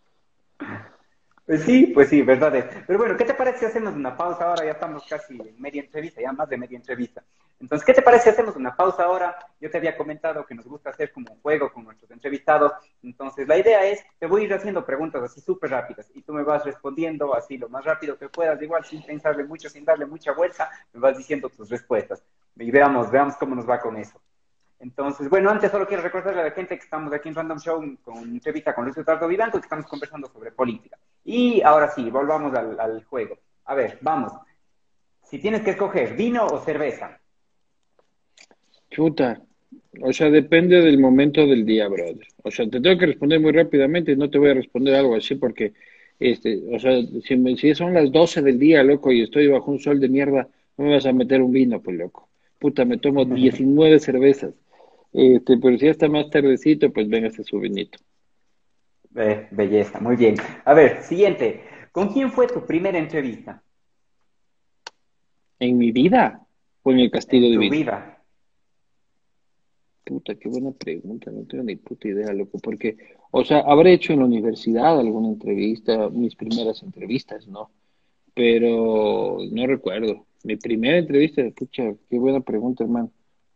Pues 1.46 1.62
sí, 1.62 1.90
pues 1.92 2.08
sí, 2.08 2.22
verdad. 2.22 2.52
Pero 2.86 2.96
bueno, 2.96 3.16
¿qué 3.16 3.24
te 3.24 3.34
parece 3.34 3.58
si 3.58 3.64
hacemos 3.64 3.96
una 3.96 4.16
pausa 4.16 4.44
ahora? 4.44 4.64
Ya 4.64 4.70
estamos 4.70 5.04
casi 5.08 5.34
en 5.34 5.60
media 5.60 5.82
entrevista, 5.82 6.20
ya 6.20 6.30
más 6.30 6.48
de 6.48 6.56
media 6.56 6.76
entrevista. 6.76 7.24
Entonces, 7.60 7.84
¿qué 7.84 7.92
te 7.92 8.00
parece 8.00 8.30
hacemos 8.30 8.56
una 8.56 8.74
pausa 8.74 9.04
ahora? 9.04 9.36
Yo 9.60 9.70
te 9.70 9.76
había 9.76 9.96
comentado 9.96 10.46
que 10.46 10.54
nos 10.54 10.66
gusta 10.66 10.90
hacer 10.90 11.12
como 11.12 11.30
un 11.30 11.40
juego 11.40 11.70
con 11.70 11.84
nuestros 11.84 12.10
entrevistados. 12.10 12.72
Entonces, 13.02 13.46
la 13.46 13.58
idea 13.58 13.84
es, 13.84 14.02
te 14.18 14.26
voy 14.26 14.42
a 14.42 14.44
ir 14.46 14.54
haciendo 14.54 14.84
preguntas 14.84 15.22
así 15.22 15.42
súper 15.42 15.70
rápidas 15.70 16.10
y 16.14 16.22
tú 16.22 16.32
me 16.32 16.42
vas 16.42 16.64
respondiendo 16.64 17.34
así 17.34 17.58
lo 17.58 17.68
más 17.68 17.84
rápido 17.84 18.16
que 18.18 18.30
puedas, 18.30 18.60
igual 18.62 18.84
sin 18.84 19.04
pensarle 19.04 19.44
mucho, 19.44 19.68
sin 19.68 19.84
darle 19.84 20.06
mucha 20.06 20.32
vuelta, 20.32 20.70
me 20.92 21.00
vas 21.00 21.18
diciendo 21.18 21.50
tus 21.50 21.68
respuestas. 21.68 22.24
Y 22.56 22.70
veamos, 22.70 23.10
veamos 23.10 23.36
cómo 23.36 23.54
nos 23.54 23.68
va 23.68 23.78
con 23.78 23.96
eso. 23.98 24.20
Entonces, 24.78 25.28
bueno, 25.28 25.50
antes 25.50 25.70
solo 25.70 25.86
quiero 25.86 26.02
recordarle 26.02 26.40
a 26.40 26.44
la 26.44 26.50
gente 26.52 26.78
que 26.78 26.84
estamos 26.84 27.12
aquí 27.12 27.28
en 27.28 27.34
Random 27.34 27.58
Show 27.58 27.98
con 28.02 28.18
entrevista 28.22 28.74
con 28.74 28.84
Luis 28.84 28.96
Eduardo 28.96 29.28
Vivanco 29.28 29.58
y 29.58 29.60
que 29.60 29.66
estamos 29.66 29.84
conversando 29.86 30.28
sobre 30.28 30.50
política. 30.52 30.98
Y 31.22 31.60
ahora 31.60 31.90
sí, 31.90 32.10
volvamos 32.10 32.54
al, 32.54 33.04
juego. 33.04 33.36
A 33.66 33.74
ver, 33.74 33.98
vamos. 34.00 34.32
Si 35.22 35.38
tienes 35.38 35.60
que 35.60 35.72
escoger, 35.72 36.16
¿vino 36.16 36.46
o 36.46 36.58
cerveza? 36.60 37.19
Chuta. 38.90 39.42
O 40.02 40.12
sea, 40.12 40.30
depende 40.30 40.80
del 40.80 40.98
momento 40.98 41.46
del 41.46 41.64
día, 41.64 41.88
brother. 41.88 42.26
O 42.42 42.50
sea, 42.50 42.68
te 42.68 42.80
tengo 42.80 42.98
que 42.98 43.06
responder 43.06 43.40
muy 43.40 43.52
rápidamente 43.52 44.12
y 44.12 44.16
no 44.16 44.30
te 44.30 44.38
voy 44.38 44.50
a 44.50 44.54
responder 44.54 44.94
algo 44.94 45.16
así 45.16 45.34
porque, 45.34 45.72
este, 46.18 46.60
o 46.72 46.78
sea, 46.78 47.00
si, 47.24 47.56
si 47.56 47.74
son 47.74 47.94
las 47.94 48.10
12 48.12 48.42
del 48.42 48.58
día, 48.58 48.82
loco, 48.82 49.12
y 49.12 49.22
estoy 49.22 49.48
bajo 49.48 49.70
un 49.70 49.78
sol 49.78 50.00
de 50.00 50.08
mierda, 50.08 50.48
no 50.76 50.84
me 50.84 50.94
vas 50.94 51.06
a 51.06 51.12
meter 51.12 51.42
un 51.42 51.52
vino, 51.52 51.80
pues, 51.80 51.96
loco. 51.96 52.28
Puta, 52.58 52.84
me 52.84 52.98
tomo 52.98 53.24
19 53.24 53.98
cervezas. 54.00 54.54
Este, 55.12 55.56
pero 55.58 55.76
si 55.78 55.86
ya 55.86 55.90
está 55.90 56.08
más 56.08 56.30
tardecito, 56.30 56.92
pues 56.92 57.08
venga 57.08 57.28
ese 57.28 57.42
su 57.42 57.58
vinito. 57.58 57.98
belleza, 59.10 59.98
muy 60.00 60.16
bien. 60.16 60.36
A 60.64 60.74
ver, 60.74 61.02
siguiente. 61.02 61.62
¿Con 61.90 62.12
quién 62.12 62.30
fue 62.30 62.46
tu 62.46 62.64
primera 62.64 62.98
entrevista? 62.98 63.62
¿En 65.58 65.76
mi 65.76 65.90
vida? 65.90 66.46
¿O 66.82 66.92
en 66.92 67.00
el 67.00 67.10
castigo 67.10 67.46
en 67.46 67.54
tu 67.54 67.60
vida. 67.60 68.09
Puta, 70.04 70.34
qué 70.34 70.48
buena 70.48 70.72
pregunta, 70.72 71.30
no 71.30 71.44
tengo 71.44 71.64
ni 71.64 71.76
puta 71.76 72.08
idea, 72.08 72.32
loco, 72.32 72.58
porque, 72.58 72.96
o 73.30 73.44
sea, 73.44 73.60
habré 73.60 73.92
hecho 73.92 74.12
en 74.12 74.20
la 74.20 74.24
universidad 74.24 74.98
alguna 74.98 75.28
entrevista, 75.28 76.08
mis 76.08 76.34
primeras 76.34 76.82
entrevistas, 76.82 77.46
¿no? 77.46 77.70
Pero 78.34 79.38
no 79.52 79.66
recuerdo. 79.66 80.26
Mi 80.42 80.56
primera 80.56 80.96
entrevista, 80.96 81.42
pucha, 81.54 81.94
qué 82.08 82.18
buena 82.18 82.40
pregunta, 82.40 82.84
hermano. 82.84 83.12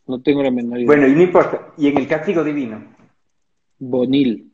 No 0.07 0.21
tengo 0.21 0.43
la 0.43 0.51
menor 0.51 0.79
idea. 0.79 0.87
Bueno, 0.87 1.09
y 1.09 1.15
no 1.15 1.23
importa. 1.23 1.73
¿Y 1.79 1.89
en 1.89 1.97
el 1.97 2.07
castigo 2.07 2.45
divino? 2.45 2.85
Bonil. 3.79 4.53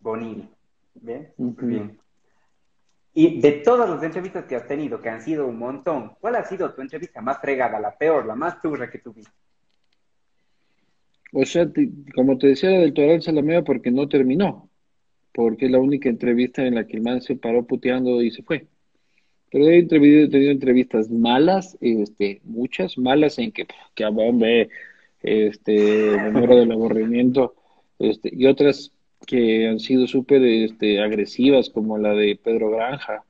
Bonil. 0.00 0.48
¿Bien? 0.94 1.32
Bien. 1.38 1.98
Y 3.14 3.40
de 3.40 3.52
todas 3.52 3.88
las 3.88 4.02
entrevistas 4.02 4.44
que 4.44 4.56
has 4.56 4.66
tenido, 4.66 5.00
que 5.00 5.08
han 5.08 5.22
sido 5.22 5.46
un 5.46 5.58
montón, 5.58 6.14
¿cuál 6.20 6.36
ha 6.36 6.44
sido 6.44 6.74
tu 6.74 6.82
entrevista 6.82 7.22
más 7.22 7.40
fregada, 7.40 7.80
la 7.80 7.96
peor, 7.96 8.26
la 8.26 8.34
más 8.34 8.60
turra 8.60 8.90
que 8.90 8.98
tuviste? 8.98 9.32
O 11.34 11.44
sea, 11.44 11.68
como 12.14 12.38
te 12.38 12.46
decía, 12.48 12.70
la 12.70 12.78
del 12.78 12.94
Toral 12.94 13.20
Salamea 13.20 13.62
porque 13.62 13.90
no 13.90 14.08
terminó. 14.08 14.70
Porque 15.32 15.66
es 15.66 15.72
la 15.72 15.80
única 15.80 16.08
entrevista 16.08 16.64
en 16.64 16.76
la 16.76 16.86
que 16.86 16.96
el 16.96 17.02
man 17.02 17.20
se 17.20 17.36
paró 17.36 17.66
puteando 17.66 18.22
y 18.22 18.30
se 18.30 18.42
fue. 18.42 18.68
Pero 19.50 19.68
he, 19.68 19.82
tenido 19.84 20.50
entrevistas 20.50 21.10
malas, 21.10 21.76
este, 21.80 22.40
muchas 22.44 22.98
malas 22.98 23.38
en 23.38 23.52
que, 23.52 23.66
que 23.94 24.04
hombre, 24.04 24.68
este, 25.22 26.16
me 26.16 26.30
muero 26.30 26.56
del 26.56 26.72
aburrimiento, 26.72 27.54
este, 27.98 28.30
y 28.32 28.46
otras 28.46 28.92
que 29.26 29.68
han 29.68 29.80
sido 29.80 30.06
súper 30.06 30.42
este, 30.42 31.00
agresivas, 31.00 31.70
como 31.70 31.98
la 31.98 32.14
de 32.14 32.38
Pedro 32.42 32.70
Granja. 32.70 33.24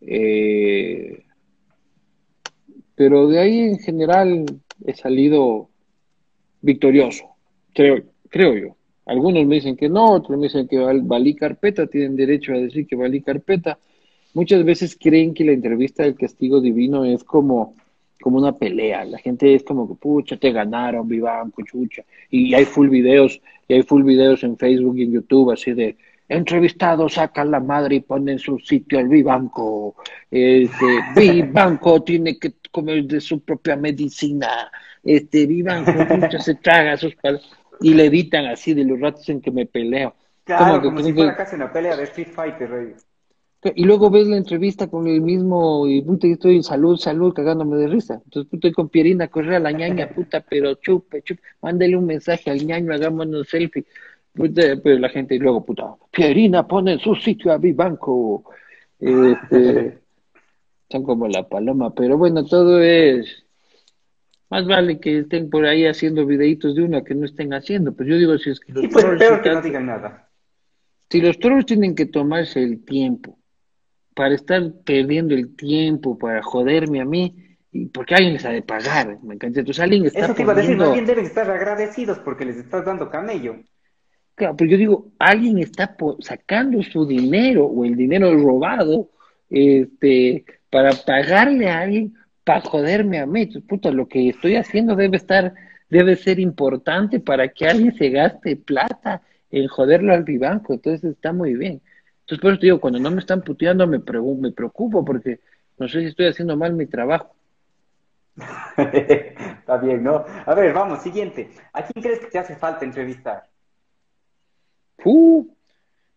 Eh, 0.00 1.24
pero 2.94 3.28
de 3.28 3.38
ahí 3.38 3.60
en 3.60 3.78
general 3.78 4.46
he 4.84 4.94
salido 4.94 5.70
victorioso, 6.60 7.36
creo, 7.74 8.02
creo 8.28 8.56
yo. 8.56 8.76
Algunos 9.06 9.46
me 9.46 9.56
dicen 9.56 9.76
que 9.76 9.88
no, 9.88 10.12
otros 10.12 10.38
me 10.38 10.44
dicen 10.44 10.68
que 10.68 10.78
valí 10.78 11.34
carpeta, 11.34 11.86
tienen 11.86 12.16
derecho 12.16 12.52
a 12.52 12.58
decir 12.58 12.86
que 12.86 12.96
valí 12.96 13.22
carpeta 13.22 13.78
muchas 14.34 14.64
veces 14.64 14.96
creen 15.00 15.34
que 15.34 15.44
la 15.44 15.52
entrevista 15.52 16.04
del 16.04 16.14
castigo 16.14 16.60
divino 16.60 17.04
es 17.04 17.24
como, 17.24 17.74
como 18.20 18.38
una 18.38 18.52
pelea. 18.56 19.04
La 19.04 19.18
gente 19.18 19.54
es 19.54 19.64
como 19.64 19.88
que, 19.88 19.94
pucha, 19.94 20.36
te 20.36 20.52
ganaron, 20.52 21.08
vivan, 21.08 21.50
puchucha. 21.50 22.04
Y 22.30 22.54
hay 22.54 22.64
full 22.64 22.88
videos, 22.88 23.40
y 23.66 23.74
hay 23.74 23.82
full 23.82 24.04
videos 24.04 24.44
en 24.44 24.56
Facebook 24.56 24.96
y 24.98 25.02
en 25.02 25.12
YouTube 25.12 25.50
así 25.50 25.72
de 25.72 25.96
entrevistados 26.28 27.14
sacan 27.14 27.50
la 27.50 27.58
madre 27.58 27.96
y 27.96 28.00
ponen 28.00 28.38
su 28.38 28.58
sitio 28.58 28.98
al 28.98 29.08
Vivanco. 29.08 29.96
Este, 30.30 30.86
Vivanco 31.16 32.02
tiene 32.02 32.38
que 32.38 32.50
comer 32.70 33.04
de 33.04 33.20
su 33.20 33.40
propia 33.40 33.76
medicina. 33.76 34.70
Este, 35.02 35.46
Vivanco 35.46 35.92
se 36.40 36.54
traga 36.56 36.96
sus 36.96 37.14
y 37.80 37.94
le 37.94 38.06
editan 38.06 38.46
así 38.46 38.74
de 38.74 38.84
los 38.84 39.00
ratos 39.00 39.28
en 39.28 39.40
que 39.40 39.50
me 39.50 39.66
peleo. 39.66 40.14
Claro, 40.44 40.82
como, 40.82 41.02
si 41.02 41.12
fuera 41.12 41.36
casi 41.36 41.56
una 41.56 41.72
pelea 41.72 41.96
de 41.96 42.04
Street 42.04 42.28
Fighter, 42.28 42.70
rey. 42.70 42.94
Y 43.74 43.84
luego 43.84 44.08
ves 44.08 44.26
la 44.28 44.36
entrevista 44.36 44.86
con 44.86 45.06
el 45.08 45.20
mismo, 45.20 45.86
y 45.86 46.00
puta, 46.00 46.26
estoy 46.28 46.56
en 46.56 46.62
salud, 46.62 46.96
salud, 46.96 47.34
cagándome 47.34 47.76
de 47.76 47.88
risa. 47.88 48.20
Entonces, 48.24 48.48
puta, 48.48 48.70
con 48.72 48.88
Pierina 48.88 49.28
corre 49.28 49.56
a 49.56 49.60
la 49.60 49.72
ñaña, 49.72 50.08
puta, 50.08 50.40
pero 50.40 50.74
chupe, 50.76 51.22
chupe, 51.22 51.42
mándale 51.60 51.96
un 51.96 52.06
mensaje 52.06 52.50
al 52.50 52.64
ñaño, 52.64 52.94
hagámonos 52.94 53.48
selfie. 53.48 53.84
Puta, 54.32 54.62
pero 54.82 54.98
la 54.98 55.08
gente, 55.08 55.34
y 55.34 55.38
luego, 55.38 55.64
puta, 55.64 55.96
Pierina 56.10 56.66
pone 56.66 56.92
en 56.92 56.98
su 57.00 57.14
sitio 57.14 57.52
a 57.52 57.58
Vivanco. 57.58 58.44
Este, 59.00 60.00
son 60.90 61.02
como 61.02 61.28
la 61.28 61.48
paloma, 61.48 61.94
pero 61.94 62.16
bueno, 62.16 62.44
todo 62.44 62.80
es. 62.80 63.44
Más 64.50 64.66
vale 64.66 64.98
que 64.98 65.18
estén 65.18 65.50
por 65.50 65.66
ahí 65.66 65.86
haciendo 65.86 66.24
videitos 66.24 66.74
de 66.74 66.84
uno 66.84 67.04
que 67.04 67.14
no 67.14 67.26
estén 67.26 67.52
haciendo. 67.52 67.92
Pues 67.92 68.08
yo 68.08 68.16
digo, 68.16 68.38
si 68.38 68.50
es 68.50 68.60
que 68.60 68.72
los 68.72 68.86
pues 68.90 69.04
peor 69.04 69.42
que 69.42 69.50
no 69.50 69.60
digan 69.60 69.86
nada. 69.86 70.30
Si 71.10 71.20
los 71.20 71.38
trolls 71.38 71.66
tienen 71.66 71.94
que 71.94 72.06
tomarse 72.06 72.62
el 72.62 72.84
tiempo 72.84 73.38
para 74.14 74.34
estar 74.34 74.62
perdiendo 74.84 75.34
el 75.34 75.54
tiempo, 75.54 76.18
para 76.18 76.42
joderme 76.42 77.00
a 77.00 77.04
mí, 77.04 77.56
y 77.70 77.86
porque 77.86 78.14
alguien 78.14 78.32
les 78.32 78.44
ha 78.46 78.50
de 78.50 78.62
pagar, 78.62 79.18
¿me 79.22 79.34
encanta. 79.34 79.60
Entonces 79.60 79.82
alguien 79.82 80.06
está 80.06 80.24
Eso 80.24 80.34
te 80.34 80.42
iba 80.42 80.52
a 80.52 80.56
decir, 80.56 80.76
más 80.76 80.92
bien 80.92 81.06
deben 81.06 81.26
estar 81.26 81.48
agradecidos 81.50 82.18
porque 82.20 82.46
les 82.46 82.56
estás 82.56 82.84
dando 82.84 83.10
camello. 83.10 83.56
Claro, 84.34 84.56
pero 84.56 84.70
yo 84.70 84.76
digo, 84.76 85.12
alguien 85.18 85.58
está 85.58 85.94
sacando 86.20 86.82
su 86.82 87.06
dinero 87.06 87.66
o 87.66 87.84
el 87.84 87.96
dinero 87.96 88.34
robado 88.34 89.10
este, 89.50 90.44
para 90.70 90.92
pagarle 90.92 91.68
a 91.68 91.80
alguien 91.80 92.14
para 92.44 92.60
joderme 92.60 93.18
a 93.18 93.26
mí. 93.26 93.46
Puta, 93.46 93.90
lo 93.90 94.08
que 94.08 94.28
estoy 94.28 94.56
haciendo 94.56 94.96
debe 94.96 95.16
estar, 95.16 95.54
debe 95.90 96.16
ser 96.16 96.38
importante 96.40 97.20
para 97.20 97.48
que 97.48 97.66
alguien 97.66 97.94
se 97.94 98.10
gaste 98.10 98.56
plata 98.56 99.22
en 99.50 99.68
joderlo 99.68 100.12
al 100.14 100.24
vivanco. 100.24 100.74
Entonces 100.74 101.12
está 101.12 101.32
muy 101.32 101.54
bien. 101.54 101.80
Entonces, 102.20 102.42
por 102.42 102.52
eso 102.52 102.60
te 102.60 102.66
digo, 102.66 102.80
cuando 102.80 102.98
no 102.98 103.10
me 103.10 103.20
están 103.20 103.42
puteando, 103.42 103.86
me, 103.86 103.98
me 103.98 104.52
preocupo 104.52 105.04
porque 105.04 105.40
no 105.78 105.88
sé 105.88 106.00
si 106.00 106.06
estoy 106.06 106.26
haciendo 106.26 106.56
mal 106.56 106.74
mi 106.74 106.86
trabajo. 106.86 107.34
Está 108.76 109.78
bien, 109.78 110.02
¿no? 110.02 110.24
A 110.46 110.54
ver, 110.54 110.72
vamos, 110.72 111.02
siguiente. 111.02 111.50
¿A 111.72 111.82
quién 111.82 112.02
crees 112.02 112.20
que 112.20 112.26
te 112.26 112.38
hace 112.38 112.56
falta 112.56 112.84
entrevistar? 112.84 113.44
Uh, 115.04 115.46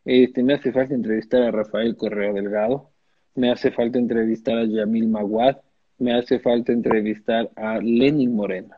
este, 0.06 0.44
me 0.44 0.54
hace 0.54 0.72
falta 0.72 0.94
entrevistar 0.94 1.42
a 1.44 1.52
Rafael 1.52 1.96
Correa 1.96 2.34
Delgado, 2.34 2.91
me 3.36 3.52
hace 3.52 3.72
falta 3.72 3.98
entrevistar 3.98 4.58
a 4.58 4.66
Yamil 4.66 5.08
Maguad, 5.08 5.58
me 5.98 6.14
hace 6.14 6.40
falta 6.40 6.72
entrevistar 6.72 7.50
a 7.56 7.78
Lenin 7.78 8.36
Moreno. 8.36 8.76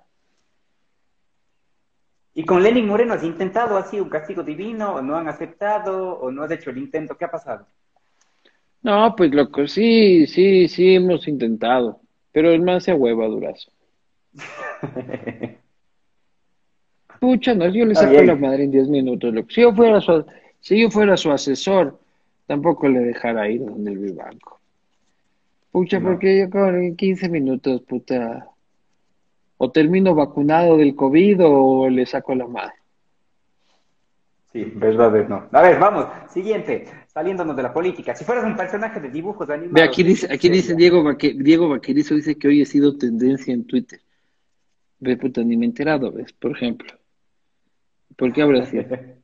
¿Y 2.36 2.44
con 2.44 2.64
Lenin 2.64 2.88
Moreno 2.88 3.14
has 3.14 3.24
intentado 3.24 3.78
así 3.78 4.00
un 4.00 4.10
castigo 4.10 4.44
divino, 4.44 4.96
o 4.96 5.02
no 5.02 5.16
han 5.16 5.28
aceptado, 5.28 6.20
o 6.20 6.32
no 6.32 6.44
has 6.44 6.52
hecho 6.52 6.72
el 6.72 6.80
intento? 6.80 7.16
¿Qué 7.16 7.26
ha 7.26 7.32
pasado? 7.32 7.68
No, 8.82 9.16
pues 9.16 9.32
loco, 9.34 9.68
sí, 9.68 10.28
sí, 10.28 10.68
sí 10.68 10.96
hemos 10.96 11.28
intentado, 11.28 12.02
pero 12.32 12.52
el 12.52 12.62
man 12.62 12.82
se 12.82 12.94
hueva 12.94 13.28
durazo. 13.28 13.72
Pucha, 17.20 17.54
no, 17.54 17.70
yo 17.70 17.86
le 17.86 17.96
saco 17.96 18.22
la 18.22 18.36
madre 18.36 18.66
en 18.66 18.72
10 18.72 18.90
minutos. 18.90 19.34
Loco. 19.34 19.50
Si 19.50 19.62
yo 19.62 19.74
fuera 19.74 20.02
su, 20.02 20.26
si 20.60 20.82
yo 20.82 20.90
fuera 20.90 21.16
su 21.16 21.32
asesor, 21.32 21.98
tampoco 22.46 22.88
le 22.88 23.00
dejara 23.00 23.50
ir 23.50 23.66
donde 23.66 23.92
el 23.92 24.14
banco. 24.14 24.60
Pucha, 25.72 26.00
porque 26.00 26.40
yo 26.40 26.50
con 26.50 26.96
15 26.96 27.30
minutos, 27.30 27.82
puta, 27.82 28.48
o 29.58 29.72
termino 29.72 30.14
vacunado 30.14 30.78
del 30.78 30.96
COVID 30.96 31.40
o 31.46 31.90
le 31.90 32.06
saco 32.06 32.36
la 32.36 32.48
madre. 32.48 32.74
Sí, 34.52 34.72
verdad 34.76 35.28
no. 35.28 35.48
A 35.52 35.62
ver, 35.64 35.80
vamos, 35.80 36.06
siguiente, 36.30 36.86
saliéndonos 37.08 37.56
de 37.56 37.64
la 37.64 37.74
política. 37.74 38.16
Si 38.16 38.24
fueras 38.24 38.46
un 38.46 38.56
personaje 38.56 39.00
de 39.00 39.10
dibujos 39.10 39.50
animados... 39.50 39.74
Ve, 39.74 39.82
aquí 39.82 40.04
dice, 40.04 40.32
aquí 40.32 40.48
dice 40.48 40.76
Diego, 40.76 41.04
Diego 41.16 41.70
Vaquerizo, 41.70 42.14
dice 42.14 42.38
que 42.38 42.50
hoy 42.50 42.62
ha 42.62 42.66
sido 42.66 42.96
tendencia 42.96 43.52
en 43.52 43.66
Twitter. 43.66 44.00
Ve, 45.00 45.18
puta, 45.18 45.42
ni 45.42 45.58
me 45.58 45.66
he 45.66 45.70
enterado, 45.70 46.12
¿ves? 46.12 46.34
Por 46.34 46.52
ejemplo. 46.52 46.94
¿Por 48.16 48.32
qué 48.32 48.44
habrá 48.44 48.66
sido? 48.68 48.86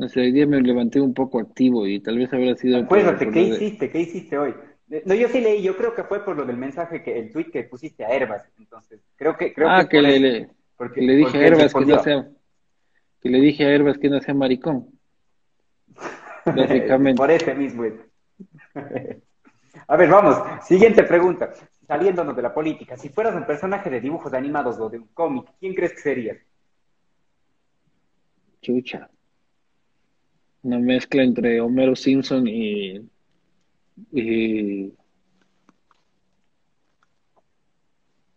No 0.00 0.08
sé, 0.08 0.20
hoy 0.20 0.32
día 0.32 0.46
me 0.46 0.58
levanté 0.62 0.98
un 0.98 1.12
poco 1.12 1.38
activo 1.38 1.86
y 1.86 2.00
tal 2.00 2.16
vez 2.16 2.32
habrá 2.32 2.56
sido... 2.56 2.78
Acuérdate, 2.78 3.30
¿qué 3.30 3.42
hiciste? 3.42 3.90
¿Qué 3.90 4.00
hiciste 4.00 4.38
hoy? 4.38 4.54
No, 5.04 5.14
yo 5.14 5.28
sí 5.28 5.42
leí, 5.42 5.60
yo 5.60 5.76
creo 5.76 5.94
que 5.94 6.04
fue 6.04 6.24
por 6.24 6.38
lo 6.38 6.46
del 6.46 6.56
mensaje, 6.56 7.02
que 7.02 7.18
el 7.18 7.30
tweet 7.30 7.50
que 7.50 7.64
pusiste 7.64 8.02
a 8.02 8.08
Herbas, 8.08 8.48
entonces, 8.58 9.02
creo 9.14 9.36
que... 9.36 9.52
Creo 9.52 9.68
ah, 9.68 9.86
que, 9.86 10.00
le, 10.00 10.48
porque, 10.74 11.02
le 11.02 11.16
dije 11.16 11.36
a 11.36 11.46
Herbas 11.46 11.74
que 11.74 11.84
no 11.84 12.02
sea... 12.02 12.26
Que 13.20 13.28
le 13.28 13.40
dije 13.40 13.66
a 13.66 13.74
Herbas 13.74 13.98
que 13.98 14.08
no 14.08 14.20
sea 14.22 14.32
maricón. 14.32 14.86
Básicamente. 16.46 17.18
por 17.18 17.30
ese 17.30 17.54
mismo. 17.54 17.84
a 19.86 19.96
ver, 19.98 20.08
vamos, 20.08 20.64
siguiente 20.66 21.02
pregunta. 21.02 21.52
Saliéndonos 21.86 22.34
de 22.34 22.40
la 22.40 22.54
política, 22.54 22.96
si 22.96 23.10
fueras 23.10 23.34
un 23.34 23.44
personaje 23.44 23.90
de 23.90 24.00
dibujos 24.00 24.32
animados 24.32 24.80
o 24.80 24.88
de 24.88 24.96
un 24.96 25.08
cómic, 25.08 25.44
¿quién 25.60 25.74
crees 25.74 25.92
que 25.92 26.00
serías? 26.00 26.38
Chucha. 28.62 29.10
Una 30.62 30.78
mezcla 30.78 31.22
entre 31.22 31.60
Homero 31.60 31.96
Simpson 31.96 32.46
y. 32.46 33.08
y... 34.12 34.92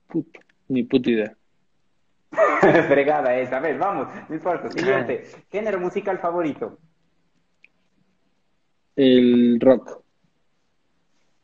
Puta, 0.07 0.39
ni 0.67 0.83
puta 0.83 1.09
idea. 1.09 1.37
Fregada 2.87 3.35
esa. 3.37 3.57
A 3.57 3.59
ver, 3.59 3.77
vamos, 3.77 4.07
no 4.29 4.35
importa. 4.35 4.71
Siguiente. 4.71 5.25
¿Género 5.51 5.79
musical 5.79 6.19
favorito? 6.19 6.79
El 8.95 9.59
rock. 9.59 10.03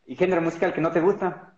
¿Y 0.06 0.16
género 0.16 0.42
musical 0.42 0.74
que 0.74 0.82
no 0.82 0.92
te 0.92 1.02
gusta? 1.02 1.50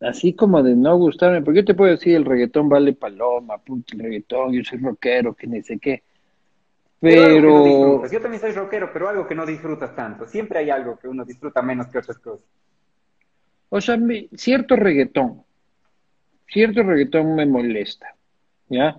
así 0.00 0.34
como 0.34 0.62
de 0.62 0.76
no 0.76 0.96
gustarme, 0.96 1.42
porque 1.42 1.60
yo 1.60 1.64
te 1.64 1.74
puedo 1.74 1.90
decir 1.90 2.16
el 2.16 2.24
reggaetón 2.24 2.68
vale 2.68 2.92
paloma, 2.92 3.58
puto, 3.58 3.94
el 3.94 4.00
reggaetón, 4.00 4.52
yo 4.52 4.62
soy 4.64 4.78
rockero, 4.78 5.34
que 5.34 5.46
ni 5.46 5.62
sé 5.62 5.78
qué. 5.78 6.02
Pero... 7.14 8.08
yo 8.10 8.20
también 8.20 8.40
soy 8.40 8.52
rockero, 8.52 8.90
pero 8.92 9.08
algo 9.08 9.26
que 9.26 9.34
no 9.34 9.46
disfrutas 9.46 9.94
tanto. 9.94 10.26
Siempre 10.26 10.58
hay 10.58 10.70
algo 10.70 10.98
que 10.98 11.06
uno 11.06 11.24
disfruta 11.24 11.62
menos 11.62 11.86
que 11.86 11.98
otras 11.98 12.18
cosas. 12.18 12.44
O 13.68 13.80
sea, 13.80 13.98
cierto 14.36 14.76
reggaetón, 14.76 15.42
cierto 16.48 16.82
reggaetón 16.82 17.34
me 17.34 17.46
molesta, 17.46 18.14
¿ya? 18.68 18.96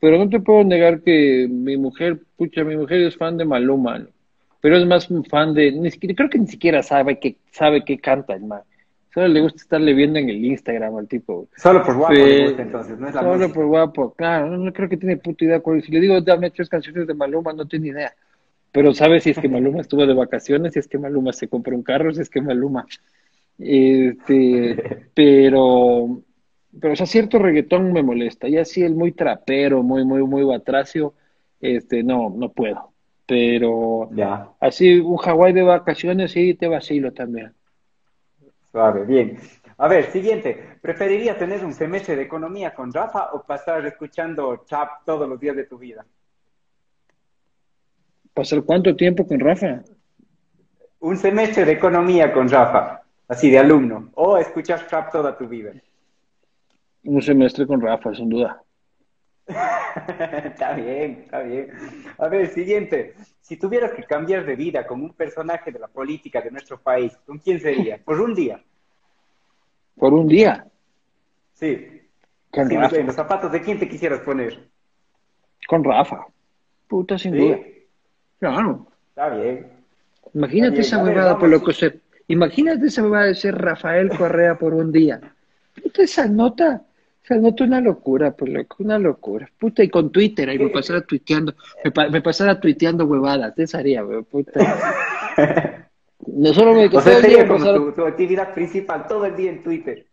Pero 0.00 0.18
no 0.18 0.28
te 0.28 0.40
puedo 0.40 0.64
negar 0.64 1.02
que 1.02 1.46
mi 1.50 1.76
mujer, 1.76 2.20
pucha, 2.36 2.64
mi 2.64 2.76
mujer 2.76 3.02
es 3.02 3.16
fan 3.16 3.36
de 3.36 3.44
Maluma, 3.44 4.06
pero 4.60 4.76
es 4.76 4.86
más 4.86 5.10
un 5.10 5.24
fan 5.24 5.54
de, 5.54 5.72
ni 5.72 5.90
siquiera, 5.90 6.14
creo 6.14 6.30
que 6.30 6.38
ni 6.38 6.46
siquiera 6.46 6.82
sabe 6.82 7.18
que 7.18 7.36
sabe 7.50 7.84
que 7.84 7.98
canta 7.98 8.34
el 8.34 8.44
man. 8.44 8.62
Solo 9.18 9.34
le 9.34 9.40
gusta 9.40 9.62
estarle 9.62 9.94
viendo 9.94 10.20
en 10.20 10.28
el 10.28 10.44
Instagram 10.44 10.94
al 10.94 11.08
tipo. 11.08 11.48
Solo 11.56 11.82
por 11.82 11.96
guapo 11.96 12.14
entonces, 12.14 12.96
no 13.00 13.08
es 13.08 13.14
la 13.16 13.20
Solo 13.22 13.52
por 13.52 13.66
guapo, 13.66 14.14
claro, 14.14 14.56
no, 14.56 14.72
creo 14.72 14.88
que 14.88 14.96
tiene 14.96 15.16
puta 15.16 15.44
idea. 15.44 15.60
Si 15.84 15.90
le 15.90 15.98
digo, 15.98 16.20
dame 16.20 16.52
tres 16.52 16.68
canciones 16.68 17.04
de 17.04 17.14
Maluma, 17.14 17.52
no 17.52 17.66
tiene 17.66 17.88
idea. 17.88 18.14
Pero 18.70 18.94
sabe 18.94 19.18
si 19.18 19.30
es 19.30 19.38
que 19.40 19.48
Maluma 19.48 19.80
estuvo 19.80 20.06
de 20.06 20.14
vacaciones, 20.14 20.74
si 20.74 20.78
es 20.78 20.86
que 20.86 20.98
Maluma 20.98 21.32
se 21.32 21.48
compró 21.48 21.74
un 21.74 21.82
carro, 21.82 22.14
si 22.14 22.20
es 22.20 22.30
que 22.30 22.40
Maluma. 22.40 22.86
Este, 23.58 25.08
pero, 25.14 26.22
pero, 26.80 26.92
o 26.92 26.96
sea, 26.96 27.06
cierto 27.06 27.40
reggaetón 27.40 27.92
me 27.92 28.04
molesta. 28.04 28.46
Y 28.46 28.56
así 28.56 28.84
el 28.84 28.94
muy 28.94 29.10
trapero, 29.10 29.82
muy, 29.82 30.04
muy, 30.04 30.22
muy 30.22 30.44
batracio, 30.44 31.14
este, 31.60 32.04
no, 32.04 32.30
no 32.30 32.52
puedo. 32.52 32.92
Pero, 33.26 34.10
ya. 34.14 34.50
así 34.60 35.00
un 35.00 35.16
Hawái 35.16 35.52
de 35.54 35.62
vacaciones, 35.62 36.30
sí, 36.30 36.54
te 36.54 36.68
vacilo 36.68 37.12
también. 37.12 37.57
Suave, 38.70 39.04
bien. 39.04 39.38
A 39.78 39.88
ver, 39.88 40.10
siguiente. 40.10 40.78
¿Preferirías 40.82 41.38
tener 41.38 41.64
un 41.64 41.72
semestre 41.72 42.16
de 42.16 42.22
economía 42.22 42.74
con 42.74 42.92
Rafa 42.92 43.30
o 43.32 43.42
pasar 43.42 43.86
escuchando 43.86 44.64
Chap 44.66 45.04
todos 45.04 45.28
los 45.28 45.38
días 45.38 45.56
de 45.56 45.64
tu 45.64 45.78
vida? 45.78 46.04
¿Pasar 48.34 48.62
cuánto 48.62 48.94
tiempo 48.94 49.26
con 49.26 49.40
Rafa? 49.40 49.82
Un 51.00 51.16
semestre 51.16 51.64
de 51.64 51.72
economía 51.72 52.32
con 52.32 52.48
Rafa, 52.48 53.02
así 53.28 53.50
de 53.50 53.58
alumno, 53.58 54.10
o 54.14 54.36
escuchar 54.36 54.86
Chap 54.88 55.12
toda 55.12 55.36
tu 55.36 55.46
vida. 55.46 55.72
Un 57.04 57.22
semestre 57.22 57.66
con 57.66 57.80
Rafa, 57.80 58.14
sin 58.14 58.28
duda. 58.28 58.62
está 60.44 60.74
bien, 60.74 61.22
está 61.24 61.40
bien. 61.40 61.70
A 62.18 62.28
ver, 62.28 62.48
siguiente. 62.48 63.14
Si 63.40 63.56
tuvieras 63.56 63.92
que 63.92 64.04
cambiar 64.04 64.44
de 64.44 64.56
vida 64.56 64.86
con 64.86 65.00
un 65.00 65.14
personaje 65.14 65.72
de 65.72 65.78
la 65.78 65.88
política 65.88 66.40
de 66.40 66.50
nuestro 66.50 66.78
país, 66.80 67.16
¿con 67.26 67.38
quién 67.38 67.58
sería? 67.60 67.98
Por 68.04 68.20
un 68.20 68.34
día. 68.34 68.62
¿Por 69.96 70.12
un 70.12 70.28
día? 70.28 70.66
Sí. 71.54 72.02
Con 72.50 72.70
Rafa. 72.70 72.98
los 72.98 73.14
zapatos 73.14 73.50
de 73.50 73.62
quién 73.62 73.78
te 73.78 73.88
quisieras 73.88 74.20
poner. 74.20 74.68
Con 75.66 75.82
Rafa. 75.82 76.26
Puta, 76.86 77.18
sin 77.18 77.36
duda. 77.36 77.58
Claro. 78.38 78.86
Está 79.08 79.30
bien. 79.30 79.66
Imagínate 80.34 80.80
esa 80.80 81.02
huevada 81.02 81.38
por 81.38 81.48
lo 81.48 81.62
que 81.62 81.72
se... 81.72 82.00
Imagínate 82.28 82.86
esa 82.86 83.02
huevada 83.02 83.26
de 83.26 83.34
ser 83.34 83.56
Rafael 83.56 84.10
Correa 84.10 84.56
por 84.58 84.74
un 84.74 84.92
día. 84.92 85.20
Puta, 85.82 86.02
esa 86.02 86.26
nota 86.26 86.82
nota 87.36 87.64
una 87.64 87.80
locura, 87.80 88.32
pues 88.32 88.52
loco, 88.52 88.76
una 88.80 88.98
locura. 88.98 89.50
Puta, 89.58 89.82
y 89.82 89.88
con 89.88 90.10
Twitter, 90.10 90.48
ahí 90.48 90.58
me 90.58 90.70
pasara 90.70 91.00
tuiteando, 91.00 91.54
me, 91.84 92.20
pasara 92.20 92.60
tuiteando 92.60 93.04
huevadas, 93.06 93.58
eso 93.58 93.78
haría, 93.78 94.02
puta. 94.30 94.60
No 96.26 96.52
solo 96.52 96.74
me 96.74 96.86
o 96.86 97.00
sea, 97.00 97.20
sería 97.20 97.46
como 97.48 97.92
tu, 97.92 98.04
actividad 98.04 98.52
principal, 98.52 99.06
todo 99.06 99.24
el 99.24 99.34
día 99.34 99.50
en 99.50 99.62
Twitter. 99.62 100.06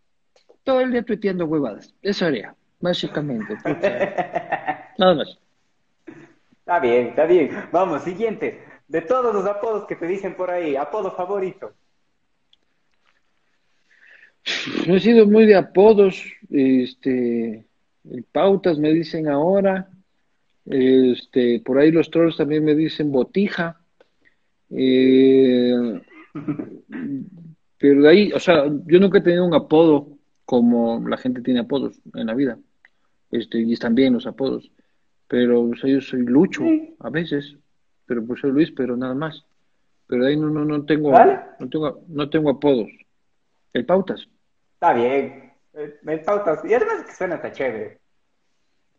Todo 0.64 0.80
el 0.80 0.90
día 0.90 1.02
tuiteando 1.02 1.44
huevadas, 1.44 1.92
eso 2.00 2.24
haría, 2.24 2.54
básicamente. 2.80 3.56
Nada 4.98 5.14
más. 5.14 5.38
Está 6.60 6.80
bien, 6.80 7.08
está 7.08 7.26
bien. 7.26 7.50
Vamos, 7.70 8.02
siguiente. 8.02 8.64
De 8.88 9.02
todos 9.02 9.34
los 9.34 9.44
apodos 9.46 9.86
que 9.86 9.96
te 9.96 10.06
dicen 10.06 10.34
por 10.34 10.50
ahí, 10.50 10.74
apodo 10.74 11.12
favorito. 11.12 11.72
No 14.86 14.94
he 14.94 15.00
sido 15.00 15.26
muy 15.26 15.46
de 15.46 15.56
apodos, 15.56 16.24
este, 16.50 17.64
pautas 18.32 18.78
me 18.78 18.92
dicen 18.92 19.28
ahora, 19.28 19.88
este, 20.64 21.60
por 21.64 21.78
ahí 21.78 21.90
los 21.90 22.10
trolls 22.10 22.36
también 22.36 22.64
me 22.64 22.74
dicen 22.74 23.10
botija, 23.10 23.80
eh, 24.70 26.00
pero 27.78 28.02
de 28.02 28.08
ahí, 28.08 28.32
o 28.32 28.38
sea, 28.38 28.66
yo 28.86 29.00
nunca 29.00 29.18
he 29.18 29.22
tenido 29.22 29.44
un 29.44 29.54
apodo 29.54 30.08
como 30.44 31.06
la 31.08 31.16
gente 31.16 31.42
tiene 31.42 31.60
apodos 31.60 32.00
en 32.14 32.26
la 32.26 32.34
vida, 32.34 32.58
este, 33.32 33.60
y 33.60 33.72
están 33.72 33.94
bien 33.94 34.14
los 34.14 34.26
apodos, 34.26 34.70
pero 35.26 35.72
yo 35.74 36.00
soy 36.00 36.22
Lucho 36.22 36.64
a 37.00 37.10
veces, 37.10 37.56
pero 38.06 38.24
pues 38.24 38.40
soy 38.40 38.52
Luis, 38.52 38.70
pero 38.70 38.96
nada 38.96 39.14
más, 39.14 39.44
pero 40.06 40.22
de 40.22 40.30
ahí 40.30 40.36
no, 40.36 40.50
no, 40.50 40.64
no 40.64 40.84
tengo, 40.84 41.10
no 41.10 41.68
tengo, 41.68 42.04
no 42.08 42.30
tengo 42.30 42.50
apodos. 42.50 42.88
El 43.72 43.84
pautas. 43.84 44.26
Está 44.76 44.92
bien. 44.92 45.54
Me 46.02 46.18
pautas. 46.18 46.62
Y 46.66 46.74
además 46.74 47.04
que 47.04 47.12
suena 47.12 47.36
hasta 47.36 47.50
chévere. 47.50 47.98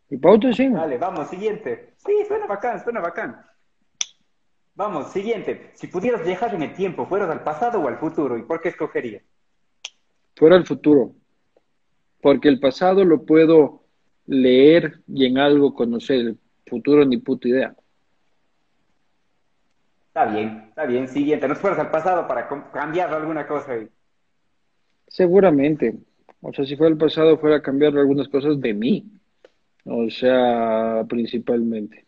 ¿Y 0.09 0.17
pautas 0.17 0.55
sí? 0.55 0.67
Dale, 0.69 0.97
vamos, 0.97 1.29
siguiente. 1.29 1.93
Sí, 1.97 2.25
suena 2.27 2.47
bacán, 2.47 2.83
suena 2.83 2.99
bacán. 2.99 3.45
Vamos, 4.73 5.11
siguiente. 5.11 5.71
Si 5.75 5.87
pudieras 5.87 6.23
viajar 6.23 6.55
en 6.55 6.63
el 6.63 6.73
tiempo, 6.73 7.05
¿fueras 7.05 7.29
al 7.29 7.43
pasado 7.43 7.79
o 7.79 7.87
al 7.87 7.97
futuro? 7.97 8.37
¿Y 8.37 8.43
por 8.43 8.59
qué 8.59 8.69
escogerías? 8.69 9.23
Fuera 10.35 10.55
al 10.55 10.65
futuro. 10.65 11.11
Porque 12.21 12.47
el 12.47 12.59
pasado 12.59 13.05
lo 13.05 13.23
puedo 13.23 13.83
leer 14.25 15.01
y 15.07 15.25
en 15.27 15.37
algo 15.37 15.75
conocer, 15.75 16.19
el 16.19 16.39
futuro 16.65 17.05
ni 17.05 17.17
puta 17.17 17.47
idea. 17.47 17.75
Está 20.07 20.25
bien, 20.25 20.65
está 20.69 20.85
bien. 20.85 21.07
Siguiente, 21.07 21.47
nos 21.47 21.59
fueras 21.59 21.77
al 21.77 21.91
pasado 21.91 22.27
para 22.27 22.47
cambiar 22.71 23.13
alguna 23.13 23.45
cosa. 23.45 23.73
Seguramente. 25.07 25.95
O 26.41 26.53
sea, 26.53 26.65
si 26.65 26.75
fuera 26.75 26.91
el 26.91 26.97
pasado, 26.97 27.37
fuera 27.37 27.57
a 27.57 27.61
cambiar 27.61 27.97
algunas 27.97 28.27
cosas 28.27 28.59
de 28.59 28.73
mí. 28.73 29.05
O 29.85 30.09
sea, 30.09 31.05
principalmente. 31.07 32.05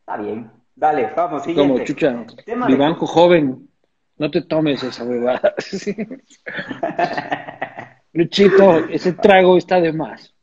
Está 0.00 0.18
bien. 0.18 0.50
Dale, 0.74 1.10
vamos, 1.16 1.42
siguiente. 1.42 1.72
Como, 1.72 1.84
chucha, 1.84 2.26
mi 2.68 2.76
banco 2.76 3.06
joven, 3.06 3.68
no 4.16 4.30
te 4.30 4.42
tomes 4.42 4.82
esa 4.82 5.04
huevada. 5.04 5.54
Luchito, 8.12 8.88
ese 8.88 9.12
trago 9.14 9.56
está 9.56 9.80
de 9.80 9.92
más. 9.92 10.34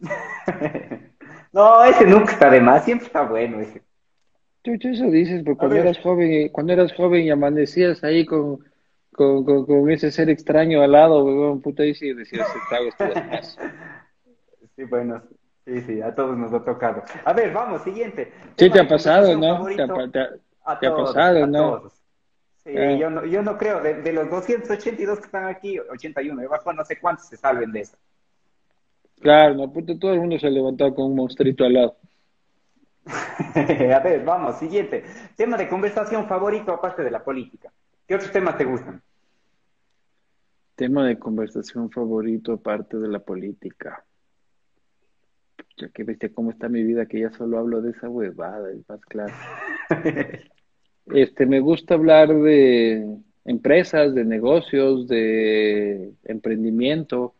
no, 1.52 1.84
ese 1.84 2.04
nunca 2.04 2.32
está 2.32 2.50
de 2.50 2.60
más, 2.60 2.84
siempre 2.84 3.06
está 3.06 3.22
bueno 3.22 3.60
ese. 3.60 3.82
Chucha, 4.64 4.90
eso 4.90 5.10
dices, 5.10 5.42
porque 5.44 5.58
cuando 5.58 5.76
eras 5.76 5.98
joven, 5.98 6.48
cuando 6.50 6.72
eras 6.74 6.92
joven 6.92 7.24
y 7.24 7.30
amanecías 7.30 8.04
ahí 8.04 8.26
con, 8.26 8.58
con, 9.18 9.66
con, 9.66 9.90
ese 9.90 10.12
ser 10.12 10.30
extraño 10.30 10.80
al 10.80 10.92
lado, 10.92 11.24
weón, 11.24 11.60
puta, 11.60 11.84
y 11.84 11.92
sí 11.92 12.12
decías, 12.12 12.48
ese 12.48 12.58
trago 12.68 12.88
está 12.88 13.08
de 13.08 13.28
más. 13.28 13.58
Sí, 14.76 14.84
bueno, 14.84 15.20
sí, 15.64 15.80
sí, 15.80 16.00
a 16.00 16.14
todos 16.14 16.38
nos 16.38 16.52
ha 16.52 16.64
tocado. 16.64 17.02
A 17.24 17.32
ver, 17.32 17.52
vamos, 17.52 17.82
siguiente. 17.82 18.32
Sí, 18.56 18.70
te 18.70 18.80
ha 18.80 18.86
pasado, 18.86 19.36
¿no? 19.36 19.66
Te 19.66 20.86
ha, 20.86 20.94
pasado, 20.94 21.46
¿no? 21.48 21.90
Sí, 22.62 22.76
ah. 22.76 22.92
yo 22.92 23.10
no, 23.10 23.24
yo 23.24 23.42
no 23.42 23.58
creo, 23.58 23.80
de, 23.80 24.12
los 24.12 24.30
282 24.30 25.18
que 25.18 25.24
están 25.24 25.46
aquí, 25.46 25.80
81, 25.80 26.40
debajo 26.40 26.72
no 26.72 26.84
sé 26.84 27.00
cuántos 27.00 27.26
se 27.26 27.36
salven 27.36 27.72
de 27.72 27.80
eso. 27.80 27.96
Claro, 29.20 29.54
no, 29.54 29.72
puta, 29.72 29.98
todo 29.98 30.12
el 30.12 30.20
mundo 30.20 30.38
se 30.38 30.46
ha 30.46 30.50
levantado 30.50 30.94
con 30.94 31.06
un 31.06 31.16
monstruito 31.16 31.64
al 31.64 31.72
lado. 31.72 31.96
a 33.96 33.98
ver, 33.98 34.24
vamos, 34.24 34.60
siguiente. 34.60 35.02
Tema 35.34 35.56
de 35.56 35.68
conversación 35.68 36.28
favorito 36.28 36.72
aparte 36.72 37.02
de 37.02 37.10
la 37.10 37.24
política. 37.24 37.72
¿Qué 38.06 38.14
otros 38.14 38.30
temas 38.30 38.56
te 38.56 38.64
gustan? 38.64 39.02
Tema 40.78 41.08
de 41.08 41.18
conversación 41.18 41.90
favorito 41.90 42.52
aparte 42.52 42.98
de 42.98 43.08
la 43.08 43.18
política. 43.18 44.04
Ya 45.76 45.88
que 45.88 46.04
viste 46.04 46.30
cómo 46.30 46.52
está 46.52 46.68
mi 46.68 46.84
vida, 46.84 47.06
que 47.06 47.18
ya 47.18 47.32
solo 47.32 47.58
hablo 47.58 47.82
de 47.82 47.90
esa 47.90 48.08
huevada, 48.08 48.70
es 48.70 48.88
más 48.88 49.00
claro. 49.00 49.34
este, 51.06 51.46
me 51.46 51.58
gusta 51.58 51.94
hablar 51.94 52.32
de 52.32 53.18
empresas, 53.44 54.14
de 54.14 54.24
negocios, 54.24 55.08
de 55.08 56.12
emprendimiento, 56.22 57.34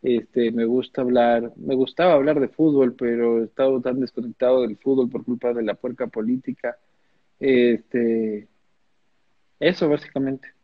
este, 0.00 0.52
me 0.52 0.64
gusta 0.64 1.00
hablar, 1.00 1.52
me 1.56 1.74
gustaba 1.74 2.12
hablar 2.12 2.38
de 2.38 2.46
fútbol, 2.46 2.94
pero 2.94 3.40
he 3.40 3.46
estado 3.46 3.80
tan 3.80 3.98
desconectado 3.98 4.62
del 4.62 4.76
fútbol 4.76 5.10
por 5.10 5.24
culpa 5.24 5.52
de 5.52 5.64
la 5.64 5.74
puerca 5.74 6.06
política. 6.06 6.78
Este, 7.40 8.46
eso 9.58 9.88
básicamente. 9.88 10.55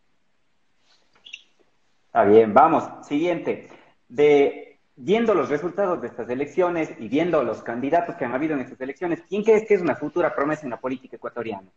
Está 2.13 2.25
bien, 2.25 2.53
vamos, 2.53 2.85
siguiente. 3.07 3.71
De 4.07 4.79
viendo 4.97 5.33
los 5.33 5.49
resultados 5.49 6.03
de 6.03 6.09
estas 6.09 6.29
elecciones 6.29 6.91
y 7.01 7.09
viendo 7.09 7.43
los 7.43 7.63
candidatos 7.63 8.17
que 8.17 8.27
han 8.27 8.35
habido 8.35 8.53
en 8.53 8.61
estas 8.61 8.79
elecciones, 8.83 9.23
¿quién 9.27 9.43
crees 9.43 9.67
que 9.67 9.73
es 9.73 9.81
una 9.81 9.97
futura 9.97 10.35
promesa 10.35 10.65
en 10.65 10.71
la 10.73 10.77
política 10.79 11.17
ecuatoriana? 11.17 11.71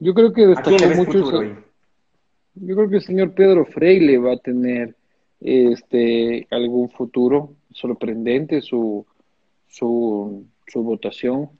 Yo 0.00 0.14
creo 0.14 0.32
que 0.32 0.48
destacó 0.48 0.96
mucho. 0.96 1.44
yo 2.54 2.74
creo 2.74 2.88
que 2.88 2.96
el 2.96 3.02
señor 3.02 3.34
Pedro 3.34 3.66
Freile 3.66 4.18
va 4.18 4.32
a 4.32 4.38
tener 4.38 4.96
este, 5.40 6.48
algún 6.50 6.90
futuro 6.90 7.54
sorprendente 7.70 8.62
su, 8.62 9.06
su, 9.68 10.44
su 10.66 10.82
votación. 10.82 11.50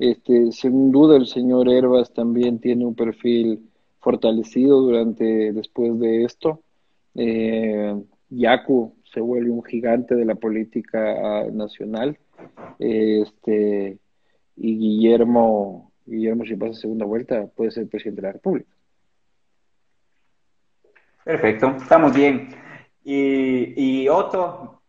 Este, 0.00 0.50
sin 0.50 0.90
duda 0.90 1.16
el 1.16 1.28
señor 1.28 1.68
Herbas 1.68 2.12
también 2.12 2.58
tiene 2.58 2.84
un 2.84 2.96
perfil 2.96 3.70
fortalecido 4.06 4.82
durante 4.82 5.52
después 5.52 5.98
de 5.98 6.22
esto. 6.22 6.62
Eh, 7.16 7.92
Yacu 8.28 8.94
se 9.12 9.20
vuelve 9.20 9.50
un 9.50 9.64
gigante 9.64 10.14
de 10.14 10.24
la 10.24 10.36
política 10.36 11.44
nacional. 11.50 12.16
Este, 12.78 13.98
y 14.56 14.78
Guillermo, 14.78 15.90
Guillermo, 16.04 16.44
si 16.44 16.54
pasa 16.54 16.74
segunda 16.74 17.04
vuelta, 17.04 17.48
puede 17.48 17.72
ser 17.72 17.88
presidente 17.88 18.22
de 18.22 18.28
la 18.28 18.32
República. 18.34 18.70
Perfecto, 21.24 21.74
estamos 21.76 22.14
bien. 22.14 22.50
Y, 23.02 24.04
y 24.04 24.08
Otto, 24.08 24.82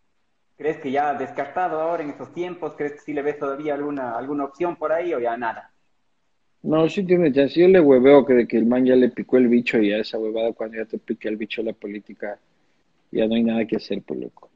¿crees 0.55 0.78
que 0.78 0.91
ya 0.91 1.15
descartado 1.15 1.82
ahora 1.82 2.03
en 2.03 2.11
estos 2.11 2.32
tiempos? 2.34 2.76
¿Crees 2.78 2.91
que 2.93 2.99
sí 2.99 3.13
le 3.13 3.24
ves 3.24 3.39
todavía 3.39 3.74
alguna, 3.74 4.15
alguna 4.15 4.43
opción 4.43 4.76
por 4.76 4.91
ahí 4.91 5.11
o 5.15 5.20
ya 5.20 5.36
nada? 5.38 5.72
No, 6.63 6.89
sí 6.89 7.03
tiene 7.03 7.31
chance. 7.31 7.59
Yo 7.59 7.67
le 7.67 7.79
hueveo 7.79 8.25
que 8.25 8.33
de 8.33 8.47
que 8.47 8.57
el 8.57 8.65
man 8.65 8.85
ya 8.85 8.95
le 8.95 9.09
picó 9.09 9.37
el 9.37 9.47
bicho 9.47 9.81
y 9.81 9.91
a 9.91 9.99
esa 9.99 10.17
huevada 10.17 10.53
cuando 10.53 10.77
ya 10.77 10.85
te 10.85 10.97
pique 10.97 11.27
el 11.27 11.37
bicho 11.37 11.61
la 11.63 11.73
política, 11.73 12.39
ya 13.11 13.27
no 13.27 13.35
hay 13.35 13.43
nada 13.43 13.65
que 13.65 13.77
hacer, 13.77 14.01
por 14.01 14.17
loco. 14.17 14.49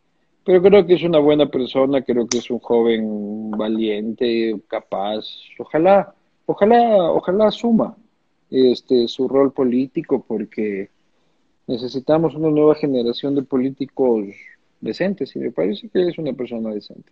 Pero 0.43 0.61
creo 0.61 0.85
que 0.85 0.95
es 0.95 1.03
una 1.03 1.19
buena 1.19 1.49
persona, 1.49 2.01
creo 2.01 2.27
que 2.27 2.39
es 2.39 2.49
un 2.49 2.59
joven 2.59 3.51
valiente, 3.51 4.59
capaz. 4.67 5.25
Ojalá, 5.59 6.13
ojalá, 6.45 7.11
ojalá 7.11 7.47
asuma 7.47 7.95
este 8.49 9.07
su 9.07 9.27
rol 9.29 9.53
político 9.53 10.25
porque 10.27 10.89
necesitamos 11.67 12.35
una 12.35 12.49
nueva 12.49 12.75
generación 12.75 13.35
de 13.35 13.43
políticos 13.43 14.25
decentes 14.81 15.35
y 15.35 15.39
me 15.39 15.51
parece 15.51 15.87
que 15.89 16.07
es 16.07 16.17
una 16.17 16.33
persona 16.33 16.71
decente. 16.71 17.11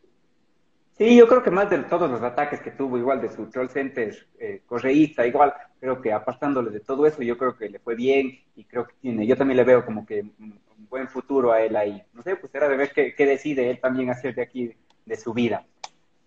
Sí, 1.00 1.16
yo 1.16 1.30
creo 1.30 1.42
que 1.42 1.50
más 1.50 1.70
de 1.70 1.78
todos 1.84 2.12
los 2.12 2.22
ataques 2.22 2.60
que 2.60 2.72
tuvo, 2.72 2.98
igual 2.98 3.22
de 3.22 3.32
su 3.32 3.46
troll 3.46 3.70
center 3.70 4.14
eh, 4.38 4.64
correísta, 4.66 5.26
igual, 5.26 5.54
creo 5.80 6.02
que 6.02 6.12
apartándole 6.12 6.72
de 6.72 6.82
todo 6.82 7.06
eso, 7.06 7.24
yo 7.24 7.38
creo 7.38 7.56
que 7.56 7.70
le 7.70 7.80
fue 7.80 7.96
bien 7.96 8.38
y 8.58 8.66
creo 8.66 8.86
que 8.86 8.96
tiene, 9.00 9.26
yo 9.26 9.38
también 9.38 9.56
le 9.56 9.64
veo 9.64 9.86
como 9.86 10.06
que 10.06 10.20
un, 10.20 10.60
buen 10.90 11.08
futuro 11.08 11.54
a 11.54 11.62
él 11.62 11.78
ahí. 11.78 12.04
No 12.14 12.22
sé, 12.22 12.36
pues 12.36 12.54
era 12.54 12.68
de 12.68 12.76
ver 12.76 12.92
qué, 12.92 13.26
decide 13.26 13.70
él 13.70 13.80
también 13.80 14.10
hacer 14.10 14.36
de 14.36 14.42
aquí, 14.42 14.74
de 15.06 15.16
su 15.16 15.34
vida. 15.34 15.66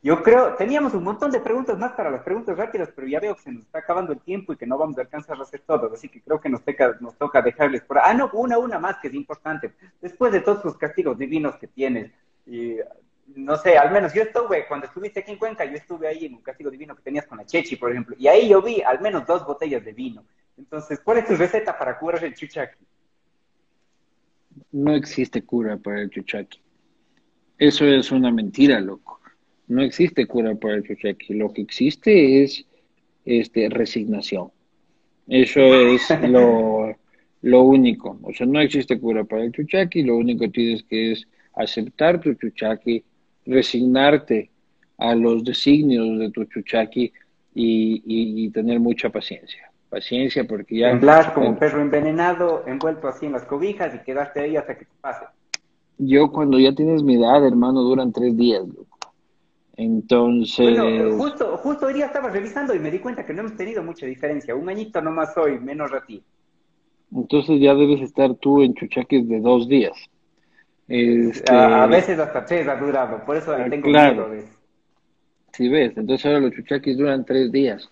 Yo 0.02 0.22
creo, 0.22 0.54
teníamos 0.54 0.94
un 0.94 1.04
montón 1.04 1.30
de 1.30 1.40
preguntas 1.40 1.78
más 1.78 1.92
para 1.92 2.10
las 2.10 2.22
preguntas 2.22 2.56
rápidas, 2.56 2.90
pero 2.96 3.06
ya 3.06 3.20
veo 3.20 3.34
que 3.34 3.42
se 3.42 3.52
nos 3.52 3.64
está 3.64 3.80
acabando 3.80 4.14
el 4.14 4.20
tiempo 4.20 4.54
y 4.54 4.56
que 4.56 4.66
no 4.66 4.78
vamos 4.78 4.96
a 4.96 5.02
alcanzar 5.02 5.38
a 5.38 5.42
hacer 5.42 5.60
todo, 5.66 5.92
así 5.92 6.08
que 6.08 6.22
creo 6.22 6.40
que 6.40 6.48
nos 6.48 6.62
toca, 6.62 6.96
nos 6.98 7.14
toca 7.18 7.42
dejarles 7.42 7.82
por... 7.82 7.98
Ah, 7.98 8.14
no, 8.14 8.30
una, 8.32 8.56
una 8.56 8.78
más 8.78 8.96
que 9.02 9.08
es 9.08 9.14
importante. 9.14 9.74
Después 10.00 10.32
de 10.32 10.40
todos 10.40 10.64
los 10.64 10.78
castigos 10.78 11.18
divinos 11.18 11.56
que 11.56 11.66
tienes, 11.66 12.10
y, 12.46 12.78
no 13.36 13.56
sé, 13.56 13.76
al 13.76 13.92
menos 13.92 14.12
yo 14.14 14.22
estuve, 14.22 14.66
cuando 14.66 14.86
estuviste 14.86 15.20
aquí 15.20 15.32
en 15.32 15.38
Cuenca, 15.38 15.64
yo 15.64 15.74
estuve 15.74 16.08
ahí 16.08 16.26
en 16.26 16.34
un 16.34 16.42
castigo 16.42 16.70
divino 16.70 16.94
que 16.96 17.02
tenías 17.02 17.26
con 17.26 17.38
la 17.38 17.46
Chechi, 17.46 17.76
por 17.76 17.90
ejemplo, 17.90 18.16
y 18.18 18.28
ahí 18.28 18.48
yo 18.48 18.62
vi 18.62 18.82
al 18.82 19.00
menos 19.00 19.26
dos 19.26 19.44
botellas 19.46 19.84
de 19.84 19.92
vino. 19.92 20.24
Entonces, 20.56 21.00
¿cuál 21.00 21.18
es 21.18 21.26
tu 21.26 21.34
receta 21.34 21.78
para 21.78 21.98
curar 21.98 22.22
el 22.24 22.34
chuchaqui? 22.34 22.84
No 24.72 24.94
existe 24.94 25.42
cura 25.42 25.76
para 25.76 26.02
el 26.02 26.10
chuchaqui. 26.10 26.60
Eso 27.58 27.86
es 27.86 28.10
una 28.10 28.30
mentira, 28.30 28.80
loco 28.80 29.22
no 29.72 29.82
existe 29.82 30.26
cura 30.26 30.54
para 30.54 30.76
el 30.76 30.84
chuchaqui. 30.84 31.34
Lo 31.34 31.52
que 31.52 31.62
existe 31.62 32.42
es 32.42 32.64
este, 33.24 33.68
resignación. 33.68 34.50
Eso 35.26 35.60
es 35.60 36.10
lo, 36.28 36.94
lo 37.42 37.62
único. 37.62 38.18
O 38.22 38.32
sea, 38.32 38.46
no 38.46 38.60
existe 38.60 38.98
cura 39.00 39.24
para 39.24 39.44
el 39.44 39.52
chuchaqui. 39.52 40.02
Lo 40.02 40.16
único 40.16 40.40
que 40.40 40.50
tienes 40.50 40.82
que 40.84 41.12
es 41.12 41.26
aceptar 41.54 42.20
tu 42.20 42.34
chuchaqui, 42.34 43.04
resignarte 43.46 44.50
a 44.98 45.14
los 45.14 45.44
designios 45.44 46.18
de 46.18 46.30
tu 46.30 46.44
chuchaqui 46.44 47.12
y, 47.54 48.50
tener 48.50 48.80
mucha 48.80 49.10
paciencia. 49.10 49.70
Paciencia 49.88 50.44
porque 50.44 50.78
ya... 50.78 50.90
Temblar 50.90 51.34
como 51.34 51.48
un 51.50 51.56
perro 51.56 51.82
envenenado, 51.82 52.64
envuelto 52.66 53.08
así 53.08 53.26
en 53.26 53.32
las 53.32 53.44
cobijas 53.44 53.94
y 53.94 53.98
quedarte 53.98 54.40
ahí 54.40 54.56
hasta 54.56 54.78
que 54.78 54.84
te 54.84 54.92
pase. 55.00 55.26
Yo 55.98 56.32
cuando 56.32 56.58
ya 56.58 56.74
tienes 56.74 57.02
mi 57.02 57.16
edad, 57.16 57.46
hermano, 57.46 57.82
duran 57.82 58.12
tres 58.12 58.36
días. 58.36 58.62
Entonces. 59.76 60.78
Bueno, 60.78 61.16
justo, 61.16 61.56
justo 61.58 61.86
hoy 61.86 61.94
día 61.94 62.06
estaba 62.06 62.30
revisando 62.30 62.74
y 62.74 62.78
me 62.78 62.90
di 62.90 62.98
cuenta 62.98 63.24
que 63.24 63.32
no 63.32 63.40
hemos 63.40 63.56
tenido 63.56 63.82
mucha 63.82 64.06
diferencia. 64.06 64.54
Un 64.54 64.68
añito 64.68 65.00
nomás 65.00 65.36
hoy, 65.36 65.58
menos 65.58 65.92
a 65.92 66.04
ti. 66.04 66.22
Entonces 67.14 67.60
ya 67.60 67.74
debes 67.74 68.00
estar 68.00 68.34
tú 68.34 68.62
en 68.62 68.74
chuchaques 68.74 69.28
de 69.28 69.40
dos 69.40 69.68
días. 69.68 69.92
Este... 70.94 71.50
A, 71.50 71.86
veces 71.86 72.18
hasta 72.18 72.44
tres 72.44 72.68
ha 72.68 72.76
durado, 72.76 73.24
por 73.24 73.34
eso 73.34 73.56
tengo 73.70 73.88
claro. 73.88 74.28
miedo 74.28 74.46
Sí, 75.54 75.68
ves, 75.70 75.96
entonces 75.96 76.26
ahora 76.26 76.40
los 76.40 76.52
chuchaques 76.52 76.98
duran 76.98 77.24
tres 77.24 77.50
días. 77.50 77.88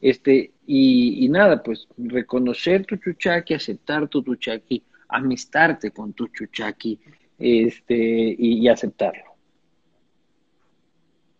Este, 0.00 0.52
y, 0.64 1.24
y 1.24 1.28
nada, 1.28 1.60
pues 1.62 1.88
reconocer 1.98 2.86
tu 2.86 2.96
chuchaqui, 2.96 3.54
aceptar 3.54 4.06
tu 4.06 4.22
chuchaqui, 4.22 4.84
amistarte 5.08 5.90
con 5.90 6.12
tu 6.12 6.28
chuchaqui, 6.28 7.00
este, 7.40 7.96
y, 7.96 8.58
y 8.60 8.68
aceptarlo. 8.68 9.34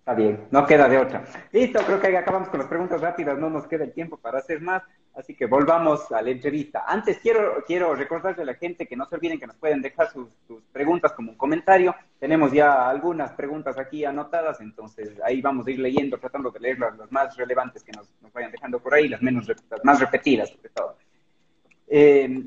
Está 0.01 0.15
bien, 0.15 0.41
no 0.51 0.67
queda 0.67 0.89
de 0.89 0.99
otra. 0.99 1.25
Listo, 1.53 1.79
creo 1.87 2.01
que 2.01 2.17
acabamos 2.17 2.49
con 2.49 2.59
las 2.59 2.69
preguntas 2.69 3.01
rápidas, 3.01 3.39
no 3.39 3.51
nos 3.51 3.69
queda 3.69 3.85
el 3.85 3.93
tiempo 3.93 4.17
para 4.17 4.39
hacer 4.39 4.61
más. 4.61 4.83
Así 5.15 5.35
que 5.35 5.47
volvamos 5.47 6.11
a 6.11 6.21
la 6.21 6.31
entrevista. 6.31 6.85
Antes 6.89 7.19
quiero, 7.19 7.63
quiero 7.65 7.95
recordarle 7.95 8.43
a 8.43 8.47
la 8.47 8.55
gente 8.55 8.87
que 8.87 8.97
no 8.97 9.07
se 9.07 9.15
olviden 9.15 9.39
que 9.39 9.47
nos 9.47 9.55
pueden 9.57 9.81
dejar 9.81 10.11
sus, 10.11 10.29
preguntas 10.73 11.13
como 11.13 11.31
un 11.31 11.39
comentario. 11.39 11.95
Tenemos 12.19 12.51
ya 12.51 12.89
algunas 12.89 13.33
preguntas 13.33 13.79
aquí 13.79 14.05
anotadas, 14.05 14.61
entonces 14.61 15.13
ahí 15.25 15.41
vamos 15.41 15.67
a 15.67 15.71
ir 15.71 15.79
leyendo, 15.79 16.19
tratando 16.19 16.51
de 16.51 16.59
leer 16.59 16.81
las, 16.81 17.13
más 17.13 17.37
relevantes 17.37 17.85
que 17.85 17.93
nos, 17.93 18.09
vayan 18.33 18.51
dejando 18.51 18.81
por 18.81 18.93
ahí, 18.93 19.09
las, 19.09 19.23
menos, 19.23 19.47
las 19.47 19.85
más 19.85 20.01
repetidas 20.01 20.51
sobre 20.51 20.69
todo. 20.71 20.97
Eh, 21.87 22.47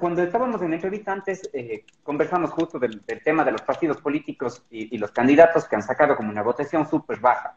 cuando 0.00 0.24
estábamos 0.24 0.60
en 0.60 0.70
la 0.70 0.74
entrevista 0.74 1.12
antes, 1.12 1.48
eh, 1.52 1.84
conversamos 2.02 2.50
justo 2.50 2.80
del, 2.80 3.00
tema 3.22 3.44
de 3.44 3.52
los 3.52 3.62
partidos 3.62 3.98
políticos 3.98 4.64
y, 4.70 4.92
y 4.92 4.98
los 4.98 5.12
candidatos 5.12 5.68
que 5.68 5.76
han 5.76 5.84
sacado 5.84 6.16
como 6.16 6.30
una 6.30 6.42
votación 6.42 6.88
súper 6.88 7.20
baja. 7.20 7.56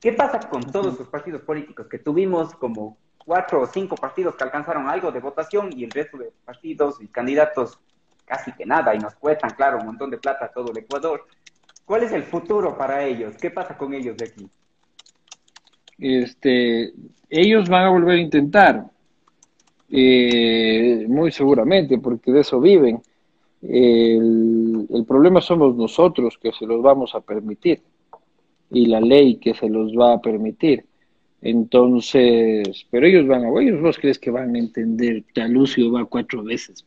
¿Qué 0.00 0.12
pasa 0.12 0.40
con 0.40 0.60
todos 0.72 0.98
los 0.98 1.06
partidos 1.06 1.42
políticos 1.42 1.86
que 1.86 2.00
tuvimos 2.00 2.52
como 2.56 2.98
cuatro 3.26 3.60
o 3.60 3.66
cinco 3.66 3.96
partidos 3.96 4.36
que 4.36 4.44
alcanzaron 4.44 4.88
algo 4.88 5.10
de 5.10 5.20
votación 5.20 5.70
y 5.76 5.84
el 5.84 5.90
resto 5.90 6.16
de 6.16 6.32
partidos 6.44 7.02
y 7.02 7.08
candidatos 7.08 7.78
casi 8.24 8.52
que 8.52 8.64
nada 8.64 8.94
y 8.94 8.98
nos 8.98 9.14
cuestan, 9.16 9.50
claro, 9.50 9.78
un 9.78 9.86
montón 9.86 10.10
de 10.10 10.18
plata 10.18 10.46
a 10.46 10.52
todo 10.52 10.70
el 10.70 10.78
Ecuador. 10.78 11.26
¿Cuál 11.84 12.04
es 12.04 12.12
el 12.12 12.22
futuro 12.22 12.78
para 12.78 13.04
ellos? 13.04 13.36
¿Qué 13.36 13.50
pasa 13.50 13.76
con 13.76 13.92
ellos 13.92 14.16
de 14.16 14.24
aquí? 14.26 14.48
Este, 15.98 16.92
ellos 17.28 17.68
van 17.68 17.84
a 17.84 17.90
volver 17.90 18.18
a 18.18 18.20
intentar, 18.20 18.84
eh, 19.90 21.04
muy 21.08 21.32
seguramente, 21.32 21.98
porque 21.98 22.32
de 22.32 22.40
eso 22.40 22.60
viven. 22.60 23.02
El, 23.62 24.86
el 24.88 25.04
problema 25.04 25.40
somos 25.40 25.74
nosotros 25.76 26.38
que 26.40 26.52
se 26.52 26.66
los 26.66 26.80
vamos 26.82 27.14
a 27.14 27.20
permitir 27.20 27.82
y 28.70 28.86
la 28.86 29.00
ley 29.00 29.36
que 29.36 29.54
se 29.54 29.68
los 29.68 29.92
va 29.92 30.14
a 30.14 30.20
permitir. 30.20 30.84
Entonces, 31.48 32.86
pero 32.90 33.06
ellos 33.06 33.28
van 33.28 33.44
a, 33.44 33.62
ellos 33.62 33.80
vos 33.80 33.98
crees 33.98 34.18
que 34.18 34.32
van 34.32 34.56
a 34.56 34.58
entender, 34.58 35.22
ya 35.32 35.46
Lucio 35.46 35.92
va 35.92 36.04
cuatro 36.04 36.42
veces. 36.42 36.84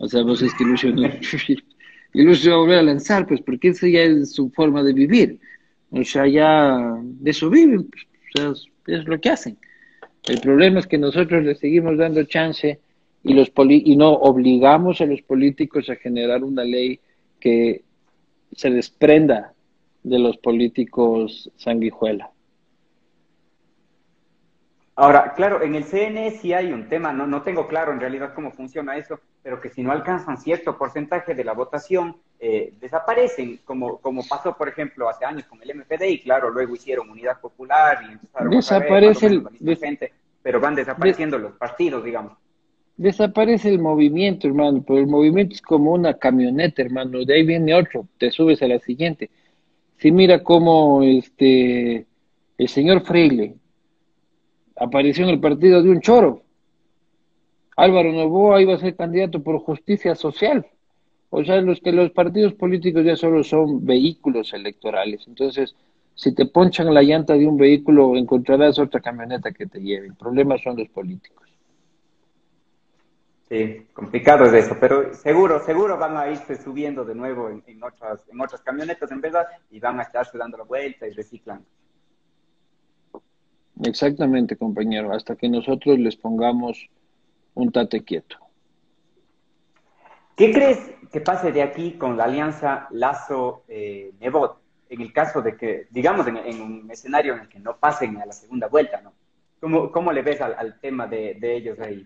O 0.00 0.08
sea, 0.08 0.22
vos 0.22 0.42
es 0.42 0.52
que 0.54 0.64
Lucio 0.64 0.92
no, 0.92 1.06
y 2.12 2.22
Lucio 2.22 2.50
va 2.50 2.56
a 2.56 2.60
volver 2.60 2.78
a 2.80 2.82
lanzar, 2.82 3.28
pues 3.28 3.40
porque 3.42 3.68
esa 3.68 3.86
ya 3.86 4.00
es 4.00 4.32
su 4.32 4.50
forma 4.50 4.82
de 4.82 4.92
vivir. 4.92 5.38
O 5.90 6.02
sea, 6.02 6.26
ya 6.26 6.98
de 7.00 7.30
eso 7.30 7.48
viven, 7.48 7.88
pues, 7.88 8.50
o 8.50 8.56
sea, 8.56 8.98
es 8.98 9.04
lo 9.06 9.20
que 9.20 9.28
hacen. 9.28 9.56
El 10.24 10.40
problema 10.40 10.80
es 10.80 10.88
que 10.88 10.98
nosotros 10.98 11.44
le 11.44 11.54
seguimos 11.54 11.96
dando 11.96 12.24
chance 12.24 12.80
y, 13.22 13.34
los 13.34 13.52
y 13.68 13.94
no 13.94 14.14
obligamos 14.14 15.00
a 15.00 15.06
los 15.06 15.22
políticos 15.22 15.88
a 15.88 15.94
generar 15.94 16.42
una 16.42 16.64
ley 16.64 16.98
que 17.38 17.82
se 18.50 18.68
desprenda 18.68 19.54
de 20.02 20.18
los 20.18 20.38
políticos 20.38 21.52
sanguijuela. 21.56 22.31
Ahora, 24.94 25.32
claro, 25.34 25.62
en 25.62 25.74
el 25.74 25.84
CNE 25.84 26.32
sí 26.32 26.52
hay 26.52 26.70
un 26.70 26.88
tema, 26.88 27.12
no, 27.12 27.26
no 27.26 27.42
tengo 27.42 27.66
claro 27.66 27.92
en 27.92 28.00
realidad 28.00 28.34
cómo 28.34 28.52
funciona 28.52 28.96
eso, 28.98 29.18
pero 29.42 29.60
que 29.60 29.70
si 29.70 29.82
no 29.82 29.90
alcanzan 29.90 30.36
cierto 30.36 30.76
porcentaje 30.76 31.34
de 31.34 31.44
la 31.44 31.54
votación, 31.54 32.16
eh, 32.38 32.74
desaparecen, 32.78 33.60
como, 33.64 33.98
como 33.98 34.22
pasó, 34.28 34.54
por 34.54 34.68
ejemplo, 34.68 35.08
hace 35.08 35.24
años 35.24 35.46
con 35.46 35.62
el 35.62 35.70
MPD, 35.70 36.02
y 36.08 36.20
claro, 36.20 36.50
luego 36.50 36.74
hicieron 36.74 37.08
Unidad 37.08 37.40
Popular 37.40 38.00
y 38.02 38.12
empezaron 38.12 38.50
Desaparece 38.50 39.26
a 39.26 39.30
el, 39.30 39.78
gente, 39.78 40.12
pero 40.42 40.60
van 40.60 40.74
desapareciendo 40.74 41.38
los 41.38 41.52
partidos, 41.52 42.04
digamos. 42.04 42.36
Desaparece 42.96 43.70
el 43.70 43.78
movimiento, 43.78 44.46
hermano, 44.46 44.84
pero 44.86 44.98
el 44.98 45.06
movimiento 45.06 45.54
es 45.54 45.62
como 45.62 45.92
una 45.92 46.14
camioneta, 46.14 46.82
hermano, 46.82 47.24
de 47.24 47.34
ahí 47.34 47.46
viene 47.46 47.74
otro, 47.74 48.06
te 48.18 48.30
subes 48.30 48.60
a 48.62 48.68
la 48.68 48.78
siguiente. 48.78 49.30
Si 49.96 50.12
mira 50.12 50.42
cómo 50.42 51.02
este, 51.02 52.04
el 52.58 52.68
señor 52.68 53.06
Freile, 53.06 53.54
apareció 54.82 55.24
en 55.24 55.30
el 55.30 55.40
partido 55.40 55.82
de 55.82 55.90
un 55.90 56.00
choro. 56.00 56.42
Álvaro 57.76 58.12
Novoa 58.12 58.60
iba 58.60 58.74
a 58.74 58.78
ser 58.78 58.96
candidato 58.96 59.42
por 59.42 59.58
justicia 59.60 60.14
social. 60.14 60.66
O 61.30 61.44
sea, 61.44 61.60
los 61.60 61.80
que 61.80 61.92
los 61.92 62.10
partidos 62.10 62.52
políticos 62.54 63.04
ya 63.04 63.16
solo 63.16 63.42
son 63.44 63.86
vehículos 63.86 64.52
electorales. 64.52 65.24
Entonces, 65.26 65.74
si 66.14 66.34
te 66.34 66.46
ponchan 66.46 66.92
la 66.92 67.02
llanta 67.02 67.34
de 67.34 67.46
un 67.46 67.56
vehículo, 67.56 68.16
encontrarás 68.16 68.78
otra 68.78 69.00
camioneta 69.00 69.52
que 69.52 69.66
te 69.66 69.80
lleve. 69.80 70.08
El 70.08 70.14
problema 70.14 70.58
son 70.58 70.76
los 70.76 70.88
políticos. 70.88 71.48
Sí, 73.48 73.86
complicado 73.92 74.46
es 74.46 74.64
eso, 74.64 74.76
pero 74.80 75.14
seguro, 75.14 75.60
seguro 75.64 75.98
van 75.98 76.16
a 76.16 76.30
irse 76.30 76.56
subiendo 76.56 77.04
de 77.04 77.14
nuevo 77.14 77.50
en, 77.50 77.82
otras, 77.82 78.24
en 78.30 78.40
otras 78.40 78.62
camionetas 78.62 79.10
en 79.10 79.20
verdad 79.20 79.46
y 79.70 79.78
van 79.78 80.00
a 80.00 80.02
estarse 80.02 80.38
dando 80.38 80.56
la 80.56 80.64
vuelta 80.64 81.06
y 81.06 81.10
reciclando. 81.10 81.66
Exactamente, 83.84 84.56
compañero, 84.56 85.12
hasta 85.12 85.36
que 85.36 85.48
nosotros 85.48 85.98
les 85.98 86.16
pongamos 86.16 86.88
un 87.54 87.72
tate 87.72 88.02
quieto. 88.04 88.36
¿Qué 90.36 90.52
crees 90.52 90.78
que 91.10 91.20
pase 91.20 91.52
de 91.52 91.62
aquí 91.62 91.92
con 91.92 92.16
la 92.16 92.24
alianza 92.24 92.88
Lazo-Nebot? 92.90 94.62
en 94.92 95.00
el 95.00 95.10
caso 95.10 95.40
de 95.40 95.56
que, 95.56 95.86
digamos, 95.90 96.26
en, 96.26 96.60
un 96.60 96.90
escenario 96.90 97.32
en 97.32 97.40
el 97.40 97.48
que 97.48 97.58
no 97.58 97.78
pasen 97.78 98.18
a 98.18 98.26
la 98.26 98.32
segunda 98.32 98.68
vuelta, 98.68 99.00
¿no? 99.00 99.14
¿Cómo, 99.58 99.90
cómo 99.90 100.12
le 100.12 100.20
ves 100.20 100.38
al, 100.42 100.78
tema 100.80 101.06
de, 101.06 101.38
ellos 101.40 101.78
ahí? 101.80 102.02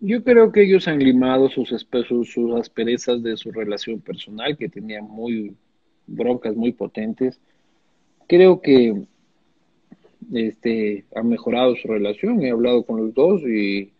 Yo 0.00 0.24
creo 0.24 0.50
que 0.50 0.62
ellos 0.62 0.88
han 0.88 1.00
limado 1.00 1.50
sus, 1.50 1.68
sus, 1.68 2.32
sus 2.32 2.58
asperezas 2.58 3.22
de 3.22 3.36
su 3.36 3.52
relación 3.52 4.00
personal, 4.00 4.56
que 4.56 4.70
tenía 4.70 5.02
muy 5.02 5.54
broncas 6.06 6.56
muy 6.56 6.72
potentes. 6.72 7.38
Creo 8.26 8.62
que 8.62 9.04
este, 10.32 11.04
ha 11.14 11.22
mejorado 11.22 11.74
su 11.76 11.88
relación, 11.88 12.42
he 12.42 12.50
hablado 12.50 12.84
con 12.84 12.98
los 12.98 13.14
dos 13.14 13.42
y 13.42 13.92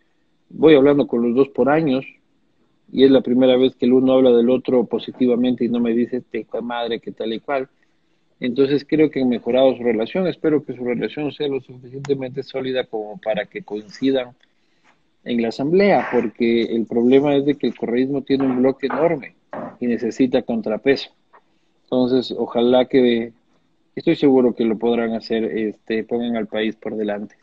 voy 0.49 0.75
hablando 0.75 1.07
con 1.07 1.23
los 1.23 1.35
dos 1.35 1.49
por 1.49 1.69
años 1.69 2.05
y 2.91 3.03
es 3.03 3.11
la 3.11 3.21
primera 3.21 3.57
vez 3.57 3.75
que 3.75 3.85
el 3.85 3.93
uno 3.93 4.13
habla 4.13 4.31
del 4.31 4.49
otro 4.49 4.85
positivamente 4.85 5.65
y 5.65 5.69
no 5.69 5.79
me 5.79 5.93
dice 5.93 6.21
te 6.21 6.45
madre 6.61 6.99
que 6.99 7.11
tal 7.11 7.33
y 7.33 7.39
cual. 7.39 7.67
Entonces 8.39 8.85
creo 8.87 9.09
que 9.09 9.21
han 9.21 9.29
mejorado 9.29 9.75
su 9.75 9.83
relación, 9.83 10.27
espero 10.27 10.63
que 10.63 10.75
su 10.75 10.83
relación 10.83 11.31
sea 11.31 11.47
lo 11.47 11.61
suficientemente 11.61 12.43
sólida 12.43 12.85
como 12.85 13.17
para 13.17 13.45
que 13.45 13.63
coincidan 13.63 14.35
en 15.23 15.41
la 15.41 15.47
asamblea, 15.47 16.09
porque 16.11 16.63
el 16.63 16.85
problema 16.85 17.35
es 17.35 17.45
de 17.45 17.55
que 17.55 17.67
el 17.67 17.75
correísmo 17.75 18.21
tiene 18.21 18.45
un 18.45 18.59
bloque 18.59 18.87
enorme 18.87 19.35
y 19.79 19.87
necesita 19.87 20.41
contrapeso. 20.41 21.11
Entonces, 21.85 22.33
ojalá 22.37 22.85
que 22.85 23.31
estoy 23.95 24.15
seguro 24.15 24.53
que 24.55 24.65
lo 24.65 24.77
podrán 24.77 25.13
hacer, 25.13 25.43
este, 25.43 26.03
pongan 26.03 26.35
al 26.35 26.47
país 26.47 26.75
por 26.75 26.95
delante. 26.95 27.35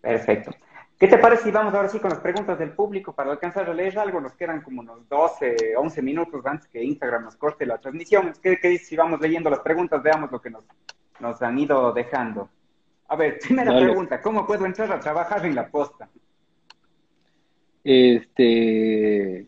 Perfecto. 0.00 0.52
¿Qué 0.98 1.08
te 1.08 1.18
parece 1.18 1.44
si 1.44 1.50
vamos 1.50 1.74
ahora 1.74 1.88
sí 1.88 1.98
con 1.98 2.08
las 2.10 2.20
preguntas 2.20 2.58
del 2.58 2.72
público 2.72 3.12
para 3.12 3.30
alcanzar 3.30 3.68
a 3.68 3.74
leer 3.74 3.98
algo? 3.98 4.20
Nos 4.20 4.32
quedan 4.32 4.62
como 4.62 4.80
unos 4.80 5.06
12, 5.08 5.76
11 5.76 6.02
minutos 6.02 6.46
antes 6.46 6.68
que 6.68 6.82
Instagram 6.82 7.24
nos 7.24 7.36
corte 7.36 7.66
la 7.66 7.78
transmisión. 7.78 8.32
¿Qué, 8.42 8.56
qué 8.56 8.68
dices 8.68 8.88
si 8.88 8.96
vamos 8.96 9.20
leyendo 9.20 9.50
las 9.50 9.60
preguntas? 9.60 10.02
Veamos 10.02 10.32
lo 10.32 10.40
que 10.40 10.48
nos, 10.48 10.64
nos 11.20 11.42
han 11.42 11.58
ido 11.58 11.92
dejando. 11.92 12.48
A 13.08 13.16
ver, 13.16 13.38
primera 13.42 13.76
pregunta, 13.76 14.22
¿cómo 14.22 14.46
puedo 14.46 14.64
entrar 14.64 14.90
a 14.90 14.98
trabajar 14.98 15.44
en 15.44 15.54
la 15.54 15.68
posta? 15.68 16.08
Este... 17.84 19.46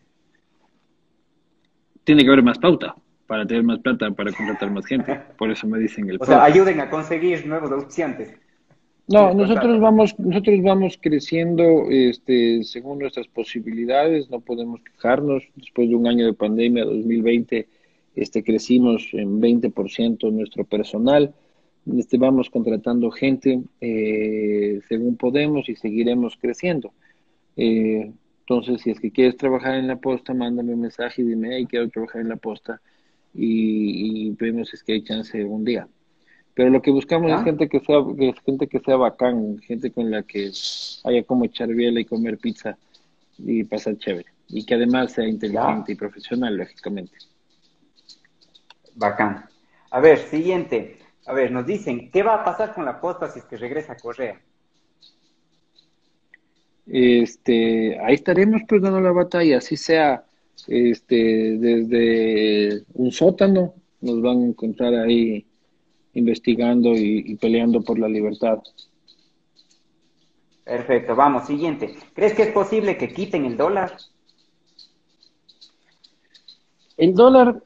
Tiene 2.03 2.23
que 2.23 2.27
haber 2.27 2.43
más 2.43 2.59
pauta 2.59 2.95
para 3.29 3.45
tener 3.45 3.61
más 3.61 3.77
plata, 3.77 4.09
para 4.09 4.31
contratar 4.31 4.71
más 4.71 4.87
gente. 4.87 5.21
Por 5.37 5.51
eso 5.51 5.67
me 5.67 5.77
dicen 5.77 6.09
el... 6.09 6.17
O 6.19 6.25
sea, 6.25 6.43
ayuden 6.43 6.79
a 6.79 6.89
conseguir 6.89 7.45
nuevos 7.45 7.71
auspiciantes. 7.71 8.33
No, 9.07 9.35
nosotros 9.35 9.79
vamos, 9.79 10.17
nosotros 10.17 10.59
vamos 10.63 10.97
creciendo 10.99 11.85
este, 11.91 12.63
según 12.63 12.97
nuestras 12.97 13.27
posibilidades, 13.27 14.31
no 14.31 14.39
podemos 14.39 14.81
quejarnos. 14.81 15.43
Después 15.55 15.89
de 15.89 15.95
un 15.95 16.07
año 16.07 16.25
de 16.25 16.33
pandemia, 16.33 16.85
2020, 16.85 17.67
este, 18.15 18.43
crecimos 18.43 19.07
en 19.13 19.39
20% 19.39 20.31
nuestro 20.31 20.63
personal. 20.63 21.31
Este, 21.97 22.17
vamos 22.17 22.49
contratando 22.49 23.11
gente 23.11 23.61
eh, 23.79 24.79
según 24.87 25.17
podemos 25.17 25.69
y 25.69 25.75
seguiremos 25.75 26.35
creciendo. 26.35 26.93
Eh, 27.57 28.11
entonces, 28.39 28.81
si 28.81 28.89
es 28.89 28.99
que 28.99 29.11
quieres 29.11 29.37
trabajar 29.37 29.75
en 29.75 29.87
la 29.87 29.97
posta, 29.97 30.33
mándame 30.33 30.73
un 30.73 30.81
mensaje 30.81 31.21
y 31.21 31.25
dime, 31.25 31.49
hey, 31.51 31.67
quiero 31.69 31.89
trabajar 31.89 32.21
en 32.21 32.29
la 32.29 32.37
posta 32.37 32.81
y, 33.33 34.31
vemos 34.31 34.69
si 34.69 34.75
es 34.75 34.83
que 34.83 34.93
hay 34.93 35.03
chance 35.03 35.43
un 35.43 35.63
día. 35.63 35.87
Pero 36.53 36.69
lo 36.69 36.81
que 36.81 36.91
buscamos 36.91 37.31
es 37.31 37.37
ah. 37.37 37.43
gente 37.43 37.69
que 37.69 37.79
sea 37.79 37.97
gente 38.45 38.67
que 38.67 38.79
sea 38.79 38.97
bacán, 38.97 39.59
gente 39.59 39.91
con 39.91 40.11
la 40.11 40.23
que 40.23 40.51
haya 41.05 41.23
como 41.23 41.45
echar 41.45 41.69
biela 41.69 41.99
y 42.01 42.05
comer 42.05 42.37
pizza 42.37 42.77
y 43.37 43.63
pasar 43.63 43.97
chévere. 43.97 44.29
Y 44.47 44.65
que 44.65 44.73
además 44.73 45.13
sea 45.13 45.27
inteligente 45.27 45.93
y 45.93 45.95
profesional, 45.95 46.57
lógicamente. 46.57 47.17
Bacán. 48.95 49.45
A 49.91 49.99
ver, 49.99 50.17
siguiente. 50.17 50.99
A 51.25 51.33
ver, 51.33 51.51
nos 51.51 51.65
dicen, 51.65 52.09
¿qué 52.11 52.23
va 52.23 52.35
a 52.35 52.43
pasar 52.43 52.73
con 52.73 52.85
la 52.85 52.99
posta 52.99 53.29
si 53.29 53.39
es 53.39 53.45
que 53.45 53.55
regresa 53.55 53.93
a 53.93 53.97
Correa? 53.97 54.41
Este, 56.87 57.99
ahí 57.99 58.15
estaremos 58.15 58.63
pues 58.67 58.81
dando 58.81 58.99
la 58.99 59.11
batalla, 59.11 59.59
así 59.59 59.77
sea 59.77 60.25
este, 60.67 61.57
desde 61.57 62.83
un 63.09 63.11
sótano, 63.11 63.73
nos 64.01 64.21
van 64.21 64.43
a 64.43 64.45
encontrar 64.45 64.93
ahí 64.93 65.45
investigando 66.13 66.93
y, 66.95 67.35
peleando 67.35 67.81
por 67.81 67.97
la 67.97 68.07
libertad. 68.07 68.59
Perfecto, 70.63 71.15
vamos, 71.15 71.47
siguiente. 71.47 71.95
¿Crees 72.13 72.33
que 72.33 72.43
es 72.43 72.51
posible 72.51 72.97
que 72.97 73.11
quiten 73.11 73.45
el 73.45 73.57
dólar? 73.57 73.97
El 76.97 77.15
dólar 77.15 77.63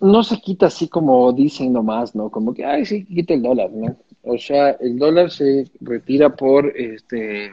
no 0.00 0.22
se 0.22 0.38
quita 0.40 0.66
así 0.66 0.88
como 0.88 1.32
dicen 1.32 1.72
nomás, 1.72 2.14
¿no? 2.14 2.28
Como 2.28 2.52
que, 2.52 2.64
ay, 2.64 2.84
sí, 2.84 3.04
quita 3.06 3.32
el 3.32 3.42
dólar, 3.42 3.70
¿no? 3.70 3.96
O 4.22 4.36
sea, 4.36 4.70
el 4.72 4.98
dólar 4.98 5.30
se 5.30 5.70
retira 5.80 6.34
por 6.36 6.66
este, 6.76 7.52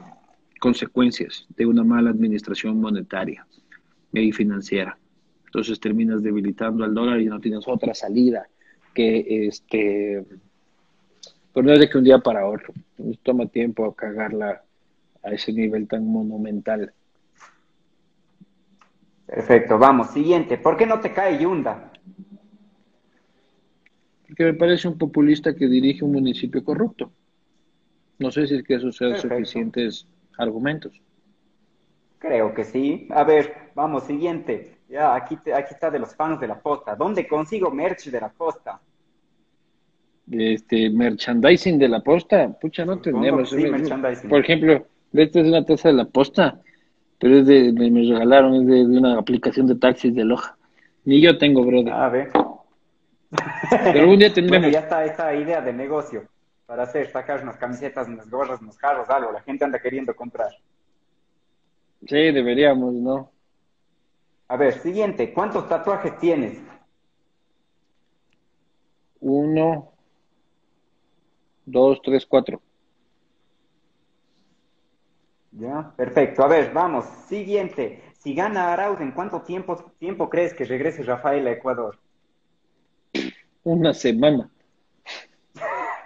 consecuencias 0.59 1.45
de 1.55 1.65
una 1.65 1.83
mala 1.83 2.09
administración 2.09 2.81
monetaria 2.81 3.45
y 4.11 4.31
financiera. 4.33 4.97
Entonces 5.51 5.81
terminas 5.81 6.23
debilitando 6.23 6.85
al 6.85 6.93
dólar 6.93 7.19
y 7.19 7.25
no 7.25 7.41
tienes 7.41 7.67
otra 7.67 7.93
salida 7.93 8.47
que 8.93 9.47
este, 9.47 10.23
pero 11.53 11.67
no 11.67 11.73
es 11.73 11.79
de 11.81 11.89
que 11.89 11.97
un 11.97 12.05
día 12.05 12.19
para 12.19 12.47
otro. 12.47 12.73
Nos 12.97 13.19
toma 13.19 13.47
tiempo 13.47 13.93
cagarla 13.93 14.63
a 15.21 15.31
ese 15.31 15.51
nivel 15.51 15.89
tan 15.89 16.07
monumental. 16.07 16.93
Perfecto, 19.25 19.77
vamos, 19.77 20.11
siguiente. 20.11 20.57
¿Por 20.57 20.77
qué 20.77 20.85
no 20.85 21.01
te 21.01 21.11
cae 21.11 21.37
Yunda? 21.37 21.91
Porque 24.25 24.45
me 24.45 24.53
parece 24.53 24.87
un 24.87 24.97
populista 24.97 25.53
que 25.53 25.67
dirige 25.67 26.05
un 26.05 26.13
municipio 26.13 26.63
corrupto. 26.63 27.11
No 28.19 28.31
sé 28.31 28.47
si 28.47 28.55
es 28.55 28.63
que 28.63 28.75
esos 28.75 28.95
sean 28.95 29.17
suficientes 29.19 30.07
argumentos. 30.37 31.01
Creo 32.19 32.53
que 32.53 32.63
sí. 32.63 33.09
A 33.09 33.25
ver, 33.25 33.71
vamos, 33.75 34.03
siguiente. 34.03 34.77
Ya, 34.91 35.15
aquí, 35.15 35.37
aquí 35.55 35.73
está 35.73 35.89
de 35.89 35.99
los 35.99 36.13
fans 36.13 36.37
de 36.41 36.47
la 36.47 36.59
posta. 36.59 36.95
¿Dónde 36.95 37.25
consigo 37.25 37.71
merch 37.71 38.07
de 38.07 38.19
la 38.19 38.27
posta? 38.27 38.81
Este, 40.29 40.89
merchandising 40.89 41.79
de 41.79 41.87
la 41.87 42.01
posta. 42.01 42.51
Pucha, 42.59 42.83
no 42.83 42.99
tenemos. 42.99 43.49
Sí, 43.49 43.55
merchandising. 43.55 44.29
Por 44.29 44.41
ejemplo, 44.41 44.85
esta 45.13 45.39
es 45.39 45.47
una 45.47 45.65
taza 45.65 45.87
de 45.87 45.93
la 45.93 46.03
posta, 46.03 46.59
pero 47.19 47.37
es 47.37 47.47
de, 47.47 47.71
me, 47.71 48.01
regalaron, 48.01 48.55
es 48.55 48.67
de, 48.67 48.97
una 48.97 49.17
aplicación 49.17 49.65
de 49.65 49.75
taxis 49.75 50.13
de 50.13 50.25
Loja. 50.25 50.57
Ni 51.05 51.21
yo 51.21 51.37
tengo, 51.37 51.63
brother. 51.63 51.93
A 51.93 52.09
ver. 52.09 52.29
Pero 53.69 54.01
algún 54.01 54.19
día 54.19 54.33
tendremos. 54.33 54.59
Bueno, 54.59 54.73
ya 54.73 54.79
está 54.79 55.05
esta 55.05 55.33
idea 55.33 55.61
de 55.61 55.71
negocio 55.71 56.27
para 56.65 56.83
hacer, 56.83 57.09
sacar 57.09 57.41
unas 57.43 57.55
camisetas, 57.55 58.09
unas 58.09 58.29
gorras, 58.29 58.61
unos 58.61 58.77
carros, 58.77 59.09
algo. 59.09 59.31
La 59.31 59.41
gente 59.41 59.63
anda 59.63 59.79
queriendo 59.79 60.13
comprar. 60.13 60.51
Sí, 62.05 62.31
deberíamos, 62.31 62.93
¿no? 62.93 63.31
A 64.51 64.57
ver, 64.57 64.81
siguiente. 64.81 65.31
¿Cuántos 65.31 65.69
tatuajes 65.69 66.17
tienes? 66.19 66.59
Uno, 69.21 69.93
dos, 71.65 72.01
tres, 72.03 72.25
cuatro. 72.25 72.61
Ya, 75.53 75.93
perfecto. 75.95 76.43
A 76.43 76.47
ver, 76.49 76.73
vamos. 76.73 77.05
Siguiente. 77.29 78.03
Si 78.19 78.35
gana 78.35 78.73
Arauz, 78.73 78.99
¿en 78.99 79.13
cuánto 79.13 79.41
tiempo, 79.43 79.77
tiempo 79.97 80.29
crees 80.29 80.53
que 80.53 80.65
regrese 80.65 81.03
Rafael 81.03 81.47
a 81.47 81.51
Ecuador? 81.51 81.97
Una 83.63 83.93
semana. 83.93 84.51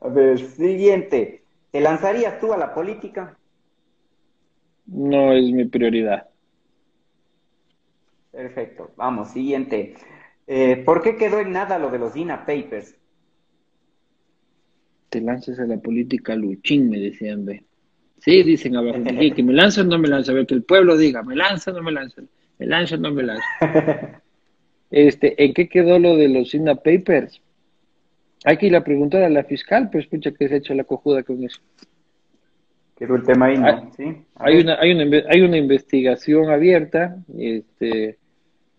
a 0.00 0.08
ver, 0.08 0.40
siguiente. 0.40 1.44
¿Te 1.70 1.80
lanzarías 1.80 2.40
tú 2.40 2.52
a 2.52 2.56
la 2.56 2.74
política? 2.74 3.36
No 4.90 5.32
es 5.32 5.50
mi 5.52 5.64
prioridad. 5.64 6.28
Perfecto. 8.32 8.90
Vamos, 8.96 9.30
siguiente. 9.30 9.94
Eh, 10.46 10.82
¿Por 10.84 11.02
qué 11.02 11.16
quedó 11.16 11.40
en 11.40 11.52
nada 11.52 11.78
lo 11.78 11.90
de 11.90 11.98
los 11.98 12.14
DINA 12.14 12.44
Papers? 12.44 12.96
Te 15.08 15.20
lanzas 15.20 15.58
a 15.60 15.66
la 15.66 15.78
política, 15.78 16.34
Luchín, 16.34 16.90
me 16.90 16.98
decían, 16.98 17.44
ve. 17.44 17.64
Sí, 18.18 18.42
dicen 18.42 18.76
abajo, 18.76 18.98
que 19.36 19.42
me 19.42 19.52
lanzan 19.52 19.86
o 19.86 19.90
no 19.90 19.98
me 19.98 20.08
lanzan, 20.08 20.34
a 20.34 20.38
ver, 20.38 20.46
que 20.46 20.54
el 20.54 20.62
pueblo 20.62 20.96
diga, 20.96 21.22
me 21.22 21.36
lanzan 21.36 21.74
o 21.74 21.78
no 21.78 21.84
me 21.84 21.92
lanzan, 21.92 22.28
me 22.58 22.66
lanzan 22.66 23.04
o 23.04 23.08
no 23.08 23.14
me 23.14 23.22
lanzan. 23.22 24.20
este, 24.90 25.42
¿En 25.42 25.54
qué 25.54 25.68
quedó 25.68 25.98
lo 25.98 26.16
de 26.16 26.28
los 26.28 26.50
DINA 26.50 26.76
Papers? 26.76 27.40
Hay 28.44 28.56
que 28.56 28.66
ir 28.66 28.76
a 28.76 28.84
preguntar 28.84 29.22
a 29.22 29.28
la 29.28 29.44
fiscal, 29.44 29.90
pues 29.90 30.04
escucha 30.04 30.32
que 30.32 30.48
se 30.48 30.54
ha 30.54 30.58
hecho 30.58 30.74
la 30.74 30.84
cojuda 30.84 31.22
con 31.22 31.42
eso. 31.44 31.60
Quedó 33.00 33.16
el 33.16 33.22
tema 33.22 33.46
ahí, 33.46 33.56
¿no? 33.56 33.66
Hay, 33.66 33.88
¿Sí? 33.96 34.24
hay 34.34 34.60
una, 34.60 34.78
hay, 34.78 34.92
una, 34.92 35.22
hay 35.30 35.40
una 35.40 35.56
investigación 35.56 36.50
abierta, 36.50 37.16
este, 37.38 38.18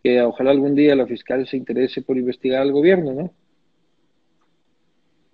que 0.04 0.22
ojalá 0.22 0.52
algún 0.52 0.76
día 0.76 0.96
la 0.96 1.08
fiscal 1.08 1.48
se 1.48 1.58
interese 1.58 2.04
por 2.04 2.18
investigar 2.18 2.62
al 2.62 2.72
gobierno, 2.72 3.14
¿no? 3.14 3.34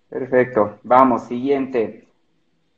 Perfecto. 0.08 0.80
Vamos, 0.84 1.28
siguiente. 1.28 2.06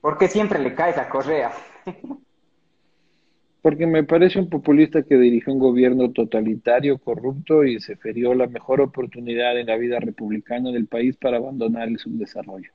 ¿Por 0.02 0.18
qué 0.18 0.28
siempre 0.28 0.58
le 0.58 0.74
caes 0.74 0.98
a 0.98 1.10
Correa? 1.10 1.52
Porque 3.62 3.86
me 3.86 4.04
parece 4.04 4.40
un 4.40 4.50
populista 4.50 5.04
que 5.04 5.16
dirigió 5.16 5.54
un 5.54 5.60
gobierno 5.60 6.12
totalitario, 6.12 6.98
corrupto 6.98 7.66
y 7.66 7.80
se 7.80 7.96
ferió 7.98 8.34
la 8.34 8.48
mejor 8.48 8.82
oportunidad 8.82 9.60
en 9.60 9.68
la 9.68 9.76
vida 9.76 10.00
republicana 10.00 10.72
del 10.72 10.88
país 10.88 11.18
para 11.18 11.38
abandonar 11.38 11.88
el 11.88 12.00
subdesarrollo. 12.00 12.72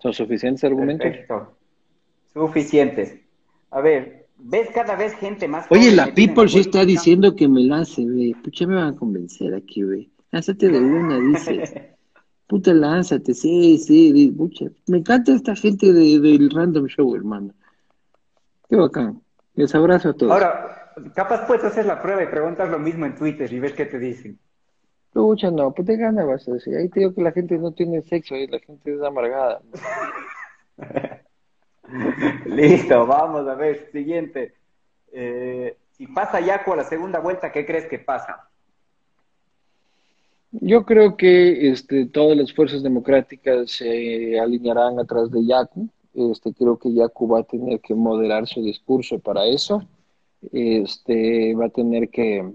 ¿Son 0.00 0.12
suficientes 0.12 0.64
argumentos? 0.64 1.06
Perfecto. 1.06 1.57
Suficientes. 2.32 3.14
A 3.70 3.80
ver, 3.80 4.26
ves 4.38 4.68
cada 4.74 4.96
vez 4.96 5.14
gente 5.14 5.48
más. 5.48 5.66
Oye, 5.70 5.92
la 5.92 6.12
People 6.14 6.48
sí 6.48 6.60
está 6.60 6.84
diciendo 6.84 7.34
que 7.34 7.48
me 7.48 7.62
lance, 7.62 8.04
ve. 8.04 8.34
Pucha, 8.42 8.66
me 8.66 8.76
van 8.76 8.94
a 8.94 8.96
convencer 8.96 9.54
aquí, 9.54 9.82
ve. 9.82 10.08
Lánzate 10.30 10.68
de 10.68 10.78
una, 10.78 11.18
dice. 11.18 11.94
Puta, 12.46 12.72
lánzate, 12.72 13.34
sí, 13.34 13.76
sí, 13.76 14.32
pucha. 14.34 14.66
Me 14.86 14.98
encanta 14.98 15.34
esta 15.34 15.54
gente 15.54 15.92
del 15.92 16.50
Random 16.50 16.86
Show, 16.86 17.14
hermano. 17.14 17.52
Qué 18.70 18.76
bacán. 18.76 19.20
Les 19.54 19.74
abrazo 19.74 20.08
a 20.08 20.12
todos. 20.14 20.32
Ahora, 20.32 20.94
capaz 21.14 21.46
puedes 21.46 21.64
hacer 21.64 21.84
la 21.84 22.00
prueba 22.00 22.22
y 22.22 22.26
preguntas 22.28 22.70
lo 22.70 22.78
mismo 22.78 23.04
en 23.04 23.14
Twitter 23.14 23.52
y 23.52 23.60
ves 23.60 23.74
qué 23.74 23.84
te 23.84 23.98
dicen. 23.98 24.38
Pucha, 25.12 25.50
no, 25.50 25.72
pues 25.74 25.86
te 25.86 25.96
gana 25.98 26.24
vas 26.24 26.48
a 26.48 26.52
decir. 26.52 26.74
Ahí 26.74 26.88
te 26.88 27.00
digo 27.00 27.14
que 27.14 27.22
la 27.22 27.32
gente 27.32 27.58
no 27.58 27.72
tiene 27.72 28.00
sexo, 28.00 28.34
ahí 28.34 28.46
la 28.46 28.60
gente 28.60 28.94
es 28.94 29.02
amargada. 29.02 29.60
Listo, 32.46 33.06
vamos 33.06 33.46
a 33.46 33.54
ver, 33.54 33.90
siguiente. 33.92 34.54
Eh, 35.12 35.76
si 35.92 36.06
pasa 36.06 36.40
Yaco 36.40 36.72
a 36.72 36.76
la 36.76 36.84
segunda 36.84 37.18
vuelta, 37.18 37.50
¿qué 37.50 37.64
crees 37.64 37.86
que 37.86 37.98
pasa? 37.98 38.48
Yo 40.50 40.84
creo 40.84 41.16
que 41.16 41.70
este, 41.70 42.06
todas 42.06 42.36
las 42.36 42.52
fuerzas 42.54 42.82
democráticas 42.82 43.70
se 43.70 44.38
alinearán 44.38 44.98
atrás 44.98 45.30
de 45.30 45.44
Yaku. 45.44 45.88
Este, 46.14 46.52
creo 46.54 46.78
que 46.78 46.92
Yaku 46.94 47.28
va 47.28 47.40
a 47.40 47.44
tener 47.44 47.80
que 47.80 47.94
moderar 47.94 48.46
su 48.46 48.62
discurso 48.62 49.18
para 49.18 49.44
eso. 49.46 49.82
Este, 50.52 51.54
va 51.54 51.66
a 51.66 51.70
tener 51.70 52.08
que 52.08 52.50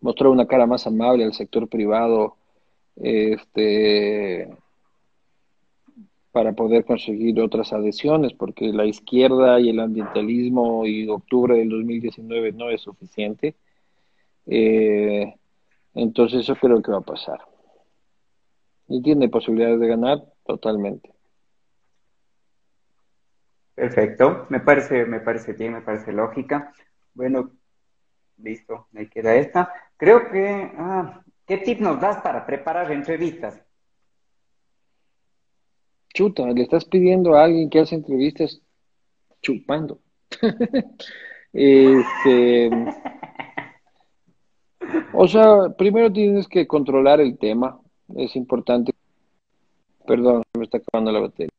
mostrar 0.00 0.30
una 0.30 0.46
cara 0.46 0.66
más 0.66 0.86
amable 0.86 1.24
al 1.24 1.32
sector 1.32 1.68
privado 1.68 2.36
este, 2.96 4.48
para 6.36 6.52
poder 6.52 6.84
conseguir 6.84 7.40
otras 7.40 7.72
adhesiones, 7.72 8.34
porque 8.34 8.66
la 8.66 8.84
izquierda 8.84 9.58
y 9.58 9.70
el 9.70 9.80
ambientalismo 9.80 10.84
y 10.84 11.08
octubre 11.08 11.56
del 11.56 11.70
2019 11.70 12.52
no 12.52 12.68
es 12.68 12.82
suficiente. 12.82 13.54
Eh, 14.44 15.34
entonces 15.94 16.40
eso 16.40 16.54
creo 16.56 16.82
que 16.82 16.92
va 16.92 16.98
a 16.98 17.00
pasar. 17.00 17.38
Y 18.86 19.00
tiene 19.00 19.30
posibilidades 19.30 19.80
de 19.80 19.88
ganar 19.88 20.24
totalmente. 20.44 21.10
Perfecto, 23.74 24.44
me 24.50 24.60
parece, 24.60 25.06
me 25.06 25.20
parece 25.20 25.54
bien, 25.54 25.72
me 25.72 25.80
parece 25.80 26.12
lógica. 26.12 26.74
Bueno, 27.14 27.52
listo, 28.36 28.88
me 28.92 29.08
queda 29.08 29.36
esta. 29.36 29.72
Creo 29.96 30.30
que, 30.30 30.70
ah, 30.76 31.22
¿qué 31.46 31.56
tip 31.56 31.80
nos 31.80 31.98
das 31.98 32.18
para 32.20 32.44
preparar 32.44 32.92
entrevistas? 32.92 33.65
Chuta, 36.16 36.46
le 36.50 36.62
estás 36.62 36.86
pidiendo 36.86 37.34
a 37.34 37.44
alguien 37.44 37.68
que 37.68 37.78
hace 37.78 37.94
entrevistas 37.94 38.62
chupando. 39.42 39.98
este, 41.52 42.70
o 45.12 45.28
sea, 45.28 45.68
primero 45.76 46.10
tienes 46.10 46.48
que 46.48 46.66
controlar 46.66 47.20
el 47.20 47.36
tema, 47.36 47.78
es 48.16 48.34
importante. 48.34 48.92
Perdón, 50.06 50.42
me 50.56 50.64
está 50.64 50.78
acabando 50.78 51.12
la 51.12 51.20
batería. 51.20 51.50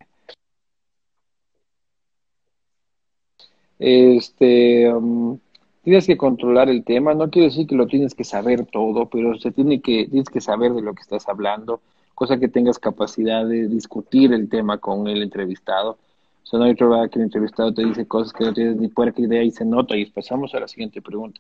Este, 3.78 4.92
um, 4.92 5.38
tienes 5.84 6.08
que 6.08 6.18
controlar 6.18 6.68
el 6.70 6.84
tema, 6.84 7.14
no 7.14 7.30
quiere 7.30 7.50
decir 7.50 7.68
que 7.68 7.76
lo 7.76 7.86
tienes 7.86 8.16
que 8.16 8.24
saber 8.24 8.66
todo, 8.66 9.08
pero 9.08 9.38
se 9.38 9.52
tiene 9.52 9.82
que, 9.82 10.08
tienes 10.08 10.30
que 10.30 10.42
saber 10.42 10.74
de 10.74 10.82
lo 10.82 10.96
que 10.96 11.04
estás 11.04 11.30
hablando, 11.30 11.80
cosa 12.18 12.40
que 12.40 12.48
tengas 12.48 12.80
capacidad 12.80 13.46
de 13.46 13.68
discutir 13.68 14.34
el 14.34 14.50
tema 14.50 14.80
con 14.80 15.08
el 15.08 15.22
entrevistado. 15.22 16.00
O 16.42 16.46
sea, 16.48 16.58
no 16.58 16.66
hay 16.66 16.72
otra 16.72 17.08
que 17.10 17.20
el 17.20 17.26
entrevistado 17.26 17.72
te 17.72 17.86
dice 17.86 18.08
cosas 18.08 18.34
que 18.34 18.44
no 18.44 18.56
tienes 18.56 18.78
ni 18.78 18.88
puerca 18.88 19.22
idea 19.22 19.44
y 19.44 19.52
se 19.52 19.64
nota 19.64 19.96
y 19.96 20.04
pasamos 20.06 20.56
a 20.56 20.60
la 20.60 20.68
siguiente 20.68 21.00
pregunta. 21.00 21.40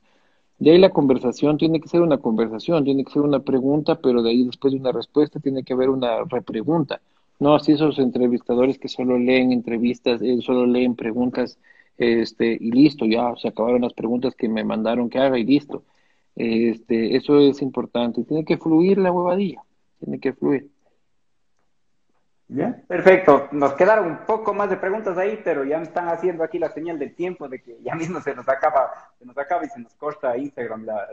De 0.59 0.69
ahí 0.69 0.77
la 0.77 0.91
conversación 0.91 1.57
tiene 1.57 1.81
que 1.81 1.87
ser 1.87 2.01
una 2.01 2.19
conversación, 2.19 2.83
tiene 2.83 3.03
que 3.03 3.11
ser 3.11 3.23
una 3.23 3.39
pregunta, 3.39 3.95
pero 3.95 4.21
de 4.21 4.29
ahí 4.29 4.43
después 4.43 4.71
de 4.71 4.79
una 4.79 4.91
respuesta 4.91 5.39
tiene 5.39 5.63
que 5.63 5.73
haber 5.73 5.89
una 5.89 6.23
repregunta. 6.25 7.01
No 7.39 7.55
así 7.55 7.71
esos 7.71 7.97
entrevistadores 7.97 8.77
que 8.77 8.87
solo 8.87 9.17
leen 9.17 9.51
entrevistas, 9.53 10.21
eh, 10.21 10.37
solo 10.41 10.67
leen 10.67 10.95
preguntas, 10.95 11.57
este, 11.97 12.55
y 12.61 12.69
listo, 12.69 13.07
ya 13.07 13.33
se 13.37 13.47
acabaron 13.47 13.81
las 13.81 13.93
preguntas 13.93 14.35
que 14.35 14.47
me 14.47 14.63
mandaron 14.63 15.09
que 15.09 15.17
haga 15.17 15.39
y 15.39 15.43
listo. 15.43 15.81
Este, 16.35 17.15
eso 17.15 17.39
es 17.39 17.63
importante. 17.63 18.23
Tiene 18.25 18.45
que 18.45 18.57
fluir 18.57 18.99
la 18.99 19.11
huevadilla, 19.11 19.63
tiene 19.99 20.19
que 20.19 20.33
fluir. 20.33 20.69
Ya, 22.49 22.81
perfecto. 22.87 23.49
Nos 23.51 23.73
quedaron 23.73 24.07
un 24.07 24.17
poco 24.19 24.53
más 24.53 24.69
de 24.69 24.77
preguntas 24.77 25.17
ahí, 25.17 25.41
pero 25.43 25.65
ya 25.65 25.77
me 25.77 25.83
están 25.83 26.07
haciendo 26.07 26.43
aquí 26.43 26.57
la 26.57 26.69
señal 26.69 26.97
del 26.97 27.13
tiempo 27.13 27.49
de 27.49 27.61
que 27.61 27.77
ya 27.81 27.93
mismo 27.93 28.21
se 28.21 28.33
nos 28.33 28.47
acaba, 28.47 29.11
se 29.19 29.25
nos 29.25 29.37
acaba 29.37 29.65
y 29.65 29.69
se 29.69 29.79
nos 29.79 29.93
corta 29.95 30.37
Instagram 30.37 30.85
la, 30.85 31.09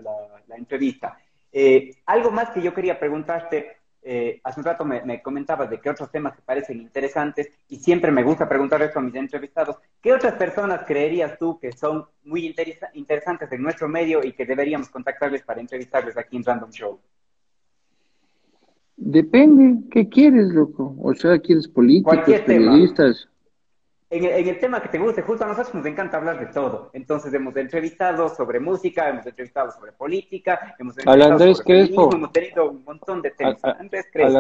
la, 0.47 0.57
entrevista. 0.57 1.19
Eh, 1.51 1.97
algo 2.07 2.31
más 2.31 2.51
que 2.51 2.63
yo 2.63 2.73
quería 2.73 3.01
preguntarte, 3.01 3.79
eh, 4.01 4.41
hace 4.45 4.61
un 4.61 4.67
rato 4.67 4.85
me, 4.85 5.23
comentabas 5.23 5.69
de 5.71 5.81
qué 5.81 5.91
otros 5.91 6.11
temas 6.11 6.37
te 6.37 6.43
parecen 6.43 6.81
interesantes 6.81 7.49
y 7.69 7.77
siempre 7.77 8.13
me 8.13 8.23
gusta 8.23 8.49
preguntar 8.49 8.81
esto 8.83 9.01
a 9.01 9.03
mis 9.03 9.15
entrevistados. 9.17 9.79
¿Qué 10.01 10.13
otras 10.13 10.35
personas 10.35 10.85
creerías 10.87 11.37
tú 11.37 11.59
que 11.59 11.73
son 11.73 12.07
muy 12.23 12.55
interesantes 12.93 13.51
en 13.51 13.63
nuestro 13.63 13.89
medio 13.89 14.23
y 14.23 14.33
que 14.35 14.47
deberíamos 14.47 14.89
contactarles 14.89 15.43
para 15.43 15.61
entrevistarles 15.61 16.17
aquí 16.17 16.37
en 16.37 16.45
Random 16.45 16.71
Show? 16.71 17.01
Depende, 18.97 19.89
¿qué 19.91 20.09
quieres, 20.09 20.49
loco? 20.49 20.95
O 21.01 21.15
sea, 21.15 21.39
¿quieres 21.39 21.67
políticos, 21.69 22.19
periodistas? 22.47 23.29
En 24.11 24.25
el, 24.25 24.59
tema 24.61 24.81
que 24.81 24.89
te 24.89 24.99
guste, 24.99 25.23
justo 25.23 25.45
a 25.45 25.49
nosotros 25.49 25.75
nos 25.75 25.87
encanta 25.87 26.19
hablar 26.19 26.39
de 26.39 26.47
todo. 26.47 26.91
Entonces 26.93 27.35
hemos 27.35 27.57
entrevistado 27.57 28.29
sobre 28.29 28.61
música, 28.61 29.09
hemos 29.09 29.27
entrevistado 29.27 29.73
sobre 29.73 29.91
política, 29.91 30.77
hemos 30.79 30.97
entrevistado 30.97 31.33
Andrés 31.33 31.57
sobre 31.57 31.87
Crespo. 31.87 32.15
hemos 32.15 32.33
tenido 32.33 32.71
un 32.71 32.85
montón 32.85 33.23
de 33.23 33.33
temas. 33.33 33.65
Andrés 33.65 34.07
Crespo. 34.13 34.39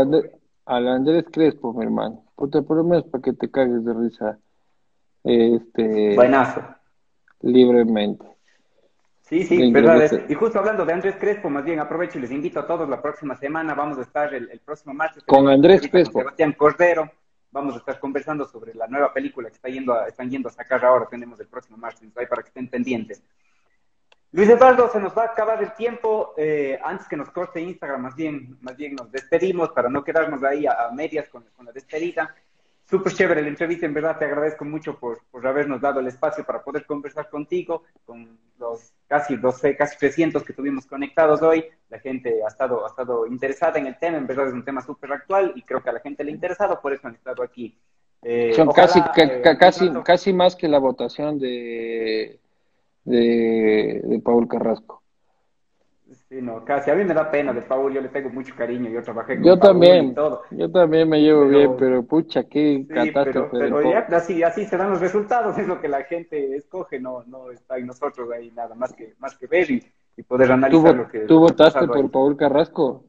Al, 0.66 0.88
Andrés 0.88 1.24
Crespo, 1.32 1.72
mi 1.72 1.84
hermano. 1.84 2.24
Puta, 2.36 2.62
por 2.62 2.76
lo 2.76 2.84
menos 2.84 3.04
para 3.06 3.22
que 3.22 3.32
te 3.32 3.50
cagues 3.50 3.84
de 3.84 3.94
risa. 3.94 4.38
Este, 5.24 6.14
Buenazo. 6.14 6.62
Libremente. 7.40 8.33
Sí, 9.28 9.42
sí, 9.44 9.72
verdad. 9.72 10.26
Y 10.28 10.34
justo 10.34 10.58
hablando 10.58 10.84
de 10.84 10.92
Andrés 10.92 11.16
Crespo, 11.18 11.48
más 11.48 11.64
bien 11.64 11.80
aprovecho 11.80 12.18
y 12.18 12.20
les 12.20 12.30
invito 12.30 12.60
a 12.60 12.66
todos 12.66 12.88
la 12.88 13.00
próxima 13.00 13.34
semana. 13.36 13.74
Vamos 13.74 13.96
a 13.98 14.02
estar 14.02 14.34
el, 14.34 14.60
próximo 14.62 14.92
martes 14.92 15.24
con 15.24 15.48
Andrés 15.48 15.88
Crespo. 15.90 16.18
Sebastián 16.18 16.52
Cordero. 16.52 17.10
Vamos 17.50 17.74
a 17.74 17.78
estar 17.78 17.98
conversando 17.98 18.44
sobre 18.44 18.74
la 18.74 18.86
nueva 18.86 19.14
película 19.14 19.48
que 19.48 19.54
está 19.54 19.68
yendo 19.68 19.94
a, 19.94 20.08
están 20.08 20.28
yendo 20.30 20.48
a 20.48 20.52
sacar 20.52 20.84
ahora. 20.84 21.06
Tenemos 21.06 21.40
el 21.40 21.46
próximo 21.46 21.78
martes, 21.78 22.06
ahí 22.16 22.26
para 22.26 22.42
que 22.42 22.48
estén 22.48 22.68
pendientes. 22.68 23.22
Luis 24.32 24.48
Eduardo, 24.48 24.90
se 24.90 25.00
nos 25.00 25.16
va 25.16 25.22
a 25.22 25.26
acabar 25.26 25.62
el 25.62 25.72
tiempo. 25.72 26.34
Eh, 26.36 26.78
antes 26.84 27.08
que 27.08 27.16
nos 27.16 27.30
corte 27.30 27.62
Instagram, 27.62 28.02
más 28.02 28.14
bien, 28.16 28.58
más 28.60 28.76
bien 28.76 28.94
nos 28.94 29.10
despedimos 29.10 29.70
para 29.70 29.88
no 29.88 30.04
quedarnos 30.04 30.42
ahí 30.44 30.66
a, 30.66 30.90
medias 30.92 31.30
con, 31.30 31.44
con 31.56 31.64
la 31.64 31.72
despedida. 31.72 32.34
Súper 32.88 33.14
chévere 33.14 33.42
la 33.42 33.48
entrevista, 33.48 33.86
en 33.86 33.94
verdad 33.94 34.18
te 34.18 34.26
agradezco 34.26 34.64
mucho 34.64 34.98
por, 34.98 35.18
por, 35.30 35.46
habernos 35.46 35.80
dado 35.80 36.00
el 36.00 36.06
espacio 36.06 36.44
para 36.44 36.62
poder 36.62 36.84
conversar 36.84 37.30
contigo, 37.30 37.84
con 38.04 38.38
los 38.58 38.92
casi 39.06 39.36
12, 39.36 39.74
casi 39.76 39.96
300 39.96 40.42
que 40.42 40.52
tuvimos 40.52 40.86
conectados 40.86 41.40
hoy. 41.40 41.64
La 41.88 41.98
gente 41.98 42.42
ha 42.44 42.48
estado, 42.48 42.84
ha 42.84 42.88
estado 42.88 43.26
interesada 43.26 43.78
en 43.78 43.86
el 43.86 43.98
tema, 43.98 44.18
en 44.18 44.26
verdad 44.26 44.48
es 44.48 44.52
un 44.52 44.64
tema 44.64 44.82
súper 44.82 45.12
actual 45.12 45.52
y 45.56 45.62
creo 45.62 45.82
que 45.82 45.90
a 45.90 45.94
la 45.94 46.00
gente 46.00 46.24
le 46.24 46.30
ha 46.30 46.34
interesado, 46.34 46.80
por 46.80 46.92
eso 46.92 47.08
han 47.08 47.14
estado 47.14 47.42
aquí. 47.42 47.78
Eh, 48.22 48.52
Son 48.54 48.68
casi, 48.68 48.98
eh, 48.98 49.42
casi, 49.58 49.90
casi 50.02 50.32
más 50.32 50.54
que 50.54 50.68
la 50.68 50.78
votación 50.78 51.38
de, 51.38 52.38
de, 53.04 54.00
de 54.04 54.20
Paul 54.20 54.46
Carrasco. 54.46 55.03
Sí, 56.34 56.42
no, 56.42 56.64
casi. 56.64 56.90
A 56.90 56.96
mí 56.96 57.04
me 57.04 57.14
da 57.14 57.30
pena 57.30 57.52
de 57.52 57.62
Paul, 57.62 57.92
yo 57.92 58.00
le 58.00 58.08
tengo 58.08 58.28
mucho 58.28 58.56
cariño, 58.56 58.90
yo 58.90 59.00
trabajé 59.04 59.36
con 59.36 59.44
yo 59.44 59.56
también, 59.56 60.06
y 60.06 60.14
todo. 60.14 60.42
Yo 60.50 60.68
también 60.68 61.08
me 61.08 61.20
llevo 61.20 61.46
bien, 61.46 61.76
pero 61.78 62.02
pucha, 62.02 62.42
qué 62.42 62.84
sí, 62.88 63.12
Pero, 63.52 63.82
ya 63.82 64.00
así, 64.10 64.42
así 64.42 64.64
se 64.64 64.76
dan 64.76 64.90
los 64.90 65.00
resultados, 65.00 65.56
es 65.58 65.68
lo 65.68 65.80
que 65.80 65.86
la 65.86 66.02
gente 66.02 66.56
escoge, 66.56 66.98
no, 66.98 67.22
no 67.26 67.52
está 67.52 67.78
en 67.78 67.86
nosotros 67.86 68.28
ahí 68.32 68.50
nada 68.50 68.74
más 68.74 68.92
que, 68.94 69.14
más 69.20 69.38
que 69.38 69.46
ver 69.46 69.70
y, 69.70 70.22
poder 70.26 70.50
analizar 70.50 70.96
lo 70.96 71.08
que... 71.08 71.20
¿Tú 71.20 71.38
votaste 71.38 71.86
por 71.86 72.10
Paul 72.10 72.36
Carrasco? 72.36 73.04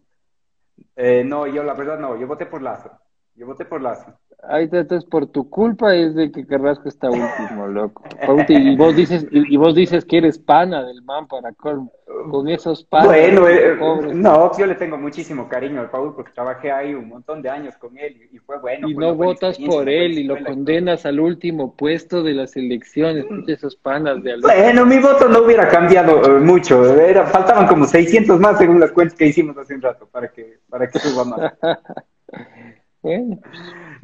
Eh, 0.95 1.23
no, 1.25 1.47
yo 1.47 1.63
la 1.63 1.73
verdad 1.73 1.97
no, 1.97 2.15
yo 2.19 2.27
voté 2.27 2.45
por 2.45 2.61
Lazo. 2.61 2.91
Yo 3.35 3.45
voté 3.45 3.65
por 3.65 3.81
Lazo. 3.81 4.13
Ahí 4.47 4.69
te 4.69 4.79
entonces 4.79 5.09
por 5.09 5.27
tu 5.27 5.49
culpa 5.49 5.93
es 5.95 6.15
de 6.15 6.31
que 6.31 6.45
Carrasco 6.45 6.87
está 6.87 7.09
último, 7.09 7.67
loco. 7.67 8.03
Y 8.47 8.75
vos 8.75 8.95
dices, 8.95 9.27
y 9.31 9.57
vos 9.57 9.75
dices 9.75 10.05
que 10.05 10.19
eres 10.19 10.37
pana 10.37 10.83
del 10.83 11.01
man 11.01 11.27
para 11.27 11.51
con, 11.53 11.89
con 12.29 12.47
esos 12.47 12.83
panas. 12.85 13.07
Bueno, 13.07 13.47
eh, 13.47 13.75
no, 14.13 14.57
yo 14.57 14.65
le 14.67 14.75
tengo 14.75 14.97
muchísimo 14.97 15.49
cariño 15.49 15.81
al 15.81 15.89
Paul 15.89 16.13
porque 16.15 16.31
trabajé 16.31 16.71
ahí 16.71 16.93
un 16.93 17.09
montón 17.09 17.41
de 17.41 17.49
años 17.49 17.75
con 17.77 17.97
él 17.97 18.29
y, 18.31 18.37
fue 18.37 18.59
bueno. 18.59 18.87
Y 18.87 18.93
no 18.93 19.15
votas 19.15 19.57
por 19.59 19.89
él 19.89 20.19
y 20.19 20.23
lo 20.23 20.41
condenas 20.43 21.05
al 21.05 21.19
último 21.19 21.75
puesto 21.75 22.23
de 22.23 22.33
las 22.35 22.55
elecciones, 22.55 23.25
esos 23.47 23.75
panas 23.75 24.23
de 24.23 24.37
Bueno, 24.41 24.85
mi 24.85 24.99
voto 24.99 25.27
no 25.27 25.39
hubiera 25.39 25.67
cambiado 25.67 26.23
eh, 26.23 26.39
mucho, 26.39 26.85
era, 26.99 27.25
faltaban 27.25 27.67
como 27.67 27.85
600 27.85 28.39
más 28.39 28.59
según 28.59 28.79
las 28.79 28.91
cuentas 28.91 29.17
que 29.17 29.25
hicimos 29.25 29.57
hace 29.57 29.75
un 29.75 29.81
rato 29.81 30.07
para 30.07 30.29
que, 30.29 30.59
para 30.69 30.87
que 30.87 30.99
suba 30.99 31.25
más. 31.25 31.53
Bueno, 33.05 33.39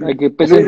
hay 0.06 0.16
que 0.16 0.30
pensar 0.30 0.60
en 0.60 0.68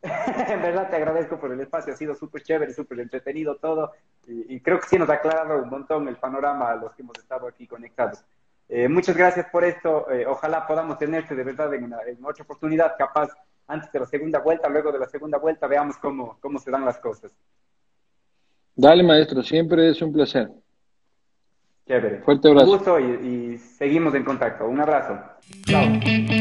En 0.48 0.62
verdad, 0.62 0.88
te 0.88 0.94
agradezco 0.94 1.40
por 1.40 1.50
el 1.50 1.60
espacio, 1.60 1.92
ha 1.92 1.96
sido 1.96 2.14
súper 2.14 2.42
chévere, 2.44 2.72
súper 2.72 3.00
entretenido 3.00 3.56
todo 3.56 3.90
y, 4.28 4.60
creo 4.60 4.78
que 4.78 4.86
sí 4.86 4.96
nos 4.96 5.08
ha 5.08 5.14
aclarado 5.14 5.60
un 5.60 5.68
montón 5.68 6.06
el 6.06 6.16
panorama 6.16 6.70
a 6.70 6.76
los 6.76 6.94
que 6.94 7.02
hemos 7.02 7.18
estado 7.18 7.48
aquí 7.48 7.66
conectados. 7.66 8.22
Eh, 8.68 8.86
muchas 8.88 9.16
gracias 9.16 9.46
por 9.50 9.64
esto, 9.64 10.08
eh, 10.10 10.24
ojalá 10.26 10.66
podamos 10.66 10.98
tenerte 10.98 11.34
de 11.34 11.42
verdad 11.42 11.74
en, 11.74 11.84
en, 11.84 12.24
otra 12.24 12.44
oportunidad, 12.44 12.92
capaz 12.96 13.30
antes 13.66 13.90
de 13.90 13.98
la 13.98 14.06
segunda 14.06 14.38
vuelta, 14.38 14.68
luego 14.68 14.92
de 14.92 15.00
la 15.00 15.08
segunda 15.08 15.38
vuelta, 15.38 15.66
veamos 15.66 15.96
cómo, 15.96 16.38
cómo 16.40 16.58
se 16.60 16.70
dan 16.70 16.84
las 16.84 16.98
cosas. 16.98 17.32
Dale, 18.76 19.02
maestro, 19.02 19.42
siempre 19.42 19.88
es 19.88 20.00
un 20.00 20.12
placer. 20.12 20.48
Chévere. 21.88 22.18
Fuerte 22.18 22.48
abrazo. 22.48 22.70
Un 22.70 22.76
gusto 22.76 23.00
y, 23.00 23.54
y 23.54 23.58
seguimos 23.58 24.14
en 24.14 24.22
contacto. 24.22 24.68
Un 24.68 24.80
abrazo. 24.80 25.18
Chao. 25.64 26.37